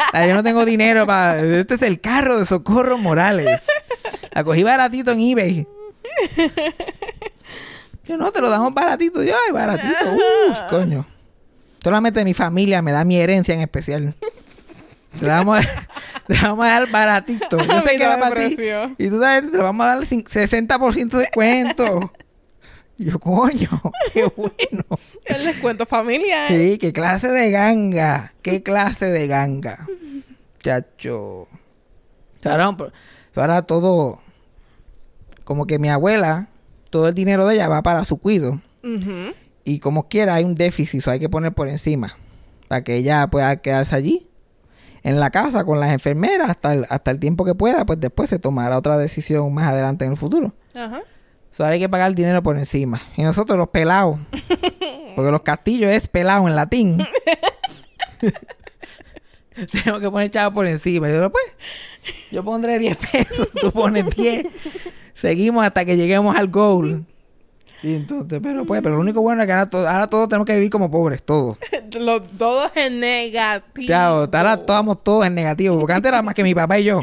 O 0.09 0.11
sea, 0.11 0.27
yo 0.27 0.33
no 0.33 0.43
tengo 0.43 0.65
dinero 0.65 1.07
para. 1.07 1.39
Este 1.39 1.75
es 1.75 1.81
el 1.83 2.01
carro 2.01 2.39
de 2.39 2.45
Socorro 2.45 2.97
Morales. 2.97 3.61
La 4.33 4.43
cogí 4.43 4.63
baratito 4.63 5.11
en 5.11 5.19
eBay. 5.19 5.67
Yo 8.09 8.17
no, 8.17 8.31
te 8.31 8.41
lo 8.41 8.49
damos 8.49 8.73
baratito. 8.73 9.21
Yo, 9.21 9.35
ay, 9.45 9.53
baratito. 9.53 10.11
Uy, 10.13 10.55
coño. 10.67 11.05
Solamente 11.83 12.25
mi 12.25 12.33
familia 12.33 12.81
me 12.81 12.91
da 12.91 13.03
mi 13.03 13.17
herencia 13.17 13.53
en 13.53 13.61
especial. 13.61 14.15
Te 15.19 15.27
la 15.27 15.35
vamos 15.37 15.59
a, 15.59 15.87
te 16.27 16.33
la 16.33 16.41
vamos 16.49 16.65
a 16.65 16.69
dar 16.69 16.89
baratito. 16.89 17.57
Yo 17.63 17.81
sé 17.81 17.97
que 17.97 18.03
era 18.03 18.19
para 18.19 18.47
ti. 18.47 18.57
Y 18.97 19.09
tú 19.09 19.19
sabes, 19.19 19.51
te 19.51 19.57
lo 19.57 19.63
vamos 19.63 19.85
a 19.85 19.89
dar 19.95 19.99
cin- 20.05 20.23
60% 20.25 21.09
de 21.11 21.17
descuento. 21.19 22.11
Y 22.97 23.05
yo, 23.05 23.19
coño, 23.19 23.69
qué 24.13 24.23
bueno. 24.35 24.83
El 25.25 25.45
descuento 25.45 25.85
familiar. 25.85 26.49
Sí, 26.49 26.79
qué 26.79 26.91
clase 26.91 27.27
de 27.29 27.51
ganga. 27.51 28.33
Qué 28.41 28.63
clase 28.63 29.05
de 29.05 29.27
ganga. 29.27 29.85
Chacho. 30.63 31.47
Ahora, 32.43 32.75
ahora 33.35 33.61
todo. 33.61 34.19
Como 35.43 35.67
que 35.67 35.77
mi 35.77 35.89
abuela, 35.89 36.47
todo 36.89 37.07
el 37.07 37.13
dinero 37.13 37.45
de 37.47 37.55
ella 37.55 37.67
va 37.67 37.81
para 37.83 38.03
su 38.05 38.17
cuido. 38.17 38.61
Y 39.63 39.79
como 39.79 40.07
quiera, 40.07 40.35
hay 40.35 40.43
un 40.43 40.55
déficit, 40.55 41.01
so 41.01 41.11
hay 41.11 41.19
que 41.19 41.29
poner 41.29 41.53
por 41.53 41.67
encima. 41.67 42.17
Para 42.67 42.83
que 42.83 42.95
ella 42.95 43.27
pueda 43.27 43.57
quedarse 43.57 43.95
allí, 43.95 44.27
en 45.03 45.19
la 45.19 45.29
casa, 45.29 45.63
con 45.63 45.79
las 45.79 45.91
enfermeras, 45.91 46.49
hasta 46.49 46.73
el, 46.73 46.85
hasta 46.89 47.11
el 47.11 47.19
tiempo 47.19 47.45
que 47.45 47.55
pueda. 47.55 47.85
Pues 47.85 47.99
después 47.99 48.29
se 48.29 48.39
tomará 48.39 48.77
otra 48.77 48.97
decisión 48.97 49.53
más 49.53 49.67
adelante 49.67 50.05
en 50.05 50.11
el 50.11 50.17
futuro. 50.17 50.53
Ajá. 50.75 51.01
So, 51.51 51.63
ahora 51.63 51.73
hay 51.73 51.79
que 51.79 51.89
pagar 51.89 52.09
el 52.09 52.15
dinero 52.15 52.43
por 52.43 52.57
encima. 52.57 53.01
Y 53.15 53.23
nosotros 53.23 53.57
los 53.57 53.69
pelados. 53.69 54.19
Porque 55.15 55.31
los 55.31 55.41
castillos 55.41 55.91
es 55.91 56.07
pelado 56.07 56.47
en 56.47 56.55
latín. 56.55 57.05
Tenemos 59.71 60.01
que 60.01 60.09
poner 60.09 60.31
chavo 60.31 60.53
por 60.53 60.67
encima. 60.67 61.09
Y 61.09 61.13
yo, 61.13 61.29
pues, 61.31 61.43
yo 62.31 62.43
pondré 62.43 62.79
10 62.79 62.97
pesos, 62.97 63.49
tú 63.59 63.71
pones 63.71 64.09
10. 64.15 64.45
Seguimos 65.19 65.65
hasta 65.65 65.85
que 65.85 65.97
lleguemos 65.97 66.35
al 66.35 66.47
goal. 66.47 67.05
Y 67.81 67.95
entonces, 67.95 68.39
pero 68.43 68.65
pues, 68.65 68.81
pero 68.81 68.95
lo 68.95 69.01
único 69.01 69.21
bueno 69.21 69.41
es 69.41 69.47
que 69.47 69.53
ahora, 69.53 69.69
to- 69.69 69.87
ahora 69.87 70.07
todos 70.07 70.27
tenemos 70.27 70.45
que 70.45 70.53
vivir 70.55 70.69
como 70.69 70.91
pobres, 70.91 71.23
todos. 71.23 71.57
Los 71.99 72.23
todos 72.37 72.71
en 72.75 72.99
negativo. 72.99 73.87
Claro, 73.87 74.15
ahora 74.31 74.53
estábamos 74.55 75.01
todos 75.03 75.25
en 75.25 75.35
negativo, 75.35 75.79
porque 75.79 75.93
antes 75.93 76.09
era 76.09 76.21
más 76.21 76.35
que 76.35 76.43
mi 76.43 76.53
papá 76.53 76.77
y 76.79 76.83
yo. 76.85 76.99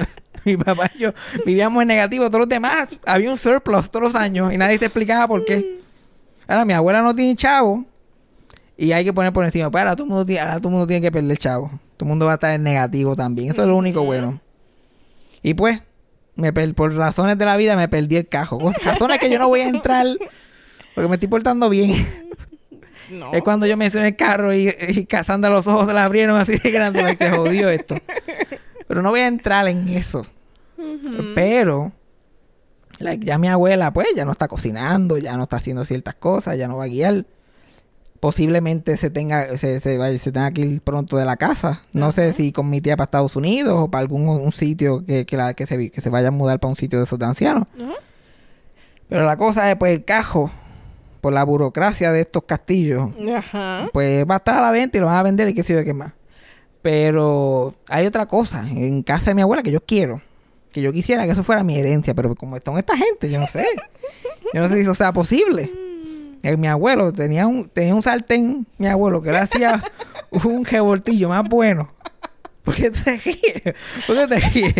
mi 0.44 0.56
papá 0.56 0.90
y 0.94 0.98
yo 0.98 1.12
vivíamos 1.44 1.80
en 1.82 1.88
negativo, 1.88 2.26
todos 2.26 2.40
los 2.40 2.48
demás 2.48 2.88
había 3.04 3.30
un 3.30 3.38
surplus 3.38 3.90
todos 3.90 4.02
los 4.04 4.14
años 4.14 4.52
y 4.52 4.56
nadie 4.58 4.78
te 4.78 4.86
explicaba 4.86 5.26
por 5.28 5.44
qué. 5.44 5.80
Ahora 6.48 6.64
mi 6.64 6.72
abuela 6.72 7.02
no 7.02 7.14
tiene 7.14 7.34
chavo 7.36 7.84
y 8.76 8.92
hay 8.92 9.04
que 9.04 9.12
poner 9.12 9.32
por 9.32 9.44
encima. 9.44 9.70
Pues 9.70 9.82
ahora 9.82 9.96
todo 9.96 10.04
el 10.04 10.10
mundo 10.10 10.26
tiene, 10.26 10.40
ahora 10.40 10.58
todo 10.58 10.68
el 10.68 10.72
mundo 10.72 10.86
tiene 10.86 11.02
que 11.02 11.10
perder 11.12 11.36
chavo. 11.38 11.68
Todo 11.96 12.06
el 12.06 12.08
mundo 12.08 12.26
va 12.26 12.32
a 12.32 12.34
estar 12.34 12.52
en 12.52 12.62
negativo 12.62 13.14
también. 13.16 13.50
Eso 13.50 13.62
es 13.62 13.68
lo 13.68 13.76
único 13.76 14.04
bueno. 14.04 14.40
Y 15.42 15.54
pues, 15.54 15.80
me 16.36 16.52
per- 16.52 16.74
por 16.74 16.94
razones 16.94 17.36
de 17.38 17.44
la 17.44 17.56
vida 17.56 17.74
me 17.76 17.88
perdí 17.88 18.16
el 18.16 18.28
cajo. 18.28 18.58
Razones 18.84 19.18
que 19.18 19.28
yo 19.30 19.38
no 19.38 19.48
voy 19.48 19.60
a 19.60 19.68
entrar 19.68 20.06
porque 20.94 21.08
me 21.08 21.16
estoy 21.16 21.28
portando 21.28 21.68
bien. 21.68 21.92
No. 23.10 23.32
Es 23.32 23.42
cuando 23.42 23.66
yo 23.66 23.76
mencioné 23.76 24.08
el 24.08 24.16
carro 24.16 24.52
y, 24.52 24.68
y 24.88 25.06
Cassandra 25.06 25.48
los 25.48 25.66
ojos 25.68 25.86
se 25.86 25.92
la 25.92 26.04
abrieron 26.04 26.36
así 26.40 26.58
de 26.58 26.70
grande, 26.72 27.16
se 27.16 27.30
jodió 27.30 27.68
esto. 27.68 27.96
Pero 28.88 29.00
no 29.02 29.10
voy 29.10 29.20
a 29.20 29.28
entrar 29.28 29.68
en 29.68 29.88
eso. 29.88 30.26
Pero, 31.34 31.92
like, 32.98 33.24
ya 33.24 33.38
mi 33.38 33.48
abuela, 33.48 33.92
pues, 33.92 34.08
ya 34.16 34.24
no 34.24 34.32
está 34.32 34.48
cocinando, 34.48 35.18
ya 35.18 35.36
no 35.36 35.44
está 35.44 35.56
haciendo 35.58 35.84
ciertas 35.84 36.16
cosas, 36.16 36.58
ya 36.58 36.66
no 36.66 36.76
va 36.78 36.84
a 36.84 36.88
guiar. 36.88 37.24
Posiblemente 38.26 38.96
se 38.96 39.08
tenga, 39.08 39.56
se, 39.56 39.78
se, 39.78 39.98
vaya- 39.98 40.18
se 40.18 40.32
tenga 40.32 40.50
que 40.50 40.62
ir 40.62 40.80
pronto 40.80 41.16
de 41.16 41.24
la 41.24 41.36
casa. 41.36 41.82
No 41.92 42.10
sé 42.10 42.32
si 42.32 42.50
con 42.50 42.68
mi 42.68 42.80
tía 42.80 42.96
para 42.96 43.04
Estados 43.04 43.36
Unidos 43.36 43.76
o 43.78 43.88
para 43.88 44.00
algún 44.02 44.28
un 44.28 44.50
sitio 44.50 45.04
que, 45.06 45.24
que, 45.24 45.36
la, 45.36 45.54
que, 45.54 45.64
se, 45.64 45.90
que 45.92 46.00
se 46.00 46.10
vaya 46.10 46.26
a 46.26 46.30
mudar 46.32 46.58
para 46.58 46.70
un 46.70 46.74
sitio 46.76 46.98
de 46.98 47.04
esos 47.04 47.20
de 47.20 47.24
ancianos. 47.24 47.68
Pero 49.08 49.22
la 49.24 49.36
cosa 49.36 49.70
es, 49.70 49.76
pues, 49.76 49.92
el 49.92 50.04
cajo, 50.04 50.50
por 51.20 51.32
la 51.34 51.44
burocracia 51.44 52.10
de 52.10 52.22
estos 52.22 52.42
castillos, 52.42 53.10
pues 53.92 54.26
va 54.28 54.34
a 54.34 54.38
estar 54.38 54.56
a 54.56 54.60
la 54.62 54.72
venta 54.72 54.96
y 54.98 55.00
lo 55.00 55.06
van 55.06 55.18
a 55.18 55.22
vender 55.22 55.48
y 55.48 55.54
qué 55.54 55.62
sé 55.62 55.74
yo 55.74 55.84
qué 55.84 55.94
más. 55.94 56.12
Pero 56.82 57.74
hay 57.86 58.06
otra 58.06 58.26
cosa 58.26 58.68
en 58.68 59.04
casa 59.04 59.26
de 59.30 59.34
mi 59.36 59.42
abuela 59.42 59.62
que 59.62 59.70
yo 59.70 59.80
quiero. 59.84 60.20
Que 60.72 60.82
yo 60.82 60.92
quisiera 60.92 61.24
que 61.26 61.30
eso 61.30 61.44
fuera 61.44 61.62
mi 61.62 61.78
herencia, 61.78 62.12
pero 62.12 62.34
como 62.34 62.56
están 62.56 62.76
esta 62.76 62.96
gente, 62.96 63.30
yo 63.30 63.38
no 63.38 63.46
sé. 63.46 63.66
Yo 64.52 64.60
no 64.60 64.68
sé 64.68 64.74
si 64.74 64.80
eso 64.80 64.96
sea 64.96 65.12
posible. 65.12 65.70
Eh, 66.42 66.56
mi 66.56 66.68
abuelo 66.68 67.12
tenía 67.12 67.46
un, 67.46 67.68
tenía 67.68 67.94
un 67.94 68.02
sartén, 68.02 68.66
mi 68.78 68.86
abuelo, 68.86 69.22
que 69.22 69.32
le 69.32 69.38
hacía 69.38 69.82
un 70.30 70.64
revoltillo 70.64 71.28
más 71.28 71.48
bueno. 71.48 71.92
¿Por 72.62 72.74
qué 72.74 72.90
te 72.90 73.16
ríes? 73.18 73.76
¿Por 74.06 74.16
qué 74.16 74.26
te 74.26 74.40
ríes? 74.40 74.74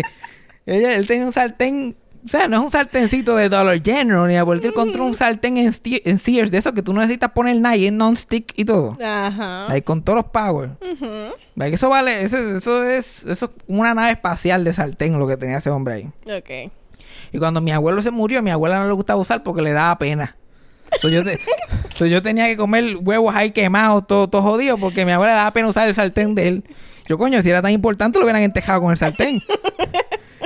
Él 0.65 1.07
tenía 1.07 1.25
un 1.25 1.31
sartén, 1.31 1.95
o 2.25 2.27
sea, 2.27 2.49
no 2.49 2.57
es 2.57 2.63
un 2.63 2.71
sartencito 2.71 3.37
de 3.37 3.47
Dollar 3.47 3.81
General, 3.81 4.27
ni 4.27 4.35
a 4.35 4.41
él 4.41 4.65
encontró 4.65 5.05
un 5.05 5.13
sartén 5.13 5.55
en, 5.55 5.71
Sears, 6.19 6.51
de 6.51 6.57
eso 6.57 6.73
que 6.73 6.81
tú 6.81 6.93
no 6.93 6.99
necesitas 6.99 7.31
poner 7.31 7.59
nada 7.61 7.77
y 7.77 7.85
es 7.87 7.93
non-stick 7.93 8.51
y 8.57 8.65
todo. 8.65 8.97
Ajá. 9.01 9.71
Ahí 9.71 9.81
con 9.81 10.01
todos 10.03 10.17
los 10.17 10.25
power. 10.25 10.71
Like, 11.55 11.75
Eso 11.75 11.87
vale, 11.87 12.25
eso, 12.25 12.37
eso 12.37 12.83
es, 12.83 13.23
eso 13.23 13.45
es 13.45 13.51
una 13.67 13.93
nave 13.93 14.11
espacial 14.11 14.65
de 14.65 14.73
sartén 14.73 15.17
lo 15.17 15.25
que 15.25 15.37
tenía 15.37 15.59
ese 15.59 15.69
hombre 15.69 15.93
ahí. 15.93 16.11
Ok. 16.25 16.71
Y 17.31 17.39
cuando 17.39 17.61
mi 17.61 17.71
abuelo 17.71 18.01
se 18.01 18.11
murió, 18.11 18.39
a 18.39 18.41
mi 18.41 18.51
abuela 18.51 18.79
no 18.79 18.87
le 18.87 18.93
gustaba 18.93 19.21
usar 19.21 19.43
porque 19.43 19.61
le 19.61 19.71
daba 19.71 19.97
pena. 19.97 20.35
So, 21.01 21.09
yo, 21.09 21.23
te- 21.23 21.39
so, 21.95 22.05
yo 22.05 22.21
tenía 22.23 22.45
que 22.47 22.57
comer 22.57 22.97
huevos 23.01 23.35
ahí 23.35 23.51
quemados, 23.51 24.07
todo, 24.07 24.27
todo 24.27 24.41
jodido, 24.41 24.77
porque 24.77 25.05
mi 25.05 25.11
abuela 25.11 25.33
daba 25.33 25.51
pena 25.53 25.67
usar 25.67 25.87
el 25.87 25.95
sartén 25.95 26.33
de 26.35 26.47
él. 26.47 26.63
Yo, 27.07 27.17
coño, 27.17 27.41
si 27.41 27.49
era 27.49 27.61
tan 27.61 27.71
importante, 27.71 28.17
lo 28.19 28.25
hubieran 28.25 28.41
entejado 28.41 28.81
con 28.81 28.91
el 28.91 28.97
sartén. 28.97 29.41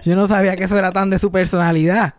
Yo 0.04 0.16
no 0.16 0.28
sabía 0.28 0.56
que 0.58 0.66
eso 0.66 0.78
era 0.78 0.92
tan 0.92 1.10
de 1.10 1.20
su 1.20 1.32
personalidad. 1.32 2.16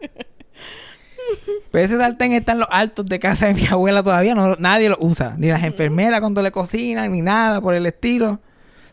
Pero 1.71 1.85
ese 1.85 1.97
sartén 1.97 2.33
está 2.33 2.53
en 2.53 2.59
los 2.59 2.69
altos 2.71 3.07
de 3.07 3.19
casa 3.19 3.47
de 3.47 3.55
mi 3.55 3.67
abuela 3.67 4.03
todavía, 4.03 4.35
no, 4.35 4.55
nadie 4.59 4.89
lo 4.89 4.97
usa. 5.01 5.35
Ni 5.39 5.49
las 5.49 5.63
enfermeras 5.65 6.21
cuando 6.21 6.43
le 6.43 6.51
cocinan, 6.51 7.11
ni 7.13 7.23
nada 7.23 7.61
por 7.61 7.75
el 7.75 7.87
estilo. 7.87 8.41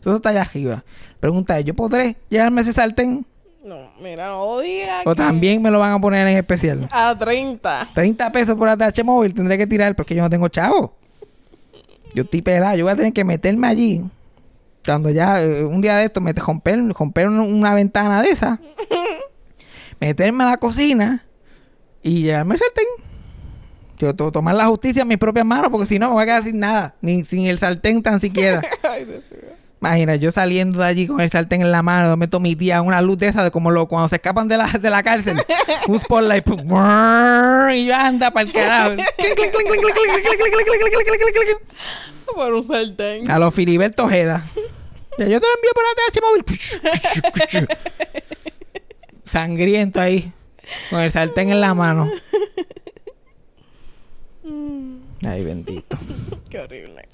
Eso 0.00 0.16
está 0.16 0.30
allá 0.30 0.42
arriba. 0.42 0.82
Pregunta 1.20 1.60
¿yo 1.60 1.74
podré 1.74 2.16
llevarme 2.30 2.62
ese 2.62 2.72
sartén? 2.72 3.26
No, 3.62 3.90
mira, 4.00 4.28
no 4.28 4.58
diga 4.60 5.02
¿O 5.04 5.10
que- 5.10 5.16
también 5.16 5.60
me 5.60 5.70
lo 5.70 5.78
van 5.78 5.92
a 5.92 6.00
poner 6.00 6.26
en 6.26 6.36
especial? 6.38 6.88
A 6.90 7.16
30. 7.16 7.88
30 7.94 8.32
pesos 8.32 8.56
por 8.56 8.68
ATH 8.68 9.02
móvil 9.04 9.34
tendré 9.34 9.58
que 9.58 9.66
tirar 9.66 9.94
porque 9.94 10.14
yo 10.14 10.22
no 10.22 10.30
tengo 10.30 10.48
chavo. 10.48 10.94
Yo 12.14 12.22
estoy 12.22 12.40
pelado, 12.42 12.76
yo 12.76 12.84
voy 12.84 12.92
a 12.92 12.96
tener 12.96 13.12
que 13.12 13.22
meterme 13.24 13.66
allí. 13.68 14.02
Cuando 14.84 15.10
ya 15.10 15.42
eh, 15.42 15.64
un 15.64 15.80
día 15.82 15.96
de 15.96 16.04
esto 16.06 16.20
me 16.22 16.32
romper, 16.32 16.80
romper 16.94 17.28
un- 17.28 17.38
una 17.40 17.74
ventana 17.74 18.22
de 18.22 18.30
esa, 18.30 18.58
meterme 20.00 20.44
a 20.44 20.48
la 20.50 20.56
cocina 20.56 21.24
y 22.02 22.22
llevarme 22.22 22.54
el 22.54 22.60
sartén. 22.60 22.84
Yo 23.98 24.16
to- 24.16 24.32
tomar 24.32 24.54
la 24.54 24.64
justicia 24.66 25.02
en 25.02 25.08
mis 25.08 25.18
propias 25.18 25.44
manos 25.44 25.68
porque 25.70 25.86
si 25.86 25.98
no 25.98 26.08
me 26.08 26.14
voy 26.14 26.22
a 26.22 26.26
quedar 26.26 26.44
sin 26.44 26.58
nada, 26.58 26.94
ni 27.02 27.24
sin 27.24 27.46
el 27.46 27.58
sartén 27.58 28.02
tan 28.02 28.18
siquiera. 28.20 28.62
Ay, 28.82 29.04
Dios 29.04 29.30
mío. 29.30 29.50
Imagina, 29.80 30.16
yo 30.16 30.30
saliendo 30.30 30.80
de 30.80 30.84
allí 30.84 31.06
con 31.06 31.22
el 31.22 31.30
sartén 31.30 31.62
en 31.62 31.72
la 31.72 31.82
mano, 31.82 32.14
meto 32.18 32.38
mi 32.38 32.54
tía 32.54 32.82
una 32.82 33.00
luz 33.00 33.16
de 33.16 33.28
esa 33.28 33.42
de 33.42 33.50
como 33.50 33.70
lo, 33.70 33.86
cuando 33.86 34.10
se 34.10 34.16
escapan 34.16 34.46
de 34.46 34.58
la, 34.58 34.66
de 34.66 34.90
la 34.90 35.02
cárcel. 35.02 35.42
Un 35.88 35.98
spotlight. 35.98 36.44
Pum, 36.44 36.58
y 37.72 37.86
yo 37.86 37.94
anda 37.94 38.30
para 38.30 38.46
el 38.46 38.52
carajo. 38.52 39.02
Por 42.34 42.52
un 42.52 42.64
sartén. 42.64 43.30
A 43.30 43.38
los 43.38 43.54
Filiberto 43.54 44.04
Ojeda. 44.04 44.44
Yo 45.18 45.26
te 45.26 45.46
lo 45.46 45.54
envío 45.54 45.70
por 45.74 45.84
ATH 45.90 46.20
móvil. 46.22 46.44
Sangriento 49.24 50.00
ahí. 50.00 50.30
Con 50.90 51.00
el 51.00 51.10
sartén 51.10 51.50
en 51.50 51.60
la 51.60 51.72
mano. 51.74 52.10
Ay, 55.26 55.44
bendito. 55.44 55.98
Qué 56.48 56.60
horrible. 56.60 57.08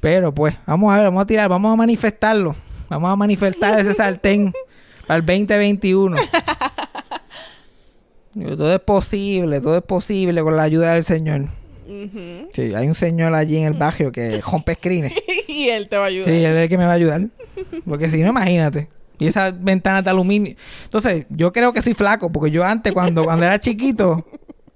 Pero 0.00 0.32
pues, 0.32 0.56
vamos 0.66 0.92
a 0.92 0.96
ver, 0.96 1.04
vamos 1.06 1.22
a 1.22 1.26
tirar, 1.26 1.48
vamos 1.48 1.72
a 1.72 1.76
manifestarlo. 1.76 2.54
Vamos 2.88 3.10
a 3.10 3.16
manifestar 3.16 3.80
ese 3.80 3.94
sartén 3.94 4.52
para 5.06 5.18
el 5.18 5.26
2021. 5.26 6.16
Digo, 8.34 8.56
Todo 8.56 8.74
es 8.74 8.80
posible, 8.80 9.60
todo 9.60 9.78
es 9.78 9.84
posible 9.84 10.42
con 10.42 10.56
la 10.56 10.62
ayuda 10.62 10.94
del 10.94 11.04
Señor. 11.04 11.46
Ujú. 11.88 12.48
Sí, 12.52 12.74
hay 12.74 12.86
un 12.86 12.94
señor 12.94 13.34
allí 13.34 13.56
en 13.56 13.64
el 13.64 13.72
barrio 13.72 14.12
que 14.12 14.40
rompe 14.42 14.74
screens. 14.74 15.12
y 15.48 15.68
él 15.70 15.88
te 15.88 15.96
va 15.96 16.04
a 16.04 16.08
ayudar. 16.08 16.28
Sí, 16.28 16.44
él 16.44 16.56
es 16.56 16.62
el 16.64 16.68
que 16.68 16.78
me 16.78 16.84
va 16.84 16.92
a 16.92 16.94
ayudar. 16.94 17.22
Porque 17.86 18.10
si 18.10 18.22
no, 18.22 18.28
imagínate. 18.28 18.88
Y 19.18 19.26
esa 19.26 19.50
ventana 19.50 20.02
de 20.02 20.10
aluminio. 20.10 20.54
Entonces, 20.84 21.26
yo 21.30 21.52
creo 21.52 21.72
que 21.72 21.82
soy 21.82 21.94
flaco, 21.94 22.30
porque 22.30 22.50
yo 22.50 22.64
antes, 22.64 22.92
cuando, 22.92 23.24
cuando 23.24 23.46
era 23.46 23.58
chiquito, 23.58 24.24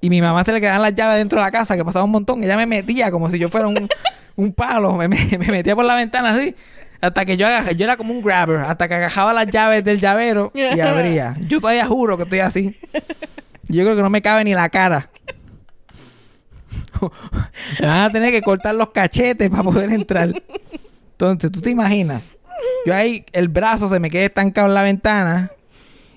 y 0.01 0.11
mi 0.11 0.21
mamá 0.21 0.43
se 0.45 0.53
le 0.53 0.61
quedaban 0.61 0.83
las 0.83 0.95
llaves 0.95 1.19
dentro 1.19 1.39
de 1.39 1.45
la 1.45 1.53
casa, 1.53 1.77
que 1.77 1.85
pasaba 1.85 2.05
un 2.05 2.11
montón, 2.11 2.43
ella 2.43 2.57
me 2.57 2.67
metía 2.67 3.11
como 3.13 3.31
si 3.31 3.39
yo 3.39 3.49
fuera 3.49 3.69
un, 3.69 3.89
un 4.37 4.53
palo, 4.53 4.95
me, 4.97 5.09
me- 5.09 5.39
me 5.39 5.47
metía 5.49 5.75
por 5.77 5.85
la 5.85 5.95
ventana 5.95 6.31
así, 6.31 6.55
hasta 7.01 7.25
que 7.25 7.37
yo 7.37 7.47
agajé, 7.47 7.75
yo 7.77 7.85
era 7.85 7.97
como 7.97 8.13
un 8.15 8.23
grabber, 8.23 8.59
hasta 8.61 8.89
que 8.89 8.95
agajaba 8.95 9.33
las 9.33 9.47
llaves 9.49 9.85
del 9.85 10.01
llavero 10.01 10.53
y 10.55 10.81
abría. 10.81 11.37
Yo 11.49 11.61
todavía 11.61 11.87
juro 11.87 12.17
que 12.17 12.23
estoy 12.25 12.39
así. 12.41 12.79
Yo 13.69 13.83
creo 13.85 13.97
que 13.97 14.03
no 14.03 14.11
me 14.11 14.23
cabe 14.23 14.45
ni 14.45 14.55
la 14.55 14.69
cara. 14.69 15.11
Me 17.81 17.87
van 17.87 18.01
a 18.03 18.11
tener 18.11 18.31
que 18.31 18.43
cortar 18.43 18.75
los 18.77 18.91
cachetes 18.91 19.51
para 19.51 19.63
poder 19.65 19.91
entrar. 19.93 20.33
Entonces, 21.13 21.51
¿tú 21.51 21.61
te 21.61 21.71
imaginas? 21.71 22.23
Yo 22.87 22.95
ahí, 22.95 23.25
el 23.33 23.49
brazo 23.49 23.89
se 23.89 23.99
me 23.99 24.09
queda 24.11 24.25
estancado 24.27 24.69
en 24.69 24.75
la 24.75 24.83
ventana 24.83 25.51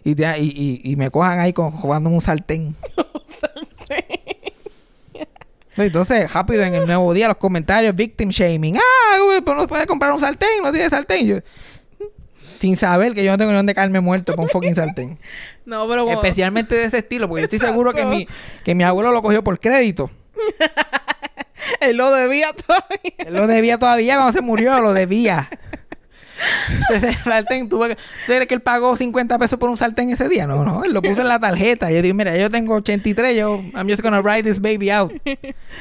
y, 0.03 0.13
te- 0.13 0.39
y, 0.39 0.81
y- 0.83 0.95
me 0.95 1.09
cojan 1.09 1.39
ahí 1.39 1.53
con, 1.53 1.71
jugando 1.71 2.09
un 2.11 2.21
sartén. 2.21 2.75
Entonces, 5.77 6.31
rápido 6.31 6.63
en 6.63 6.73
el 6.75 6.85
nuevo 6.85 7.13
día, 7.13 7.27
los 7.27 7.37
comentarios, 7.37 7.95
victim 7.95 8.29
shaming. 8.29 8.77
Ah, 8.77 9.17
no 9.45 9.67
puedes 9.67 9.85
comprar 9.87 10.11
un 10.13 10.19
sartén, 10.19 10.49
no 10.63 10.71
tienes 10.71 10.89
sartén. 10.89 11.27
Yo, 11.27 11.37
sin 12.59 12.77
saber 12.77 13.13
que 13.13 13.23
yo 13.23 13.31
no 13.31 13.37
tengo 13.37 13.51
ni 13.51 13.57
dónde 13.57 13.75
caerme 13.75 13.99
muerto 13.99 14.33
por 14.35 14.43
un 14.45 14.49
fucking 14.49 14.75
sartén. 14.75 15.19
No, 15.65 15.87
pero 15.87 16.05
como- 16.05 16.15
Especialmente 16.15 16.75
de 16.75 16.85
ese 16.85 16.99
estilo, 16.99 17.27
porque 17.27 17.41
yo 17.41 17.45
estoy 17.45 17.59
seguro 17.67 17.93
que 17.93 18.05
mi, 18.05 18.27
que 18.63 18.73
mi 18.75 18.83
abuelo 18.83 19.11
lo 19.11 19.21
cogió 19.21 19.43
por 19.43 19.59
crédito. 19.59 20.09
él 21.81 21.97
lo 21.97 22.11
debía 22.11 22.51
todavía. 22.53 23.13
Él 23.17 23.33
lo 23.33 23.47
debía 23.47 23.77
todavía 23.77 24.15
cuando 24.15 24.33
se 24.33 24.41
murió, 24.41 24.79
lo 24.81 24.93
debía. 24.93 25.49
Ese 26.93 27.13
sartén, 27.13 27.69
¿tú, 27.69 27.79
ves- 27.79 27.95
¿tú 27.95 28.01
crees 28.27 28.47
que 28.47 28.53
él 28.55 28.61
pagó 28.61 28.95
50 28.95 29.37
pesos 29.39 29.57
por 29.59 29.69
un 29.69 29.77
sartén 29.77 30.09
ese 30.09 30.27
día? 30.29 30.45
No, 30.47 30.63
no, 30.65 30.83
él 30.83 30.93
lo 30.93 31.01
puso 31.01 31.21
en 31.21 31.27
la 31.27 31.39
tarjeta. 31.39 31.91
Y 31.91 31.95
yo 31.95 32.01
digo, 32.01 32.15
mira, 32.15 32.35
yo 32.37 32.49
tengo 32.49 32.73
83, 32.75 33.37
yo, 33.37 33.63
I'm 33.73 33.87
just 33.89 34.01
gonna 34.01 34.21
write 34.21 34.43
this 34.43 34.59
baby 34.61 34.89
out. 34.91 35.11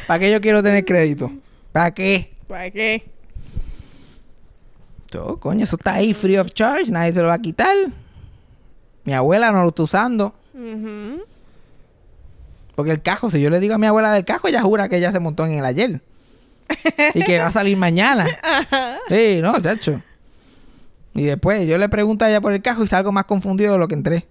¿Para 0.07 0.21
qué 0.21 0.31
yo 0.33 0.41
quiero 0.41 0.63
tener 0.63 0.85
crédito? 0.85 1.31
¿Para 1.73 1.93
qué? 1.93 2.33
¿Para 2.47 2.71
qué? 2.71 3.05
Todo, 5.11 5.39
coño, 5.39 5.65
eso 5.65 5.77
está 5.77 5.95
ahí 5.95 6.13
free 6.15 6.37
of 6.39 6.53
charge, 6.53 6.91
nadie 6.91 7.13
se 7.13 7.21
lo 7.23 7.29
va 7.29 7.35
a 7.35 7.39
quitar. 7.41 7.75
Mi 9.05 9.13
abuela 9.13 9.53
no 9.53 9.63
lo 9.63 9.69
está 9.69 9.83
usando. 9.83 10.35
Porque 12.75 12.91
el 12.91 13.03
cajo, 13.03 13.31
si 13.31 13.41
yo 13.41 13.51
le 13.51 13.61
digo 13.61 13.75
a 13.75 13.79
mi 13.79 13.87
abuela 13.87 14.13
del 14.13 14.25
cajo, 14.25 14.49
ella 14.49 14.63
jura 14.63 14.89
que 14.89 14.97
ella 14.97 15.13
se 15.13 15.21
montó 15.21 15.47
en 15.47 15.53
el 15.53 15.65
ayer. 15.65 16.01
y 17.15 17.23
que 17.23 17.39
va 17.39 17.47
a 17.47 17.53
salir 17.53 17.77
mañana. 17.77 18.27
Sí, 19.09 19.39
no, 19.43 19.61
chacho. 19.61 20.01
Y 21.15 21.25
después 21.25 21.67
yo 21.67 21.79
le 21.79 21.89
pregunto 21.89 22.25
a 22.25 22.29
ella 22.29 22.41
por 22.41 22.53
el 22.53 22.61
cajo 22.63 22.83
y 22.83 22.87
salgo 22.89 23.13
más 23.13 23.25
confundido 23.27 23.73
de 23.73 23.79
lo 23.79 23.87
que 23.89 23.95
entré. 23.95 24.27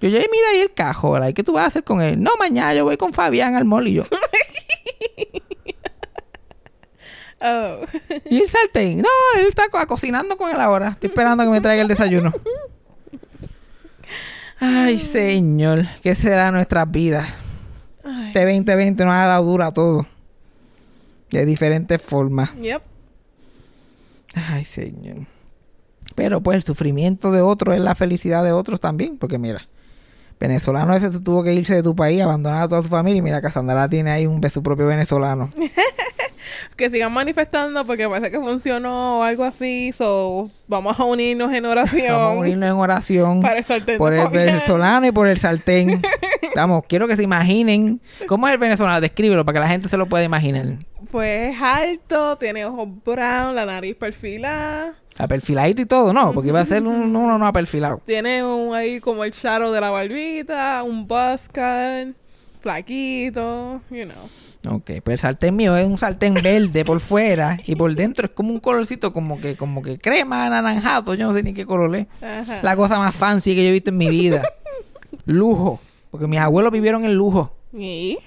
Yo, 0.00 0.08
"Ey, 0.08 0.26
mira 0.30 0.48
ahí 0.52 0.60
el 0.60 0.72
cajo, 0.74 1.12
¿verdad? 1.12 1.28
¿Y 1.28 1.34
qué 1.34 1.42
tú 1.44 1.52
vas 1.54 1.64
a 1.64 1.66
hacer 1.68 1.84
con 1.84 2.00
él? 2.00 2.20
No, 2.22 2.30
mañana 2.38 2.74
yo 2.74 2.84
voy 2.84 2.96
con 2.96 3.12
Fabián 3.12 3.54
al 3.56 3.64
mall 3.64 3.88
y 3.88 3.94
yo. 3.94 4.04
Oh. 7.40 7.82
¿Y 8.28 8.40
el 8.42 8.48
sartén? 8.48 8.98
No, 9.00 9.08
él 9.38 9.46
está 9.48 9.68
co- 9.68 9.86
cocinando 9.86 10.36
con 10.36 10.50
él 10.50 10.60
ahora. 10.60 10.88
Estoy 10.88 11.08
esperando 11.10 11.44
que 11.44 11.50
me 11.50 11.60
traiga 11.60 11.82
el 11.82 11.86
desayuno. 11.88 12.32
Ay, 14.58 14.98
señor, 14.98 15.84
¿qué 16.02 16.16
será 16.16 16.50
nuestras 16.50 16.90
vidas? 16.90 17.28
Este 18.26 18.40
2020 18.44 19.04
nos 19.04 19.14
ha 19.14 19.26
dado 19.26 19.44
duro 19.44 19.64
a 19.64 19.72
todo. 19.72 20.04
De 21.30 21.46
diferentes 21.46 22.02
formas. 22.02 22.52
Yep. 22.56 22.82
Ay, 24.34 24.64
señor. 24.64 25.18
Pero 26.18 26.40
pues 26.40 26.56
el 26.56 26.62
sufrimiento 26.64 27.30
de 27.30 27.40
otros 27.42 27.76
es 27.76 27.80
la 27.80 27.94
felicidad 27.94 28.42
de 28.42 28.50
otros 28.50 28.80
también. 28.80 29.16
Porque 29.18 29.38
mira, 29.38 29.68
venezolano 30.40 30.94
ese 30.96 31.10
tu- 31.10 31.22
tuvo 31.22 31.44
que 31.44 31.54
irse 31.54 31.76
de 31.76 31.82
tu 31.84 31.94
país, 31.94 32.20
abandonar 32.20 32.64
a 32.64 32.68
toda 32.68 32.82
su 32.82 32.88
familia. 32.88 33.20
Y 33.20 33.22
mira, 33.22 33.40
Casandra 33.40 33.88
tiene 33.88 34.10
ahí 34.10 34.26
un, 34.26 34.42
su 34.50 34.60
propio 34.62 34.86
venezolano. 34.86 35.50
Que 36.76 36.90
sigan 36.90 37.12
manifestando 37.12 37.84
porque 37.84 38.08
parece 38.08 38.30
que 38.30 38.38
funcionó 38.38 39.18
o 39.18 39.22
algo 39.22 39.44
así. 39.44 39.92
So, 39.92 40.48
vamos 40.68 40.98
a 40.98 41.04
unirnos 41.04 41.52
en 41.52 41.66
oración. 41.66 42.06
Vamos 42.16 42.36
a 42.36 42.40
unirnos 42.40 42.68
en 42.70 42.76
oración 42.76 43.40
Para 43.42 43.58
el 43.58 43.64
sartén 43.64 43.98
por 43.98 44.12
el 44.12 44.28
venezolano 44.28 45.06
y 45.06 45.12
por 45.12 45.26
el 45.28 45.38
sartén. 45.38 46.00
Vamos, 46.54 46.84
quiero 46.88 47.06
que 47.06 47.16
se 47.16 47.22
imaginen. 47.22 48.00
¿Cómo 48.26 48.46
es 48.48 48.54
el 48.54 48.58
venezolano? 48.58 49.00
Descríbelo 49.00 49.44
para 49.44 49.54
que 49.54 49.60
la 49.60 49.68
gente 49.68 49.88
se 49.88 49.96
lo 49.96 50.06
pueda 50.06 50.24
imaginar. 50.24 50.76
Pues 51.10 51.54
es 51.54 51.60
alto, 51.62 52.36
tiene 52.38 52.64
ojos 52.64 52.88
brown, 53.04 53.54
la 53.54 53.66
nariz 53.66 53.94
perfilada. 53.96 54.94
A 55.18 55.26
perfiladito 55.26 55.82
y 55.82 55.86
todo, 55.86 56.12
¿no? 56.12 56.32
Porque 56.32 56.50
iba 56.50 56.60
a 56.60 56.64
ser 56.64 56.84
un, 56.84 57.14
uno 57.16 57.38
no 57.38 57.46
a 57.46 57.52
perfilado. 57.52 58.00
Tiene 58.06 58.44
un 58.44 58.74
ahí 58.74 59.00
como 59.00 59.24
el 59.24 59.32
shadow 59.32 59.72
de 59.72 59.80
la 59.80 59.90
barbita, 59.90 60.82
un 60.84 61.06
cut, 61.06 62.14
flaquito, 62.60 63.80
you 63.90 64.04
know. 64.04 64.76
Ok, 64.76 64.90
pues 65.02 65.14
el 65.14 65.18
sartén 65.18 65.56
mío 65.56 65.76
es 65.76 65.86
un 65.86 65.98
sartén 65.98 66.34
verde 66.34 66.84
por 66.84 67.00
fuera 67.00 67.58
y 67.64 67.76
por 67.76 67.94
dentro 67.94 68.26
es 68.26 68.32
como 68.32 68.52
un 68.52 68.60
colorcito 68.60 69.12
como 69.12 69.40
que 69.40 69.56
como 69.56 69.82
que 69.82 69.98
crema 69.98 70.46
anaranjado, 70.46 71.14
yo 71.14 71.26
no 71.26 71.32
sé 71.32 71.42
ni 71.42 71.54
qué 71.54 71.64
color 71.64 71.94
es. 71.96 72.06
Ajá. 72.20 72.60
La 72.62 72.76
cosa 72.76 72.98
más 72.98 73.14
fancy 73.14 73.54
que 73.54 73.62
yo 73.62 73.70
he 73.70 73.72
visto 73.72 73.90
en 73.90 73.96
mi 73.96 74.08
vida. 74.08 74.42
lujo, 75.26 75.80
porque 76.10 76.26
mis 76.26 76.40
abuelos 76.40 76.72
vivieron 76.72 77.04
en 77.04 77.14
lujo. 77.14 77.54
¿Y? 77.72 78.18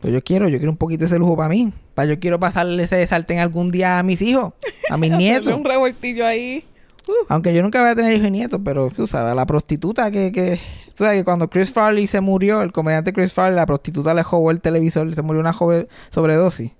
Pues 0.00 0.12
yo 0.14 0.22
quiero, 0.22 0.48
yo 0.48 0.58
quiero 0.58 0.70
un 0.70 0.76
poquito 0.76 1.04
ese 1.06 1.18
lujo 1.18 1.36
para 1.36 1.48
mí. 1.48 1.72
Para 1.94 2.06
yo 2.08 2.20
quiero 2.20 2.38
pasarle 2.38 2.84
ese 2.84 3.04
sartén 3.06 3.40
algún 3.40 3.70
día 3.70 3.98
a 3.98 4.02
mis 4.02 4.22
hijos, 4.22 4.52
a 4.90 4.96
mis 4.96 5.10
nietos. 5.16 5.52
un 5.52 5.64
revoltillo 5.64 6.24
ahí. 6.26 6.64
Uh, 7.08 7.12
Aunque 7.28 7.52
yo 7.54 7.62
nunca 7.62 7.80
voy 7.80 7.90
a 7.90 7.94
tener 7.94 8.12
hijos 8.12 8.28
y 8.28 8.30
nietos, 8.30 8.60
pero 8.64 8.90
tú 8.90 9.06
sabes, 9.06 9.34
la 9.34 9.46
prostituta 9.46 10.10
que, 10.10 10.30
que... 10.30 10.60
Tú 10.94 11.04
sabes 11.04 11.18
que 11.20 11.24
cuando 11.24 11.48
Chris 11.48 11.72
Farley 11.72 12.06
se 12.06 12.20
murió, 12.20 12.60
el 12.62 12.70
comediante 12.72 13.12
Chris 13.12 13.32
Farley, 13.32 13.56
la 13.56 13.66
prostituta 13.66 14.14
le 14.14 14.22
jugó 14.24 14.50
el 14.50 14.60
televisor, 14.60 15.14
se 15.14 15.22
murió 15.22 15.40
una 15.40 15.52
joven 15.52 15.88
sobredosis. 16.10 16.72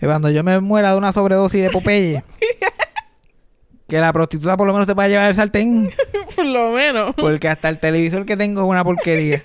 Y 0.00 0.06
cuando 0.06 0.30
yo 0.30 0.44
me 0.44 0.60
muera 0.60 0.92
de 0.92 0.98
una 0.98 1.10
sobredosis 1.12 1.62
de 1.62 1.70
Popeye, 1.70 2.22
que 3.88 3.98
la 4.00 4.12
prostituta 4.12 4.56
por 4.56 4.66
lo 4.66 4.72
menos 4.72 4.86
se 4.86 4.94
pueda 4.94 5.08
llevar 5.08 5.28
el 5.28 5.34
sartén, 5.34 5.90
por 6.36 6.46
lo 6.46 6.70
menos. 6.72 7.14
porque 7.16 7.48
hasta 7.48 7.68
el 7.68 7.78
televisor 7.78 8.24
que 8.24 8.36
tengo 8.36 8.62
es 8.62 8.68
una 8.68 8.84
porquería. 8.84 9.42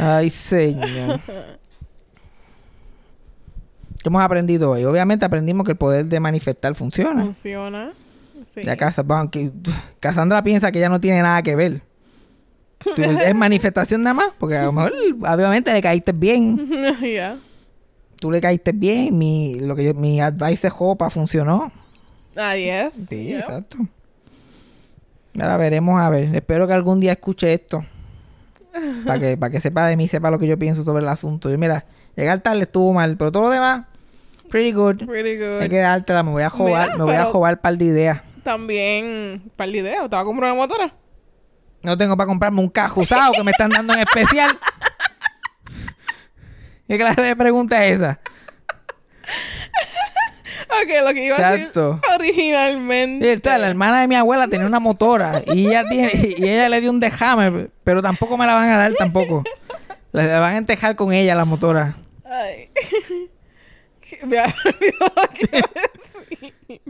Ay, 0.00 0.30
señor. 0.30 1.20
¿Qué 4.02 4.08
hemos 4.08 4.22
aprendido 4.22 4.70
hoy? 4.70 4.84
Obviamente 4.84 5.24
aprendimos 5.24 5.64
que 5.64 5.72
el 5.72 5.76
poder 5.78 6.06
de 6.06 6.20
manifestar 6.20 6.74
funciona. 6.74 7.22
Funciona. 7.24 7.92
Sí. 8.54 8.62
Ya 8.64 8.76
Casa- 8.76 9.02
bueno, 9.02 9.30
que- 9.30 9.50
Cassandra 10.00 10.42
piensa 10.42 10.72
que 10.72 10.80
ya 10.80 10.88
no 10.88 11.00
tiene 11.00 11.20
nada 11.22 11.42
que 11.42 11.54
ver. 11.54 11.82
Es 12.96 13.34
manifestación 13.34 14.00
nada 14.02 14.14
más, 14.14 14.28
porque 14.38 14.56
a 14.56 14.64
lo 14.64 14.72
mejor 14.72 14.92
obviamente 15.20 15.70
le 15.72 15.82
caíste 15.82 16.12
bien. 16.12 16.68
Ya. 17.02 17.36
Tú 18.18 18.30
le 18.30 18.40
caíste 18.40 18.72
bien, 18.72 19.16
mi, 19.16 19.60
lo 19.60 19.74
que 19.74 19.84
yo, 19.84 19.94
mi 19.94 20.20
advice 20.20 20.66
de 20.66 20.70
Jopa 20.70 21.08
funcionó. 21.10 21.72
Ah, 22.36 22.54
yes. 22.54 23.06
Sí, 23.08 23.28
Yep. 23.28 23.38
exacto. 23.40 23.78
Ahora 25.38 25.56
veremos 25.56 26.00
a 26.00 26.08
ver. 26.10 26.34
Espero 26.34 26.66
que 26.66 26.72
algún 26.74 26.98
día 27.00 27.12
escuche 27.12 27.52
esto. 27.52 27.84
Para 29.06 29.18
que, 29.18 29.36
para 29.36 29.50
que 29.50 29.60
sepa 29.60 29.86
de 29.86 29.96
mí, 29.96 30.08
sepa 30.08 30.30
lo 30.30 30.38
que 30.38 30.46
yo 30.46 30.58
pienso 30.58 30.84
sobre 30.84 31.02
el 31.02 31.08
asunto. 31.08 31.50
Yo, 31.50 31.58
mira, 31.58 31.84
llegar 32.16 32.40
tarde 32.40 32.62
estuvo 32.62 32.92
mal, 32.92 33.16
pero 33.16 33.32
todo 33.32 33.44
lo 33.44 33.50
demás, 33.50 33.86
pretty 34.48 34.72
good. 34.72 35.04
Pretty 35.06 35.36
good. 35.36 35.60
Hay 35.60 35.68
que 35.68 35.78
dártela, 35.78 36.22
me 36.22 36.30
voy 36.30 36.42
a 36.42 36.50
Mira, 36.50 36.96
me 36.96 37.04
voy 37.04 37.14
a 37.14 37.24
jobar 37.26 37.54
un 37.54 37.60
par 37.60 37.76
de 37.76 37.84
ideas. 37.84 38.22
También, 38.42 39.50
para 39.56 39.70
la 39.70 39.76
idea, 39.76 40.02
¿te 40.02 40.08
vas 40.08 40.22
a 40.22 40.24
comprar 40.24 40.52
una 40.52 40.60
motora? 40.62 40.94
No 41.82 41.96
tengo 41.96 42.16
para 42.16 42.26
comprarme 42.26 42.60
un 42.60 42.68
cajo 42.68 43.00
usado 43.00 43.32
que 43.32 43.42
me 43.42 43.52
están 43.52 43.70
dando 43.70 43.94
en 43.94 44.00
especial. 44.00 44.50
¿Qué 46.88 46.98
clase 46.98 47.22
de 47.22 47.36
pregunta 47.36 47.84
es 47.84 47.96
esa? 47.96 48.20
Ok, 50.70 51.06
lo 51.06 51.12
que 51.14 51.24
iba 51.24 51.36
a 51.36 51.54
Exacto. 51.56 52.00
decir 52.00 52.14
originalmente. 52.20 53.36
Sí, 53.36 53.42
la 53.44 53.68
hermana 53.68 54.00
de 54.02 54.08
mi 54.08 54.14
abuela 54.14 54.46
tenía 54.48 54.66
una 54.66 54.80
motora 54.80 55.42
y 55.46 55.66
ella, 55.66 55.84
tiene, 55.90 56.12
y 56.38 56.48
ella 56.48 56.68
le 56.68 56.80
dio 56.80 56.90
un 56.90 57.00
dejame, 57.00 57.68
pero 57.84 58.02
tampoco 58.02 58.36
me 58.36 58.46
la 58.46 58.54
van 58.54 58.70
a 58.70 58.76
dar 58.78 58.92
tampoco. 58.94 59.42
Le 60.12 60.26
van 60.26 60.54
a 60.54 60.56
entejar 60.56 60.96
con 60.96 61.12
ella 61.12 61.34
la 61.34 61.44
motora. 61.44 61.96
Ay. 62.24 62.70
Me 64.26 64.38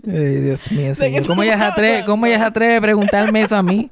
Ay, 0.07 0.37
Dios 0.41 0.71
mío, 0.73 0.95
señor. 0.95 1.27
¿Cómo 1.27 1.43
ella, 1.43 1.59
se 1.59 1.65
atreve, 1.65 2.05
¿Cómo 2.05 2.27
ella 2.27 2.39
se 2.39 2.45
atreve 2.45 2.77
a 2.77 2.81
preguntarme 2.81 3.43
eso 3.43 3.57
a 3.57 3.63
mí? 3.63 3.91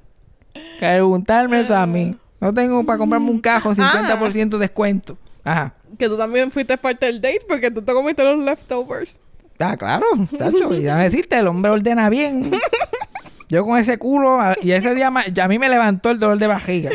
Preguntarme 0.79 1.61
eso 1.61 1.77
a 1.77 1.87
mí. 1.87 2.17
No 2.41 2.55
tengo 2.55 2.85
para 2.85 2.99
comprarme 2.99 3.31
un 3.31 3.41
cajo 3.41 3.75
50% 3.75 4.49
de 4.49 4.59
descuento. 4.59 5.19
Ajá. 5.45 5.75
Que 5.99 6.09
tú 6.09 6.17
también 6.17 6.51
fuiste 6.51 6.77
parte 6.79 7.07
del 7.07 7.21
date 7.21 7.41
porque 7.49 7.71
tú 7.71 7.83
te 7.83 7.93
comiste 7.93 8.23
los 8.23 8.39
leftovers. 8.39 9.21
Ah, 9.59 9.77
claro, 9.77 10.07
tacho. 10.39 10.73
Y 10.75 10.83
déjame 10.83 11.05
decirte, 11.05 11.39
el 11.39 11.47
hombre 11.47 11.71
ordena 11.71 12.09
bien. 12.11 12.51
Yo 13.49 13.65
con 13.65 13.79
ese 13.79 13.99
culo, 13.99 14.39
y 14.63 14.73
ese 14.73 14.95
día 14.95 15.11
ya 15.33 15.45
a 15.45 15.49
mí 15.49 15.59
me 15.59 15.69
levantó 15.69 16.11
el 16.11 16.19
dolor 16.19 16.39
de 16.39 16.47
barriga. 16.47 16.91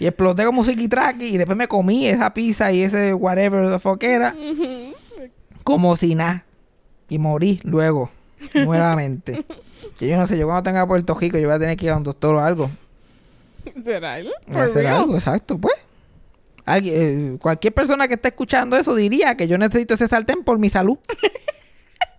Y 0.00 0.06
exploté 0.06 0.44
como 0.44 0.64
psiquitraqui 0.64 1.26
y 1.26 1.36
después 1.38 1.58
me 1.58 1.68
comí 1.68 2.06
esa 2.06 2.32
pizza 2.32 2.72
y 2.72 2.82
ese 2.82 3.12
whatever 3.12 3.70
the 3.70 3.78
fuck 3.78 4.02
era. 4.02 4.34
Como 5.64 5.96
si 5.96 6.14
nada. 6.14 6.44
Y 7.08 7.18
morí 7.18 7.60
luego, 7.64 8.10
nuevamente. 8.54 9.44
Que 9.98 10.08
yo 10.08 10.16
no 10.16 10.26
sé, 10.26 10.38
yo 10.38 10.46
cuando 10.46 10.62
tenga 10.62 10.86
Puerto 10.86 11.14
Rico 11.14 11.38
yo 11.38 11.48
voy 11.48 11.56
a 11.56 11.58
tener 11.58 11.76
que 11.76 11.86
ir 11.86 11.92
a 11.92 11.96
un 11.96 12.04
doctor 12.04 12.36
o 12.36 12.40
algo. 12.40 12.70
¿Será 13.84 14.18
él? 14.18 14.30
a 14.54 14.62
hacer 14.62 14.86
algo, 14.86 15.14
exacto, 15.14 15.58
pues. 15.58 15.74
Alguien, 16.64 16.94
eh, 17.34 17.38
cualquier 17.38 17.74
persona 17.74 18.06
que 18.08 18.14
esté 18.14 18.28
escuchando 18.28 18.76
eso 18.76 18.94
diría 18.94 19.36
que 19.36 19.48
yo 19.48 19.58
necesito 19.58 19.94
ese 19.94 20.06
sartén 20.08 20.44
por 20.44 20.58
mi 20.58 20.70
salud. 20.70 20.98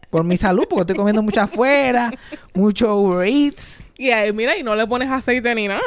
Por 0.10 0.24
mi 0.24 0.38
salud, 0.38 0.66
porque 0.70 0.82
estoy 0.82 0.96
comiendo 0.96 1.22
mucho 1.22 1.42
afuera, 1.42 2.12
mucho 2.54 2.96
Uber 2.96 3.28
Eats. 3.28 3.80
Y 3.98 4.12
ahí, 4.12 4.32
mira, 4.34 4.58
y 4.58 4.64
no 4.64 4.76
le 4.76 4.88
pones 4.88 5.10
aceite 5.10 5.54
ni 5.56 5.68
nada. 5.68 5.82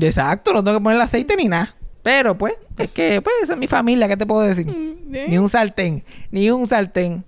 Exacto, 0.00 0.52
no 0.52 0.62
tengo 0.62 0.78
que 0.78 0.84
ponerle 0.84 1.04
aceite 1.04 1.34
ni 1.36 1.48
nada. 1.48 1.74
Pero 2.02 2.38
pues, 2.38 2.54
es 2.78 2.90
que 2.90 3.20
pues 3.20 3.34
esa 3.42 3.54
es 3.54 3.58
mi 3.58 3.66
familia, 3.66 4.08
¿qué 4.08 4.16
te 4.16 4.26
puedo 4.26 4.42
decir? 4.42 4.66
Mm. 4.66 5.28
Ni 5.28 5.38
un 5.38 5.48
sartén, 5.48 6.04
ni 6.30 6.50
un 6.50 6.66
sartén. 6.66 7.24